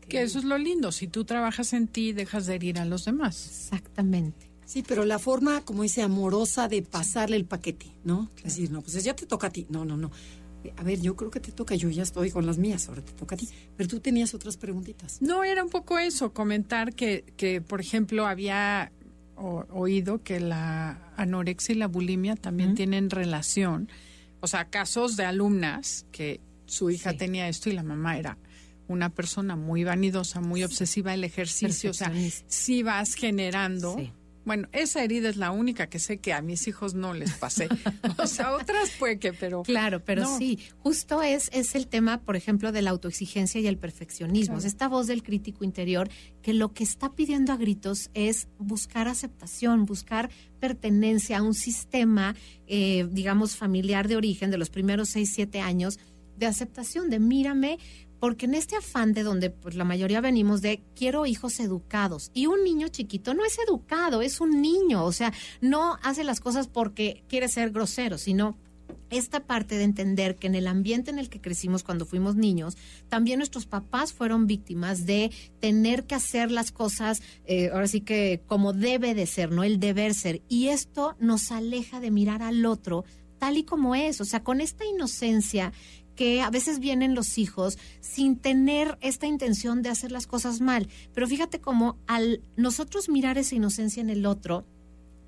Que 0.08 0.22
eso 0.22 0.38
es 0.38 0.46
lo 0.46 0.60
lindo, 0.60 0.92
si 0.92 1.08
tú 1.08 1.26
trabajas 1.26 1.74
en 1.74 1.88
ti, 1.88 2.14
dejas 2.14 2.46
de 2.46 2.56
herir 2.56 2.78
a 2.78 2.86
los 2.86 3.04
demás. 3.04 3.48
Exactamente. 3.48 4.52
Sí, 4.64 4.84
pero 4.88 5.04
la 5.04 5.18
forma, 5.18 5.62
como 5.62 5.84
dice, 5.84 6.04
amorosa 6.04 6.68
de 6.68 6.84
pasarle 6.84 7.36
el 7.36 7.46
paquete, 7.46 7.88
¿no? 8.06 8.30
Es 8.38 8.44
decir, 8.56 8.72
no, 8.72 8.82
pues 8.82 9.04
ya 9.04 9.16
te 9.16 9.26
toca 9.26 9.48
a 9.48 9.50
ti. 9.50 9.66
No, 9.70 9.84
no, 9.84 9.98
no 9.98 10.12
a 10.78 10.84
ver, 10.84 11.02
yo 11.02 11.16
creo 11.16 11.32
que 11.32 11.40
te 11.40 11.52
toca, 11.52 11.76
yo 11.76 11.90
ya 11.90 12.04
estoy 12.04 12.32
con 12.32 12.46
las 12.46 12.58
mías, 12.58 12.88
ahora 12.90 13.02
te 13.02 13.12
toca 13.14 13.36
a 13.36 13.38
ti. 13.38 13.48
Pero 13.76 13.90
tú 13.90 14.00
tenías 14.00 14.34
otras 14.34 14.58
preguntitas. 14.58 15.22
No, 15.22 15.44
era 15.44 15.64
un 15.64 15.70
poco 15.70 15.98
eso, 15.98 16.34
comentar 16.34 16.94
que, 16.94 17.24
que 17.38 17.62
por 17.62 17.82
ejemplo, 17.82 18.28
había 18.28 18.92
oído 19.36 20.22
que 20.24 20.40
la 20.40 21.14
anorexia 21.18 21.74
y 21.74 21.78
la 21.78 21.88
bulimia 21.88 22.36
también 22.36 22.76
tienen 22.76 23.10
relación. 23.10 23.90
O 24.40 24.48
sea, 24.48 24.66
casos 24.66 25.16
de 25.18 25.26
alumnas 25.26 26.06
que 26.12 26.40
su 26.66 26.90
hija 26.90 27.14
tenía 27.14 27.48
esto 27.48 27.70
y 27.70 27.74
la 27.74 27.84
mamá 27.84 28.18
era 28.18 28.38
una 28.88 29.10
persona 29.10 29.56
muy 29.56 29.84
vanidosa, 29.84 30.42
muy 30.42 30.64
obsesiva 30.64 31.14
el 31.14 31.24
ejercicio. 31.24 31.92
O 31.92 31.94
sea, 31.94 32.12
si 32.48 32.84
vas 32.84 33.16
generando 33.16 33.96
bueno, 34.46 34.68
esa 34.72 35.04
herida 35.04 35.30
es 35.30 35.38
la 35.38 35.52
única 35.52 35.88
que 35.88 36.00
sé 36.00 36.20
que 36.20 36.34
a 36.34 36.42
mis 36.42 36.68
hijos 36.68 36.94
no 36.94 37.14
les 37.14 37.34
pasé. 37.34 37.70
o 38.18 38.28
sea, 38.28 38.56
otras 38.56 38.92
puede 38.98 39.20
que, 39.20 39.34
pero... 39.34 39.64
Claro, 39.64 40.04
pero 40.04 40.38
sí, 40.38 40.60
justo 40.80 41.22
es, 41.22 41.50
es 41.54 41.76
el 41.76 41.88
tema, 41.88 42.22
por 42.22 42.36
ejemplo, 42.36 42.72
de 42.72 42.82
la 42.82 42.90
autoexigencia 42.90 43.62
y 43.62 43.68
el 43.68 43.78
perfeccionismo. 43.78 44.58
Es 44.58 44.66
esta 44.66 44.88
voz 44.88 45.08
del 45.08 45.24
crítico 45.24 45.64
interior 45.64 46.10
que 46.42 46.54
lo 46.54 46.74
que 46.74 46.84
está 46.84 47.14
pidiendo 47.14 47.54
a 47.54 47.58
gritos 47.58 48.10
es 48.14 48.48
buscar 48.58 49.08
aceptación, 49.08 49.86
buscar 49.86 50.30
pertenencia 50.60 51.40
a 51.40 51.44
un 51.44 51.54
sistema, 51.54 52.36
eh, 52.68 53.08
digamos, 53.12 53.56
familiar 53.56 54.08
de 54.08 54.16
origen 54.16 54.52
de 54.52 54.58
los 54.58 54.70
primeros 54.70 55.10
seis, 55.10 55.32
siete 55.34 55.62
años 55.62 56.00
de 56.38 56.48
aceptación, 56.48 57.10
de 57.10 57.20
mírame 57.20 57.78
porque 58.22 58.46
en 58.46 58.54
este 58.54 58.76
afán 58.76 59.14
de 59.14 59.24
donde 59.24 59.50
pues 59.50 59.74
la 59.74 59.84
mayoría 59.84 60.22
venimos 60.22 60.62
de 60.62 60.84
quiero 60.96 61.26
hijos 61.26 61.60
educados 61.60 62.30
y 62.36 62.46
un 62.46 62.64
niño 62.64 62.88
chiquito 62.88 63.34
no 63.34 63.44
es 63.44 63.58
educado, 63.68 64.22
es 64.22 64.40
un 64.40 64.62
niño, 64.62 65.04
o 65.04 65.12
sea, 65.12 65.34
no 65.60 65.98
hace 66.04 66.24
las 66.24 66.40
cosas 66.40 66.68
porque 66.68 67.24
quiere 67.28 67.48
ser 67.48 67.72
grosero, 67.72 68.20
sino 68.20 68.60
esta 69.10 69.48
parte 69.48 69.76
de 69.76 69.86
entender 69.86 70.36
que 70.36 70.46
en 70.46 70.54
el 70.54 70.68
ambiente 70.68 71.10
en 71.10 71.18
el 71.18 71.30
que 71.30 71.42
crecimos 71.42 71.82
cuando 71.82 72.06
fuimos 72.06 72.36
niños, 72.36 72.78
también 73.10 73.40
nuestros 73.40 73.66
papás 73.66 74.14
fueron 74.14 74.46
víctimas 74.46 75.08
de 75.08 75.32
tener 75.60 76.06
que 76.06 76.14
hacer 76.14 76.52
las 76.52 76.72
cosas, 76.72 77.24
eh, 77.46 77.72
ahora 77.74 77.88
sí 77.88 78.02
que 78.02 78.44
como 78.46 78.72
debe 78.72 79.16
de 79.16 79.26
ser, 79.26 79.52
¿no? 79.52 79.64
El 79.64 79.80
deber 79.80 80.14
ser. 80.14 80.44
Y 80.48 80.68
esto 80.68 81.16
nos 81.20 81.52
aleja 81.52 82.00
de 82.00 82.12
mirar 82.12 82.44
al 82.44 82.68
otro 82.68 83.04
tal 83.42 83.58
y 83.58 83.64
como 83.64 83.96
es, 83.96 84.22
o 84.22 84.26
sea, 84.26 84.44
con 84.44 84.62
esta 84.62 84.86
inocencia 84.86 85.74
que 86.22 86.44
a 86.44 86.52
veces 86.52 86.78
vienen 86.78 87.16
los 87.16 87.40
hijos 87.40 87.80
sin 88.00 88.38
tener 88.38 88.96
esta 89.02 89.26
intención 89.26 89.82
de 89.82 89.90
hacer 89.90 90.12
las 90.12 90.28
cosas 90.28 90.62
mal. 90.62 90.88
Pero 91.16 91.28
fíjate 91.28 91.60
cómo 91.60 91.98
al 92.06 92.44
nosotros 92.56 93.10
mirar 93.10 93.40
esa 93.40 93.56
inocencia 93.56 94.02
en 94.02 94.12
el 94.12 94.28
otro, 94.28 94.64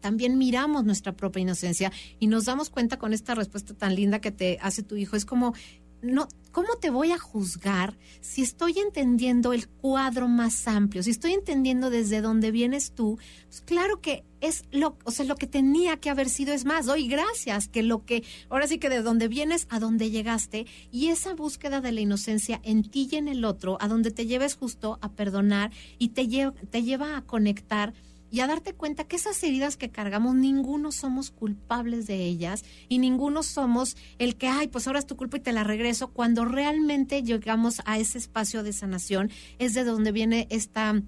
también 0.01 0.37
miramos 0.37 0.83
nuestra 0.83 1.15
propia 1.15 1.41
inocencia 1.41 1.91
y 2.19 2.27
nos 2.27 2.45
damos 2.45 2.69
cuenta 2.69 2.99
con 2.99 3.11
esta 3.11 3.33
respuesta 3.33 3.73
tan 3.73 3.95
linda 3.95 4.21
que 4.21 4.31
te 4.31 4.59
hace 4.61 4.83
tu 4.83 4.95
hijo. 4.95 5.15
Es 5.15 5.25
como, 5.25 5.55
no, 6.03 6.27
¿cómo 6.51 6.75
te 6.75 6.89
voy 6.89 7.11
a 7.11 7.17
juzgar 7.17 7.97
si 8.19 8.41
estoy 8.41 8.77
entendiendo 8.77 9.53
el 9.53 9.69
cuadro 9.69 10.27
más 10.27 10.67
amplio? 10.67 11.01
Si 11.01 11.11
estoy 11.11 11.33
entendiendo 11.33 11.89
desde 11.89 12.21
dónde 12.21 12.51
vienes 12.51 12.91
tú, 12.91 13.17
pues 13.45 13.61
claro 13.61 14.01
que 14.01 14.25
es 14.41 14.63
lo, 14.71 14.97
o 15.05 15.11
sea, 15.11 15.25
lo 15.25 15.37
que 15.37 15.47
tenía 15.47 15.97
que 15.97 16.09
haber 16.09 16.29
sido 16.29 16.53
es 16.53 16.65
más, 16.65 16.85
doy 16.85 17.07
gracias 17.07 17.69
que 17.69 17.81
lo 17.81 18.05
que, 18.05 18.23
ahora 18.49 18.67
sí 18.67 18.77
que 18.77 18.89
de 18.89 19.01
dónde 19.01 19.29
vienes 19.29 19.65
a 19.69 19.79
dónde 19.79 20.11
llegaste 20.11 20.67
y 20.91 21.07
esa 21.07 21.33
búsqueda 21.33 21.79
de 21.79 21.93
la 21.93 22.01
inocencia 22.01 22.59
en 22.63 22.83
ti 22.83 23.07
y 23.09 23.15
en 23.15 23.29
el 23.29 23.45
otro, 23.45 23.77
a 23.79 23.87
donde 23.87 24.11
te 24.11 24.25
lleves 24.25 24.55
justo 24.55 24.99
a 25.01 25.13
perdonar 25.13 25.71
y 25.97 26.09
te, 26.09 26.27
te 26.69 26.83
lleva 26.83 27.15
a 27.15 27.21
conectar 27.21 27.93
y 28.33 28.39
a 28.39 28.47
darte 28.47 28.73
cuenta 28.73 29.03
que 29.03 29.15
esas 29.15 29.43
heridas 29.43 29.77
que 29.77 29.91
cargamos, 29.91 30.33
ninguno 30.33 30.91
somos 30.91 31.29
culpables 31.29 32.07
de 32.07 32.15
ellas 32.25 32.65
y 32.89 32.97
ninguno 32.97 33.43
somos 33.43 33.95
el 34.17 34.37
que, 34.37 34.47
ay, 34.47 34.69
pues 34.69 34.87
ahora 34.87 34.97
es 34.97 35.05
tu 35.05 35.15
culpa 35.15 35.37
y 35.37 35.41
te 35.41 35.53
la 35.53 35.63
regreso, 35.63 36.07
cuando 36.07 36.43
realmente 36.43 37.21
llegamos 37.21 37.83
a 37.85 37.99
ese 37.99 38.17
espacio 38.17 38.63
de 38.63 38.73
sanación, 38.73 39.29
es 39.59 39.75
de 39.75 39.83
donde 39.83 40.11
viene 40.11 40.47
esta 40.49 40.99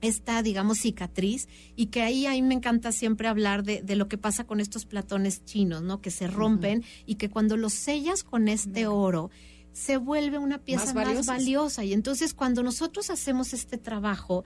esta, 0.00 0.40
digamos, 0.44 0.78
cicatriz 0.78 1.48
y 1.74 1.86
que 1.86 2.02
ahí 2.02 2.26
a 2.26 2.30
mí 2.30 2.42
me 2.42 2.54
encanta 2.54 2.92
siempre 2.92 3.26
hablar 3.26 3.64
de, 3.64 3.82
de, 3.82 3.96
lo 3.96 4.06
que 4.06 4.16
pasa 4.16 4.44
con 4.44 4.60
estos 4.60 4.86
platones 4.86 5.44
chinos, 5.44 5.82
¿no? 5.82 6.00
Que 6.00 6.12
se 6.12 6.28
rompen 6.28 6.84
y 7.06 7.16
que 7.16 7.28
cuando 7.28 7.56
los 7.56 7.72
sellas 7.72 8.22
con 8.22 8.46
este 8.46 8.86
oro, 8.86 9.30
se 9.78 9.96
vuelve 9.96 10.38
una 10.38 10.58
pieza 10.58 10.92
más, 10.92 11.26
valiosa. 11.26 11.84
Y 11.84 11.92
entonces 11.92 12.34
cuando 12.34 12.62
nosotros 12.62 13.10
hacemos 13.10 13.52
este 13.52 13.78
trabajo, 13.78 14.44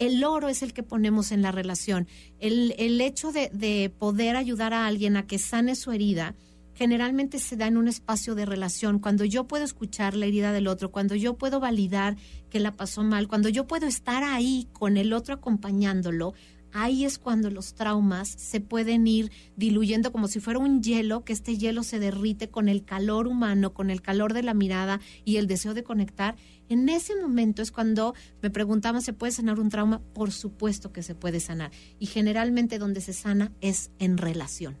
el 0.00 0.24
oro 0.24 0.48
es 0.48 0.62
el 0.62 0.72
que 0.72 0.82
ponemos 0.82 1.30
en 1.30 1.42
la 1.42 1.52
relación. 1.52 2.08
El, 2.40 2.74
el 2.78 3.00
hecho 3.00 3.30
de, 3.30 3.50
de 3.52 3.92
poder 3.96 4.34
ayudar 4.34 4.74
a 4.74 4.86
alguien 4.86 5.16
a 5.16 5.26
que 5.26 5.38
sane 5.38 5.76
su 5.76 5.92
herida, 5.92 6.34
generalmente 6.74 7.38
se 7.38 7.56
da 7.56 7.66
en 7.66 7.76
un 7.76 7.86
espacio 7.86 8.34
de 8.34 8.46
relación, 8.46 8.98
cuando 8.98 9.26
yo 9.26 9.46
puedo 9.46 9.62
escuchar 9.62 10.16
la 10.16 10.24
herida 10.24 10.52
del 10.52 10.66
otro, 10.66 10.90
cuando 10.90 11.14
yo 11.14 11.36
puedo 11.36 11.60
validar 11.60 12.16
que 12.48 12.58
la 12.58 12.74
pasó 12.74 13.02
mal, 13.02 13.28
cuando 13.28 13.50
yo 13.50 13.66
puedo 13.66 13.86
estar 13.86 14.24
ahí 14.24 14.66
con 14.72 14.96
el 14.96 15.12
otro 15.12 15.34
acompañándolo, 15.34 16.32
ahí 16.72 17.04
es 17.04 17.18
cuando 17.18 17.50
los 17.50 17.74
traumas 17.74 18.28
se 18.28 18.60
pueden 18.60 19.06
ir 19.06 19.30
diluyendo 19.56 20.12
como 20.12 20.28
si 20.28 20.40
fuera 20.40 20.58
un 20.58 20.82
hielo, 20.82 21.24
que 21.24 21.32
este 21.32 21.56
hielo 21.56 21.82
se 21.82 21.98
derrite 21.98 22.50
con 22.50 22.68
el 22.68 22.84
calor 22.84 23.26
humano, 23.26 23.74
con 23.74 23.90
el 23.90 24.02
calor 24.02 24.32
de 24.32 24.42
la 24.42 24.54
mirada 24.54 25.00
y 25.24 25.36
el 25.36 25.46
deseo 25.46 25.74
de 25.74 25.82
conectar. 25.82 26.36
En 26.68 26.88
ese 26.88 27.20
momento 27.20 27.62
es 27.62 27.72
cuando 27.72 28.14
me 28.42 28.50
preguntaban, 28.50 29.02
¿se 29.02 29.12
puede 29.12 29.32
sanar 29.32 29.58
un 29.58 29.68
trauma? 29.68 30.00
Por 30.14 30.30
supuesto 30.30 30.92
que 30.92 31.02
se 31.02 31.14
puede 31.14 31.40
sanar. 31.40 31.70
Y 31.98 32.06
generalmente 32.06 32.78
donde 32.78 33.00
se 33.00 33.12
sana 33.12 33.52
es 33.60 33.90
en 33.98 34.18
relación. 34.18 34.78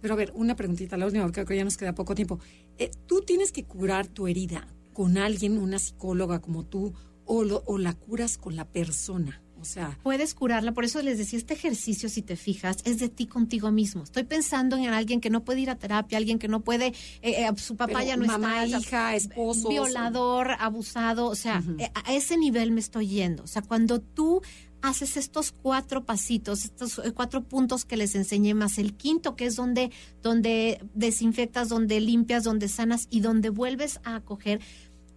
Pero 0.00 0.14
a 0.14 0.16
ver, 0.16 0.32
una 0.34 0.56
preguntita, 0.56 0.96
la 0.96 1.06
última, 1.06 1.24
porque 1.24 1.56
ya 1.56 1.64
nos 1.64 1.76
queda 1.76 1.94
poco 1.94 2.14
tiempo. 2.14 2.40
Eh, 2.76 2.90
¿Tú 3.06 3.22
tienes 3.22 3.52
que 3.52 3.64
curar 3.64 4.08
tu 4.08 4.26
herida 4.26 4.66
con 4.92 5.16
alguien, 5.16 5.58
una 5.58 5.78
psicóloga 5.78 6.40
como 6.40 6.64
tú, 6.64 6.92
o, 7.24 7.44
o 7.66 7.78
la 7.78 7.94
curas 7.94 8.36
con 8.36 8.56
la 8.56 8.68
persona? 8.68 9.40
O 9.62 9.64
sea, 9.64 9.96
puedes 10.02 10.34
curarla, 10.34 10.72
por 10.72 10.84
eso 10.84 11.00
les 11.02 11.18
decía, 11.18 11.38
este 11.38 11.54
ejercicio, 11.54 12.08
si 12.08 12.20
te 12.20 12.36
fijas, 12.36 12.78
es 12.84 12.98
de 12.98 13.08
ti 13.08 13.26
contigo 13.26 13.70
mismo. 13.70 14.02
Estoy 14.02 14.24
pensando 14.24 14.76
en 14.76 14.86
alguien 14.88 15.20
que 15.20 15.30
no 15.30 15.44
puede 15.44 15.60
ir 15.60 15.70
a 15.70 15.76
terapia, 15.76 16.18
alguien 16.18 16.40
que 16.40 16.48
no 16.48 16.60
puede, 16.60 16.88
eh, 17.22 17.46
eh, 17.46 17.50
su 17.56 17.76
papá 17.76 18.02
ya 18.02 18.16
no 18.16 18.26
mamá, 18.26 18.64
está. 18.64 18.78
hija, 18.80 19.14
esposo. 19.14 19.68
Violador, 19.68 20.56
abusado, 20.58 21.26
o 21.26 21.36
sea, 21.36 21.62
a 21.94 22.12
ese 22.12 22.36
nivel 22.36 22.72
me 22.72 22.80
estoy 22.80 23.06
yendo. 23.06 23.44
O 23.44 23.46
sea, 23.46 23.62
cuando 23.62 24.00
tú 24.00 24.42
haces 24.82 25.16
estos 25.16 25.52
cuatro 25.52 26.04
pasitos, 26.04 26.64
estos 26.64 26.98
eh, 26.98 27.12
cuatro 27.12 27.44
puntos 27.44 27.84
que 27.84 27.96
les 27.96 28.14
enseñé 28.14 28.52
más 28.54 28.78
el 28.78 28.94
quinto, 28.94 29.36
que 29.36 29.46
es 29.46 29.56
donde, 29.56 29.92
donde 30.22 30.84
desinfectas, 30.92 31.68
donde 31.68 32.00
limpias, 32.00 32.44
donde 32.44 32.68
sanas 32.68 33.06
y 33.08 33.20
donde 33.20 33.48
vuelves 33.48 34.00
a 34.04 34.16
acoger 34.16 34.60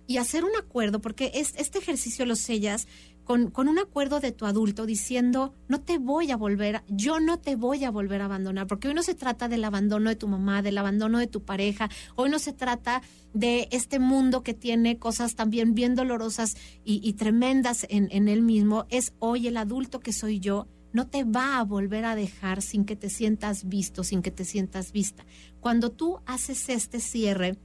y 0.07 0.17
hacer 0.17 0.45
un 0.45 0.55
acuerdo, 0.55 1.01
porque 1.01 1.31
es, 1.33 1.55
este 1.57 1.79
ejercicio 1.79 2.25
lo 2.25 2.35
sellas 2.35 2.87
con, 3.25 3.51
con, 3.51 3.67
un 3.67 3.79
acuerdo 3.79 4.19
de 4.19 4.31
tu 4.31 4.45
adulto 4.45 4.85
diciendo, 4.85 5.53
no 5.67 5.81
te 5.81 5.97
voy 5.97 6.31
a 6.31 6.37
volver, 6.37 6.83
yo 6.87 7.19
no 7.19 7.39
te 7.39 7.55
voy 7.55 7.83
a 7.83 7.91
volver 7.91 8.21
a 8.21 8.25
abandonar, 8.25 8.67
porque 8.67 8.87
hoy 8.87 8.93
no 8.93 9.03
se 9.03 9.15
trata 9.15 9.49
del 9.49 9.65
abandono 9.65 10.09
de 10.09 10.15
tu 10.15 10.27
mamá, 10.27 10.61
del 10.61 10.77
abandono 10.77 11.19
de 11.19 11.27
tu 11.27 11.43
pareja, 11.43 11.89
hoy 12.15 12.29
no 12.29 12.39
se 12.39 12.53
trata 12.53 13.01
de 13.33 13.67
este 13.71 13.99
mundo 13.99 14.43
que 14.43 14.53
tiene 14.53 14.97
cosas 14.97 15.35
también 15.35 15.75
bien 15.75 15.95
dolorosas 15.95 16.55
y, 16.85 17.11
tremendas 17.13 17.85
en, 17.89 18.07
en 18.11 18.29
él 18.29 18.41
mismo, 18.41 18.85
es 18.89 19.13
hoy 19.19 19.47
el 19.47 19.57
adulto 19.57 19.99
que 19.99 20.13
soy 20.13 20.39
yo, 20.39 20.67
no 20.93 21.07
te 21.07 21.25
va 21.25 21.57
a 21.57 21.63
volver 21.63 22.05
a 22.05 22.15
dejar 22.15 22.61
sin 22.61 22.85
que 22.85 22.95
te 22.95 23.09
sientas 23.09 23.67
visto, 23.67 24.05
sin 24.05 24.21
que 24.21 24.31
te 24.31 24.45
sientas 24.45 24.93
vista. 24.93 25.25
Cuando 25.59 25.91
tú 25.91 26.19
haces 26.25 26.69
este 26.69 27.01
cierre, 27.01 27.57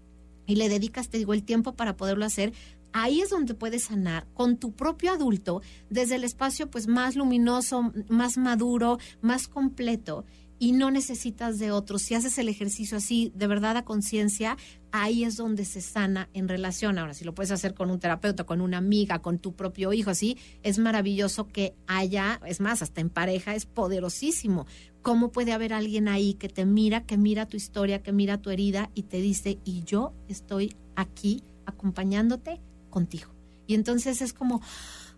y 0.50 0.56
le 0.56 0.68
dedicas, 0.68 1.08
te 1.08 1.18
digo, 1.18 1.32
el 1.32 1.44
tiempo 1.44 1.74
para 1.74 1.96
poderlo 1.96 2.24
hacer, 2.24 2.52
ahí 2.92 3.20
es 3.20 3.30
donde 3.30 3.54
puedes 3.54 3.84
sanar 3.84 4.26
con 4.34 4.56
tu 4.56 4.72
propio 4.72 5.12
adulto 5.12 5.62
desde 5.88 6.16
el 6.16 6.24
espacio 6.24 6.70
pues 6.70 6.86
más 6.86 7.16
luminoso, 7.16 7.92
más 8.08 8.38
maduro, 8.38 8.98
más 9.20 9.48
completo 9.48 10.24
y 10.62 10.72
no 10.72 10.90
necesitas 10.90 11.58
de 11.58 11.72
otros. 11.72 12.02
Si 12.02 12.14
haces 12.14 12.36
el 12.38 12.48
ejercicio 12.48 12.98
así, 12.98 13.32
de 13.34 13.46
verdad 13.46 13.78
a 13.78 13.84
conciencia, 13.84 14.58
ahí 14.92 15.24
es 15.24 15.38
donde 15.38 15.64
se 15.64 15.80
sana 15.80 16.28
en 16.34 16.48
relación. 16.48 16.98
Ahora, 16.98 17.14
si 17.14 17.24
lo 17.24 17.34
puedes 17.34 17.50
hacer 17.50 17.72
con 17.72 17.90
un 17.90 17.98
terapeuta, 17.98 18.44
con 18.44 18.60
una 18.60 18.76
amiga, 18.76 19.22
con 19.22 19.38
tu 19.38 19.56
propio 19.56 19.94
hijo, 19.94 20.10
así, 20.10 20.36
es 20.62 20.78
maravilloso 20.78 21.48
que 21.48 21.74
haya, 21.86 22.40
es 22.44 22.60
más, 22.60 22.82
hasta 22.82 23.00
en 23.00 23.08
pareja 23.08 23.54
es 23.54 23.64
poderosísimo. 23.64 24.66
¿Cómo 25.00 25.32
puede 25.32 25.52
haber 25.52 25.72
alguien 25.72 26.08
ahí 26.08 26.34
que 26.34 26.50
te 26.50 26.66
mira, 26.66 27.06
que 27.06 27.16
mira 27.16 27.46
tu 27.46 27.56
historia, 27.56 28.02
que 28.02 28.12
mira 28.12 28.42
tu 28.42 28.50
herida 28.50 28.90
y 28.94 29.04
te 29.04 29.22
dice, 29.22 29.58
y 29.64 29.82
yo 29.84 30.12
estoy 30.28 30.76
aquí 30.94 31.42
acompañándote 31.64 32.60
contigo. 32.90 33.30
Y 33.66 33.74
entonces 33.74 34.20
es 34.20 34.32
como, 34.32 34.60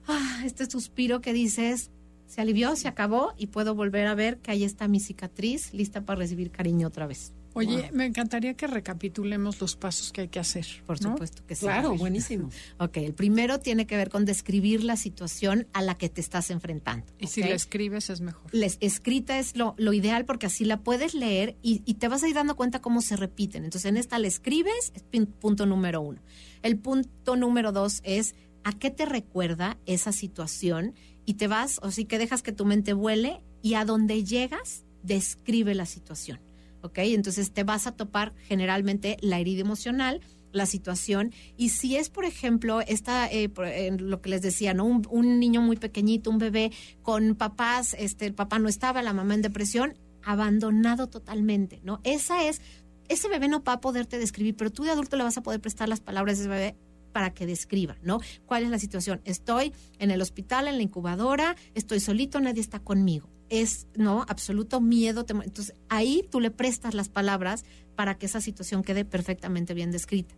ah, 0.06 0.42
este 0.44 0.70
suspiro 0.70 1.20
que 1.20 1.32
dices, 1.32 1.90
se 2.26 2.40
alivió, 2.40 2.76
se 2.76 2.88
acabó 2.88 3.34
y 3.36 3.48
puedo 3.48 3.74
volver 3.74 4.06
a 4.06 4.14
ver 4.14 4.38
que 4.38 4.50
ahí 4.50 4.64
está 4.64 4.88
mi 4.88 5.00
cicatriz 5.00 5.74
lista 5.74 6.04
para 6.04 6.20
recibir 6.20 6.50
cariño 6.50 6.88
otra 6.88 7.06
vez. 7.06 7.32
Oye, 7.54 7.90
me 7.92 8.06
encantaría 8.06 8.54
que 8.54 8.66
recapitulemos 8.66 9.60
los 9.60 9.76
pasos 9.76 10.12
que 10.12 10.22
hay 10.22 10.28
que 10.28 10.38
hacer. 10.38 10.66
Por 10.86 10.98
supuesto 10.98 11.44
que 11.46 11.54
sí. 11.54 11.66
Claro, 11.66 11.94
buenísimo. 11.96 12.50
ok, 12.78 12.96
el 12.98 13.14
primero 13.14 13.60
tiene 13.60 13.86
que 13.86 13.96
ver 13.96 14.08
con 14.08 14.24
describir 14.24 14.84
la 14.84 14.96
situación 14.96 15.66
a 15.72 15.82
la 15.82 15.96
que 15.96 16.08
te 16.08 16.20
estás 16.20 16.50
enfrentando. 16.50 17.06
Y 17.18 17.26
si 17.26 17.42
la 17.42 17.54
escribes 17.54 18.10
es 18.10 18.20
mejor. 18.20 18.54
Les, 18.54 18.78
escrita 18.80 19.38
es 19.38 19.56
lo, 19.56 19.74
lo, 19.76 19.92
ideal 19.92 20.24
porque 20.24 20.46
así 20.46 20.64
la 20.64 20.80
puedes 20.80 21.14
leer 21.14 21.56
y, 21.62 21.82
y, 21.84 21.94
te 21.94 22.08
vas 22.08 22.22
a 22.22 22.28
ir 22.28 22.34
dando 22.34 22.56
cuenta 22.56 22.80
cómo 22.80 23.02
se 23.02 23.16
repiten. 23.16 23.64
Entonces, 23.64 23.88
en 23.88 23.96
esta 23.96 24.18
la 24.18 24.28
escribes, 24.28 24.92
es 24.94 25.04
punto 25.40 25.66
número 25.66 26.00
uno. 26.00 26.20
El 26.62 26.78
punto 26.78 27.36
número 27.36 27.72
dos 27.72 28.00
es 28.04 28.34
a 28.64 28.72
qué 28.72 28.90
te 28.90 29.04
recuerda 29.04 29.78
esa 29.86 30.12
situación 30.12 30.94
y 31.24 31.34
te 31.34 31.48
vas, 31.48 31.78
o 31.82 31.90
sí 31.90 32.04
que 32.04 32.18
dejas 32.18 32.42
que 32.42 32.52
tu 32.52 32.64
mente 32.64 32.92
vuele 32.92 33.42
y 33.62 33.74
a 33.74 33.84
donde 33.84 34.24
llegas, 34.24 34.84
describe 35.02 35.74
la 35.74 35.86
situación. 35.86 36.40
¿Ok? 36.82 36.98
Entonces 36.98 37.52
te 37.52 37.64
vas 37.64 37.86
a 37.86 37.92
topar 37.92 38.34
generalmente 38.46 39.16
la 39.20 39.38
herida 39.38 39.60
emocional, 39.60 40.20
la 40.52 40.66
situación. 40.66 41.32
Y 41.56 41.70
si 41.70 41.96
es, 41.96 42.10
por 42.10 42.24
ejemplo, 42.24 42.80
esta, 42.80 43.26
eh, 43.30 43.50
lo 43.98 44.20
que 44.20 44.30
les 44.30 44.42
decía, 44.42 44.74
¿no? 44.74 44.84
Un, 44.84 45.06
un, 45.10 45.40
niño 45.40 45.62
muy 45.62 45.76
pequeñito, 45.76 46.30
un 46.30 46.38
bebé 46.38 46.72
con 47.02 47.34
papás, 47.36 47.96
este, 47.98 48.26
el 48.26 48.34
papá 48.34 48.58
no 48.58 48.68
estaba, 48.68 49.02
la 49.02 49.12
mamá 49.12 49.34
en 49.34 49.42
depresión, 49.42 49.94
abandonado 50.22 51.08
totalmente, 51.08 51.80
¿no? 51.82 52.00
Esa 52.04 52.44
es 52.46 52.60
ese 53.08 53.28
bebé 53.28 53.48
no 53.48 53.62
va 53.62 53.74
a 53.74 53.80
poderte 53.80 54.18
describir, 54.18 54.56
pero 54.56 54.70
tú 54.70 54.84
de 54.84 54.90
adulto 54.90 55.16
le 55.16 55.24
vas 55.24 55.36
a 55.36 55.42
poder 55.42 55.60
prestar 55.60 55.88
las 55.88 56.00
palabras 56.00 56.38
de 56.38 56.44
ese 56.44 56.50
bebé 56.50 56.76
para 57.12 57.34
que 57.34 57.46
describa, 57.46 57.96
¿no? 58.02 58.20
¿Cuál 58.46 58.64
es 58.64 58.70
la 58.70 58.78
situación? 58.78 59.20
Estoy 59.24 59.72
en 59.98 60.10
el 60.10 60.22
hospital, 60.22 60.66
en 60.66 60.78
la 60.78 60.82
incubadora, 60.82 61.56
estoy 61.74 62.00
solito, 62.00 62.40
nadie 62.40 62.62
está 62.62 62.80
conmigo. 62.80 63.28
Es, 63.52 63.86
¿no? 63.96 64.24
Absoluto 64.28 64.80
miedo. 64.80 65.26
Entonces, 65.28 65.74
ahí 65.90 66.26
tú 66.30 66.40
le 66.40 66.50
prestas 66.50 66.94
las 66.94 67.10
palabras 67.10 67.66
para 67.94 68.16
que 68.16 68.24
esa 68.24 68.40
situación 68.40 68.82
quede 68.82 69.04
perfectamente 69.04 69.74
bien 69.74 69.90
descrita. 69.90 70.34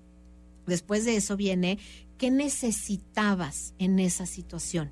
Después 0.66 1.04
de 1.04 1.14
eso 1.14 1.36
viene, 1.36 1.78
¿qué 2.18 2.32
necesitabas 2.32 3.74
en 3.78 4.00
esa 4.00 4.26
situación? 4.26 4.90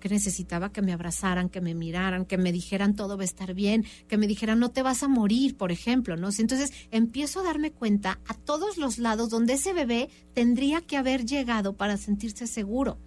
que 0.00 0.10
necesitaba 0.10 0.70
que 0.70 0.82
me 0.82 0.92
abrazaran, 0.92 1.48
que 1.48 1.62
me 1.62 1.72
miraran, 1.74 2.26
que 2.26 2.36
me 2.36 2.52
dijeran 2.52 2.94
todo 2.94 3.16
va 3.16 3.22
a 3.22 3.24
estar 3.24 3.54
bien, 3.54 3.86
que 4.06 4.18
me 4.18 4.26
dijeran 4.26 4.58
no 4.58 4.70
te 4.70 4.82
vas 4.82 5.02
a 5.02 5.08
morir, 5.08 5.56
por 5.56 5.72
ejemplo, 5.72 6.18
¿no? 6.18 6.28
Entonces 6.38 6.74
empiezo 6.90 7.40
a 7.40 7.44
darme 7.44 7.72
cuenta 7.72 8.20
a 8.26 8.34
todos 8.34 8.76
los 8.76 8.98
lados 8.98 9.30
donde 9.30 9.54
ese 9.54 9.72
bebé 9.72 10.10
tendría 10.34 10.82
que 10.82 10.98
haber 10.98 11.24
llegado 11.24 11.78
para 11.78 11.96
sentirse 11.96 12.46
seguro. 12.46 12.98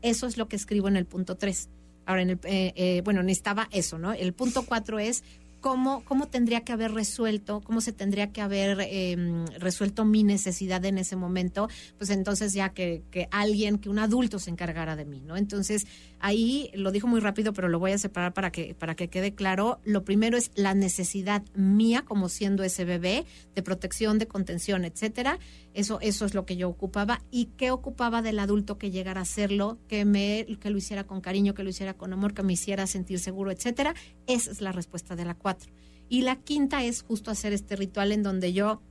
Eso 0.00 0.26
es 0.26 0.38
lo 0.38 0.48
que 0.48 0.56
escribo 0.56 0.88
en 0.88 0.96
el 0.96 1.04
punto 1.04 1.36
3. 1.36 1.68
Ahora, 2.08 2.22
en 2.22 2.30
el, 2.30 2.40
eh, 2.44 2.72
eh, 2.74 3.02
bueno, 3.04 3.22
necesitaba 3.22 3.68
eso, 3.70 3.98
¿no? 3.98 4.14
El 4.14 4.32
punto 4.32 4.64
4 4.64 4.98
es 4.98 5.22
cómo, 5.60 6.04
cómo 6.04 6.26
tendría 6.28 6.62
que 6.64 6.72
haber 6.72 6.92
resuelto, 6.92 7.60
cómo 7.62 7.80
se 7.80 7.92
tendría 7.92 8.32
que 8.32 8.40
haber 8.40 8.80
em, 8.80 9.46
resuelto 9.58 10.04
mi 10.04 10.22
necesidad 10.22 10.84
en 10.84 10.98
ese 10.98 11.16
momento, 11.16 11.68
pues 11.96 12.10
entonces 12.10 12.52
ya 12.52 12.70
que, 12.70 13.02
que, 13.10 13.28
alguien, 13.30 13.78
que 13.78 13.88
un 13.88 13.98
adulto 13.98 14.38
se 14.38 14.50
encargara 14.50 14.96
de 14.96 15.04
mí, 15.04 15.20
¿no? 15.20 15.36
Entonces, 15.36 15.86
ahí 16.20 16.70
lo 16.74 16.90
dijo 16.90 17.06
muy 17.06 17.20
rápido, 17.20 17.52
pero 17.52 17.68
lo 17.68 17.78
voy 17.78 17.92
a 17.92 17.98
separar 17.98 18.32
para 18.34 18.50
que, 18.50 18.74
para 18.74 18.94
que 18.94 19.08
quede 19.08 19.34
claro. 19.34 19.80
Lo 19.84 20.04
primero 20.04 20.36
es 20.36 20.50
la 20.54 20.74
necesidad 20.74 21.42
mía 21.54 22.02
como 22.04 22.28
siendo 22.28 22.62
ese 22.62 22.84
bebé 22.84 23.26
de 23.54 23.62
protección, 23.62 24.18
de 24.18 24.26
contención, 24.26 24.84
etcétera. 24.84 25.38
Eso, 25.74 25.98
eso 26.00 26.24
es 26.24 26.34
lo 26.34 26.44
que 26.44 26.56
yo 26.56 26.68
ocupaba. 26.68 27.22
¿Y 27.30 27.46
qué 27.56 27.70
ocupaba 27.70 28.22
del 28.22 28.38
adulto 28.38 28.78
que 28.78 28.90
llegara 28.90 29.20
a 29.20 29.22
hacerlo, 29.22 29.78
que, 29.88 30.04
me, 30.04 30.46
que 30.60 30.70
lo 30.70 30.78
hiciera 30.78 31.04
con 31.04 31.20
cariño, 31.20 31.54
que 31.54 31.62
lo 31.62 31.70
hiciera 31.70 31.94
con 31.94 32.12
amor, 32.12 32.34
que 32.34 32.42
me 32.42 32.54
hiciera 32.54 32.86
sentir 32.86 33.18
seguro, 33.20 33.50
etcétera? 33.50 33.94
Esa 34.26 34.50
es 34.50 34.60
la 34.60 34.72
respuesta 34.72 35.16
de 35.16 35.24
la 35.24 35.34
Y 36.08 36.22
la 36.22 36.36
quinta 36.36 36.84
es 36.84 37.02
justo 37.02 37.30
hacer 37.30 37.52
este 37.52 37.76
ritual 37.76 38.12
en 38.12 38.22
donde 38.22 38.52
yo 38.52 38.82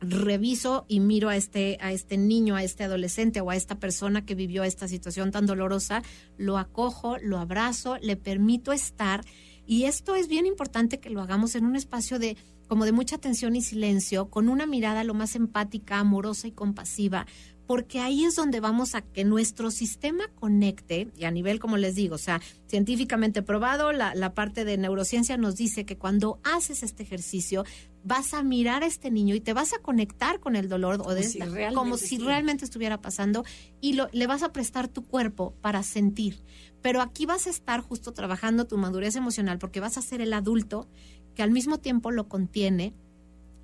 reviso 0.00 0.84
y 0.88 1.00
miro 1.00 1.28
a 1.28 1.36
este, 1.36 1.76
a 1.80 1.92
este 1.92 2.16
niño, 2.16 2.54
a 2.54 2.62
este 2.62 2.84
adolescente 2.84 3.40
o 3.40 3.50
a 3.50 3.56
esta 3.56 3.80
persona 3.80 4.24
que 4.24 4.34
vivió 4.34 4.62
esta 4.64 4.86
situación 4.86 5.30
tan 5.30 5.46
dolorosa, 5.46 6.02
lo 6.36 6.58
acojo, 6.58 7.16
lo 7.18 7.38
abrazo, 7.38 7.96
le 8.00 8.16
permito 8.16 8.72
estar. 8.72 9.24
Y 9.66 9.84
esto 9.84 10.14
es 10.14 10.28
bien 10.28 10.46
importante 10.46 11.00
que 11.00 11.10
lo 11.10 11.20
hagamos 11.20 11.54
en 11.54 11.64
un 11.64 11.76
espacio 11.76 12.18
de 12.18 12.36
como 12.68 12.84
de 12.84 12.92
mucha 12.92 13.16
atención 13.16 13.56
y 13.56 13.62
silencio, 13.62 14.28
con 14.28 14.48
una 14.48 14.66
mirada 14.66 15.02
lo 15.02 15.14
más 15.14 15.34
empática, 15.34 15.98
amorosa 15.98 16.46
y 16.48 16.52
compasiva, 16.52 17.26
porque 17.68 18.00
ahí 18.00 18.24
es 18.24 18.34
donde 18.34 18.60
vamos 18.60 18.94
a 18.94 19.02
que 19.02 19.24
nuestro 19.24 19.70
sistema 19.70 20.24
conecte, 20.34 21.08
y 21.16 21.24
a 21.24 21.30
nivel, 21.30 21.60
como 21.60 21.76
les 21.76 21.94
digo, 21.94 22.14
o 22.14 22.18
sea, 22.18 22.40
científicamente 22.66 23.42
probado, 23.42 23.92
la, 23.92 24.14
la 24.14 24.32
parte 24.32 24.64
de 24.64 24.78
neurociencia 24.78 25.36
nos 25.36 25.54
dice 25.56 25.84
que 25.84 25.98
cuando 25.98 26.40
haces 26.44 26.82
este 26.82 27.02
ejercicio, 27.02 27.64
vas 28.04 28.32
a 28.32 28.42
mirar 28.42 28.84
a 28.84 28.86
este 28.86 29.10
niño 29.10 29.34
y 29.34 29.40
te 29.40 29.52
vas 29.52 29.74
a 29.74 29.78
conectar 29.80 30.40
con 30.40 30.56
el 30.56 30.68
dolor 30.70 31.02
o 31.04 31.12
de 31.12 31.24
si 31.24 31.38
esta- 31.40 31.50
como 31.74 31.96
si 31.98 32.16
realmente 32.26 32.64
estuviera 32.64 33.02
pasando 33.02 33.44
y 33.82 33.92
lo, 33.92 34.08
le 34.12 34.26
vas 34.26 34.42
a 34.42 34.52
prestar 34.52 34.88
tu 34.88 35.02
cuerpo 35.02 35.54
para 35.60 35.82
sentir. 35.82 36.40
Pero 36.80 37.02
aquí 37.02 37.26
vas 37.26 37.46
a 37.46 37.50
estar 37.50 37.82
justo 37.82 38.12
trabajando 38.14 38.66
tu 38.66 38.78
madurez 38.78 39.14
emocional 39.14 39.58
porque 39.58 39.80
vas 39.80 39.98
a 39.98 40.02
ser 40.02 40.22
el 40.22 40.32
adulto 40.32 40.88
que 41.34 41.42
al 41.42 41.50
mismo 41.50 41.78
tiempo 41.80 42.12
lo 42.12 42.28
contiene 42.28 42.94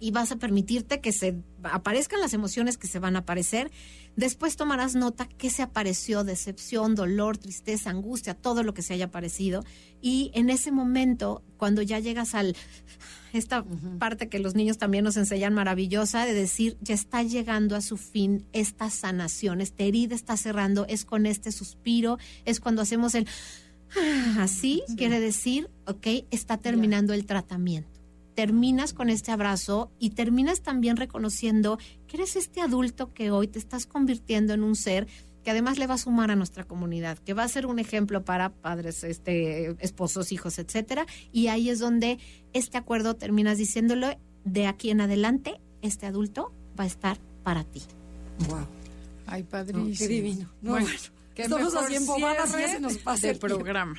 y 0.05 0.11
vas 0.11 0.31
a 0.33 0.37
permitirte 0.37 1.01
que 1.01 1.13
se 1.13 1.43
aparezcan 1.63 2.21
las 2.21 2.35
emociones 2.35 2.77
que 2.77 2.87
se 2.87 2.99
van 2.99 3.17
a 3.17 3.21
aparecer. 3.21 3.71
Después 4.17 4.55
tomarás 4.55 4.95
nota 4.95 5.27
qué 5.27 5.49
se 5.49 5.63
apareció, 5.63 6.25
decepción, 6.25 6.95
dolor, 6.95 7.39
tristeza, 7.39 7.89
angustia, 7.89 8.35
todo 8.35 8.63
lo 8.63 8.75
que 8.75 8.83
se 8.83 8.93
haya 8.93 9.07
aparecido. 9.07 9.65
Y 10.03 10.31
en 10.35 10.51
ese 10.51 10.73
momento, 10.73 11.43
cuando 11.57 11.81
ya 11.81 12.01
llegas 12.01 12.35
al 12.35 12.55
esta 13.33 13.65
parte 13.99 14.29
que 14.29 14.41
los 14.41 14.55
niños 14.55 14.77
también 14.77 15.05
nos 15.05 15.17
enseñan 15.17 15.55
maravillosa 15.55 16.27
de 16.27 16.35
decir, 16.35 16.77
ya 16.83 16.93
está 16.93 17.23
llegando 17.23 17.75
a 17.75 17.81
su 17.81 17.97
fin 17.97 18.45
esta 18.53 18.91
sanación, 18.91 19.63
esta 19.63 19.85
herida 19.85 20.15
está 20.15 20.37
cerrando, 20.37 20.85
es 20.87 21.07
con 21.07 21.25
este 21.25 21.51
suspiro, 21.51 22.19
es 22.45 22.61
cuando 22.61 22.83
hacemos 22.83 23.15
el 23.15 23.27
así, 24.39 24.83
quiere 24.99 25.19
decir, 25.19 25.71
ok, 25.87 26.27
está 26.31 26.59
terminando 26.59 27.15
el 27.15 27.25
tratamiento. 27.25 27.94
Terminas 28.35 28.93
con 28.93 29.11
este 29.11 29.31
abrazo 29.33 29.91
y 29.99 30.11
terminas 30.11 30.61
también 30.61 30.97
reconociendo 30.97 31.79
que 32.07 32.17
eres 32.17 32.37
este 32.37 32.61
adulto 32.61 33.13
que 33.13 33.31
hoy 33.31 33.49
te 33.49 33.59
estás 33.59 33.87
convirtiendo 33.87 34.55
en 34.55 34.63
un 34.63 34.77
ser 34.77 35.07
que 35.45 35.51
además 35.51 35.79
le 35.79 35.87
va 35.87 35.95
a 35.95 35.99
sumar 35.99 36.31
a 36.31 36.37
nuestra 36.37 36.65
comunidad, 36.65 37.19
que 37.19 37.35
va 37.35 37.45
a 37.45 37.49
ser 37.49 37.67
un 37.67 37.79
ejemplo 37.79 38.25
para 38.25 38.49
padres, 38.49 39.05
este, 39.05 39.77
esposos, 39.85 40.33
hijos, 40.33 40.59
etcétera. 40.59 41.07
Y 41.33 41.49
ahí 41.49 41.69
es 41.69 41.79
donde 41.79 42.19
este 42.55 42.79
acuerdo 42.79 43.15
terminas 43.15 43.59
diciéndolo 43.59 44.09
de 44.45 44.67
aquí 44.67 44.91
en 44.91 45.03
adelante, 45.03 45.61
este 45.83 46.07
adulto 46.07 46.53
va 46.79 46.85
a 46.85 46.87
estar 46.87 47.19
para 47.43 47.63
ti. 47.63 47.83
Wow. 48.49 48.67
Ay, 49.27 49.43
No, 49.43 49.49
padrísimo. 49.49 49.95
qué 49.99 50.09
divino. 50.09 50.51
No, 50.63 50.73
Bueno, 50.73 50.87
bueno, 50.87 51.01
qué 51.35 51.43
estamos 51.43 51.75
así 51.75 51.95
embobadas 51.95 52.55
y 52.57 52.61
ya 52.61 52.69
se 52.69 52.81
nos 52.81 52.97
pasa 52.99 53.31
el 53.31 53.39
programa. 53.39 53.97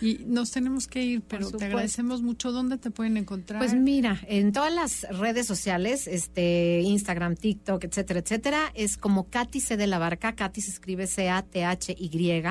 Y 0.00 0.24
nos 0.26 0.50
tenemos 0.50 0.86
que 0.86 1.02
ir, 1.02 1.22
pero 1.22 1.50
te 1.50 1.64
agradecemos 1.64 2.22
mucho. 2.22 2.52
¿Dónde 2.52 2.78
te 2.78 2.90
pueden 2.90 3.16
encontrar? 3.16 3.58
Pues 3.58 3.74
mira, 3.74 4.20
en 4.26 4.52
todas 4.52 4.72
las 4.72 5.02
redes 5.18 5.46
sociales, 5.46 6.06
este, 6.06 6.80
Instagram, 6.80 7.36
TikTok, 7.36 7.84
etcétera, 7.84 8.20
etcétera, 8.20 8.72
es 8.74 8.96
como 8.96 9.28
Katy 9.28 9.60
C 9.60 9.76
de 9.76 9.86
la 9.86 9.98
Barca. 9.98 10.34
Katy 10.34 10.60
se 10.60 10.70
escribe 10.70 11.06
C-A-T-H-Y. 11.06 12.42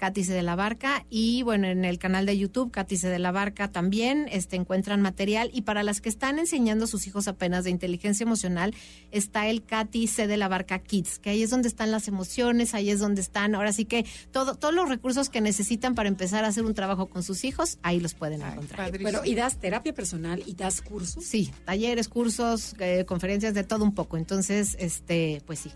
Katy 0.00 0.24
C 0.24 0.32
de 0.32 0.42
la 0.42 0.56
Barca. 0.56 1.04
Y 1.10 1.42
bueno, 1.42 1.66
en 1.68 1.84
el 1.84 1.98
canal 1.98 2.24
de 2.24 2.38
YouTube, 2.38 2.70
Katy 2.70 2.96
C 2.96 3.08
de 3.10 3.18
la 3.18 3.32
Barca 3.32 3.70
también, 3.70 4.26
este, 4.32 4.56
encuentran 4.56 5.02
material. 5.02 5.50
Y 5.52 5.62
para 5.62 5.82
las 5.82 6.00
que 6.00 6.08
están 6.08 6.38
enseñando 6.38 6.86
a 6.86 6.88
sus 6.88 7.06
hijos 7.06 7.28
apenas 7.28 7.64
de 7.64 7.70
inteligencia 7.70 8.24
emocional, 8.24 8.74
está 9.10 9.46
el 9.48 9.62
Katy 9.62 10.06
C 10.06 10.26
de 10.26 10.38
la 10.38 10.48
Barca 10.48 10.78
Kids, 10.78 11.18
que 11.18 11.28
ahí 11.28 11.42
es 11.42 11.50
donde 11.50 11.68
están 11.68 11.90
las 11.90 12.08
emociones, 12.08 12.72
ahí 12.72 12.88
es 12.88 12.98
donde 12.98 13.20
están, 13.20 13.54
ahora 13.54 13.74
sí 13.74 13.84
que 13.84 14.06
todo, 14.32 14.54
todos 14.54 14.72
los 14.72 14.88
recursos 14.88 15.28
que 15.28 15.42
necesitan 15.42 15.94
para 15.94 16.08
empezar 16.08 16.44
a 16.46 16.48
hacer 16.48 16.64
un 16.64 16.72
trabajo 16.72 17.06
con 17.10 17.22
sus 17.22 17.44
hijos, 17.44 17.78
ahí 17.82 18.00
los 18.00 18.14
pueden 18.14 18.42
Ay, 18.42 18.52
encontrar. 18.52 18.86
padrísimo. 18.86 19.10
Pero, 19.20 19.24
¿y 19.30 19.34
das 19.34 19.58
terapia 19.60 19.92
personal 19.92 20.42
y 20.46 20.54
das 20.54 20.80
cursos? 20.80 21.22
Sí, 21.22 21.52
talleres, 21.66 22.08
cursos, 22.08 22.74
eh, 22.78 23.04
conferencias, 23.06 23.52
de 23.52 23.64
todo 23.64 23.84
un 23.84 23.94
poco. 23.94 24.16
Entonces, 24.16 24.76
este, 24.78 25.42
pues 25.44 25.58
sí. 25.58 25.70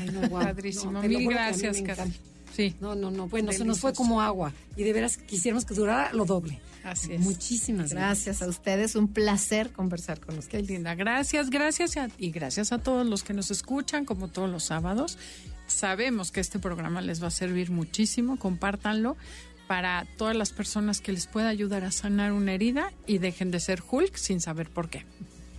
Ay, 0.00 0.08
no, 0.12 0.20
guau. 0.28 0.42
Padrísimo. 0.42 0.90
No, 0.90 1.02
Mil 1.02 1.28
gracias. 1.28 1.80
Katy. 1.80 2.12
Sí, 2.58 2.74
No, 2.80 2.94
no, 2.96 3.10
no. 3.12 3.28
Bueno, 3.28 3.52
se 3.52 3.64
nos 3.64 3.78
fue 3.78 3.92
Delicioso. 3.92 3.94
como 4.10 4.20
agua. 4.20 4.52
Y 4.76 4.82
de 4.82 4.92
veras 4.92 5.16
quisiéramos 5.16 5.64
que 5.64 5.74
durara 5.74 6.12
lo 6.12 6.24
doble. 6.24 6.58
así 6.82 7.12
es. 7.12 7.20
Muchísimas 7.20 7.90
gracias. 7.92 8.24
Gracias 8.36 8.42
a 8.42 8.48
ustedes, 8.50 8.96
un 8.96 9.06
placer 9.08 9.70
conversar 9.70 10.18
con 10.20 10.34
Qué 10.34 10.40
ustedes. 10.40 10.68
linda. 10.68 10.94
Gracias, 10.96 11.50
gracias 11.50 11.96
a- 11.96 12.08
y 12.18 12.30
gracias 12.32 12.72
a 12.72 12.78
todos 12.78 13.06
los 13.06 13.22
que 13.22 13.32
nos 13.32 13.50
escuchan, 13.52 14.04
como 14.04 14.26
todos 14.28 14.50
los 14.50 14.64
sábados. 14.64 15.18
Sabemos 15.68 16.32
que 16.32 16.40
este 16.40 16.58
programa 16.58 17.00
les 17.00 17.22
va 17.22 17.28
a 17.28 17.30
servir 17.30 17.70
muchísimo. 17.70 18.38
Compártanlo 18.38 19.16
para 19.68 20.06
todas 20.16 20.34
las 20.34 20.50
personas 20.50 21.00
que 21.00 21.12
les 21.12 21.26
pueda 21.28 21.48
ayudar 21.48 21.84
a 21.84 21.92
sanar 21.92 22.32
una 22.32 22.54
herida 22.54 22.92
y 23.06 23.18
dejen 23.18 23.50
de 23.52 23.60
ser 23.60 23.82
Hulk 23.88 24.16
sin 24.16 24.40
saber 24.40 24.68
por 24.70 24.88
qué. 24.90 25.04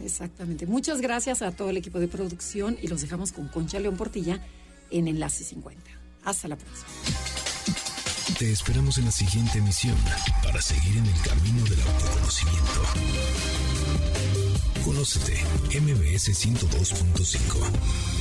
Exactamente. 0.03 0.65
Muchas 0.65 0.99
gracias 0.99 1.41
a 1.43 1.51
todo 1.51 1.69
el 1.69 1.77
equipo 1.77 1.99
de 1.99 2.07
producción 2.09 2.77
y 2.81 2.87
los 2.87 3.01
dejamos 3.01 3.31
con 3.31 3.47
Concha 3.47 3.79
León 3.79 3.95
Portilla 3.97 4.39
en 4.91 5.07
Enlace 5.07 5.43
50. 5.43 5.91
Hasta 6.29 6.47
la 6.47 6.55
próxima. 6.57 6.87
Te 8.37 8.51
esperamos 8.51 8.99
en 8.99 9.05
la 9.05 9.11
siguiente 9.11 9.57
emisión 9.57 9.97
para 10.43 10.61
seguir 10.61 10.97
en 10.97 11.07
el 11.07 11.21
camino 11.21 11.63
del 11.63 11.81
autoconocimiento. 11.81 12.83
Conócete, 14.85 15.43
MBS 15.81 16.29
102.5. 16.29 18.18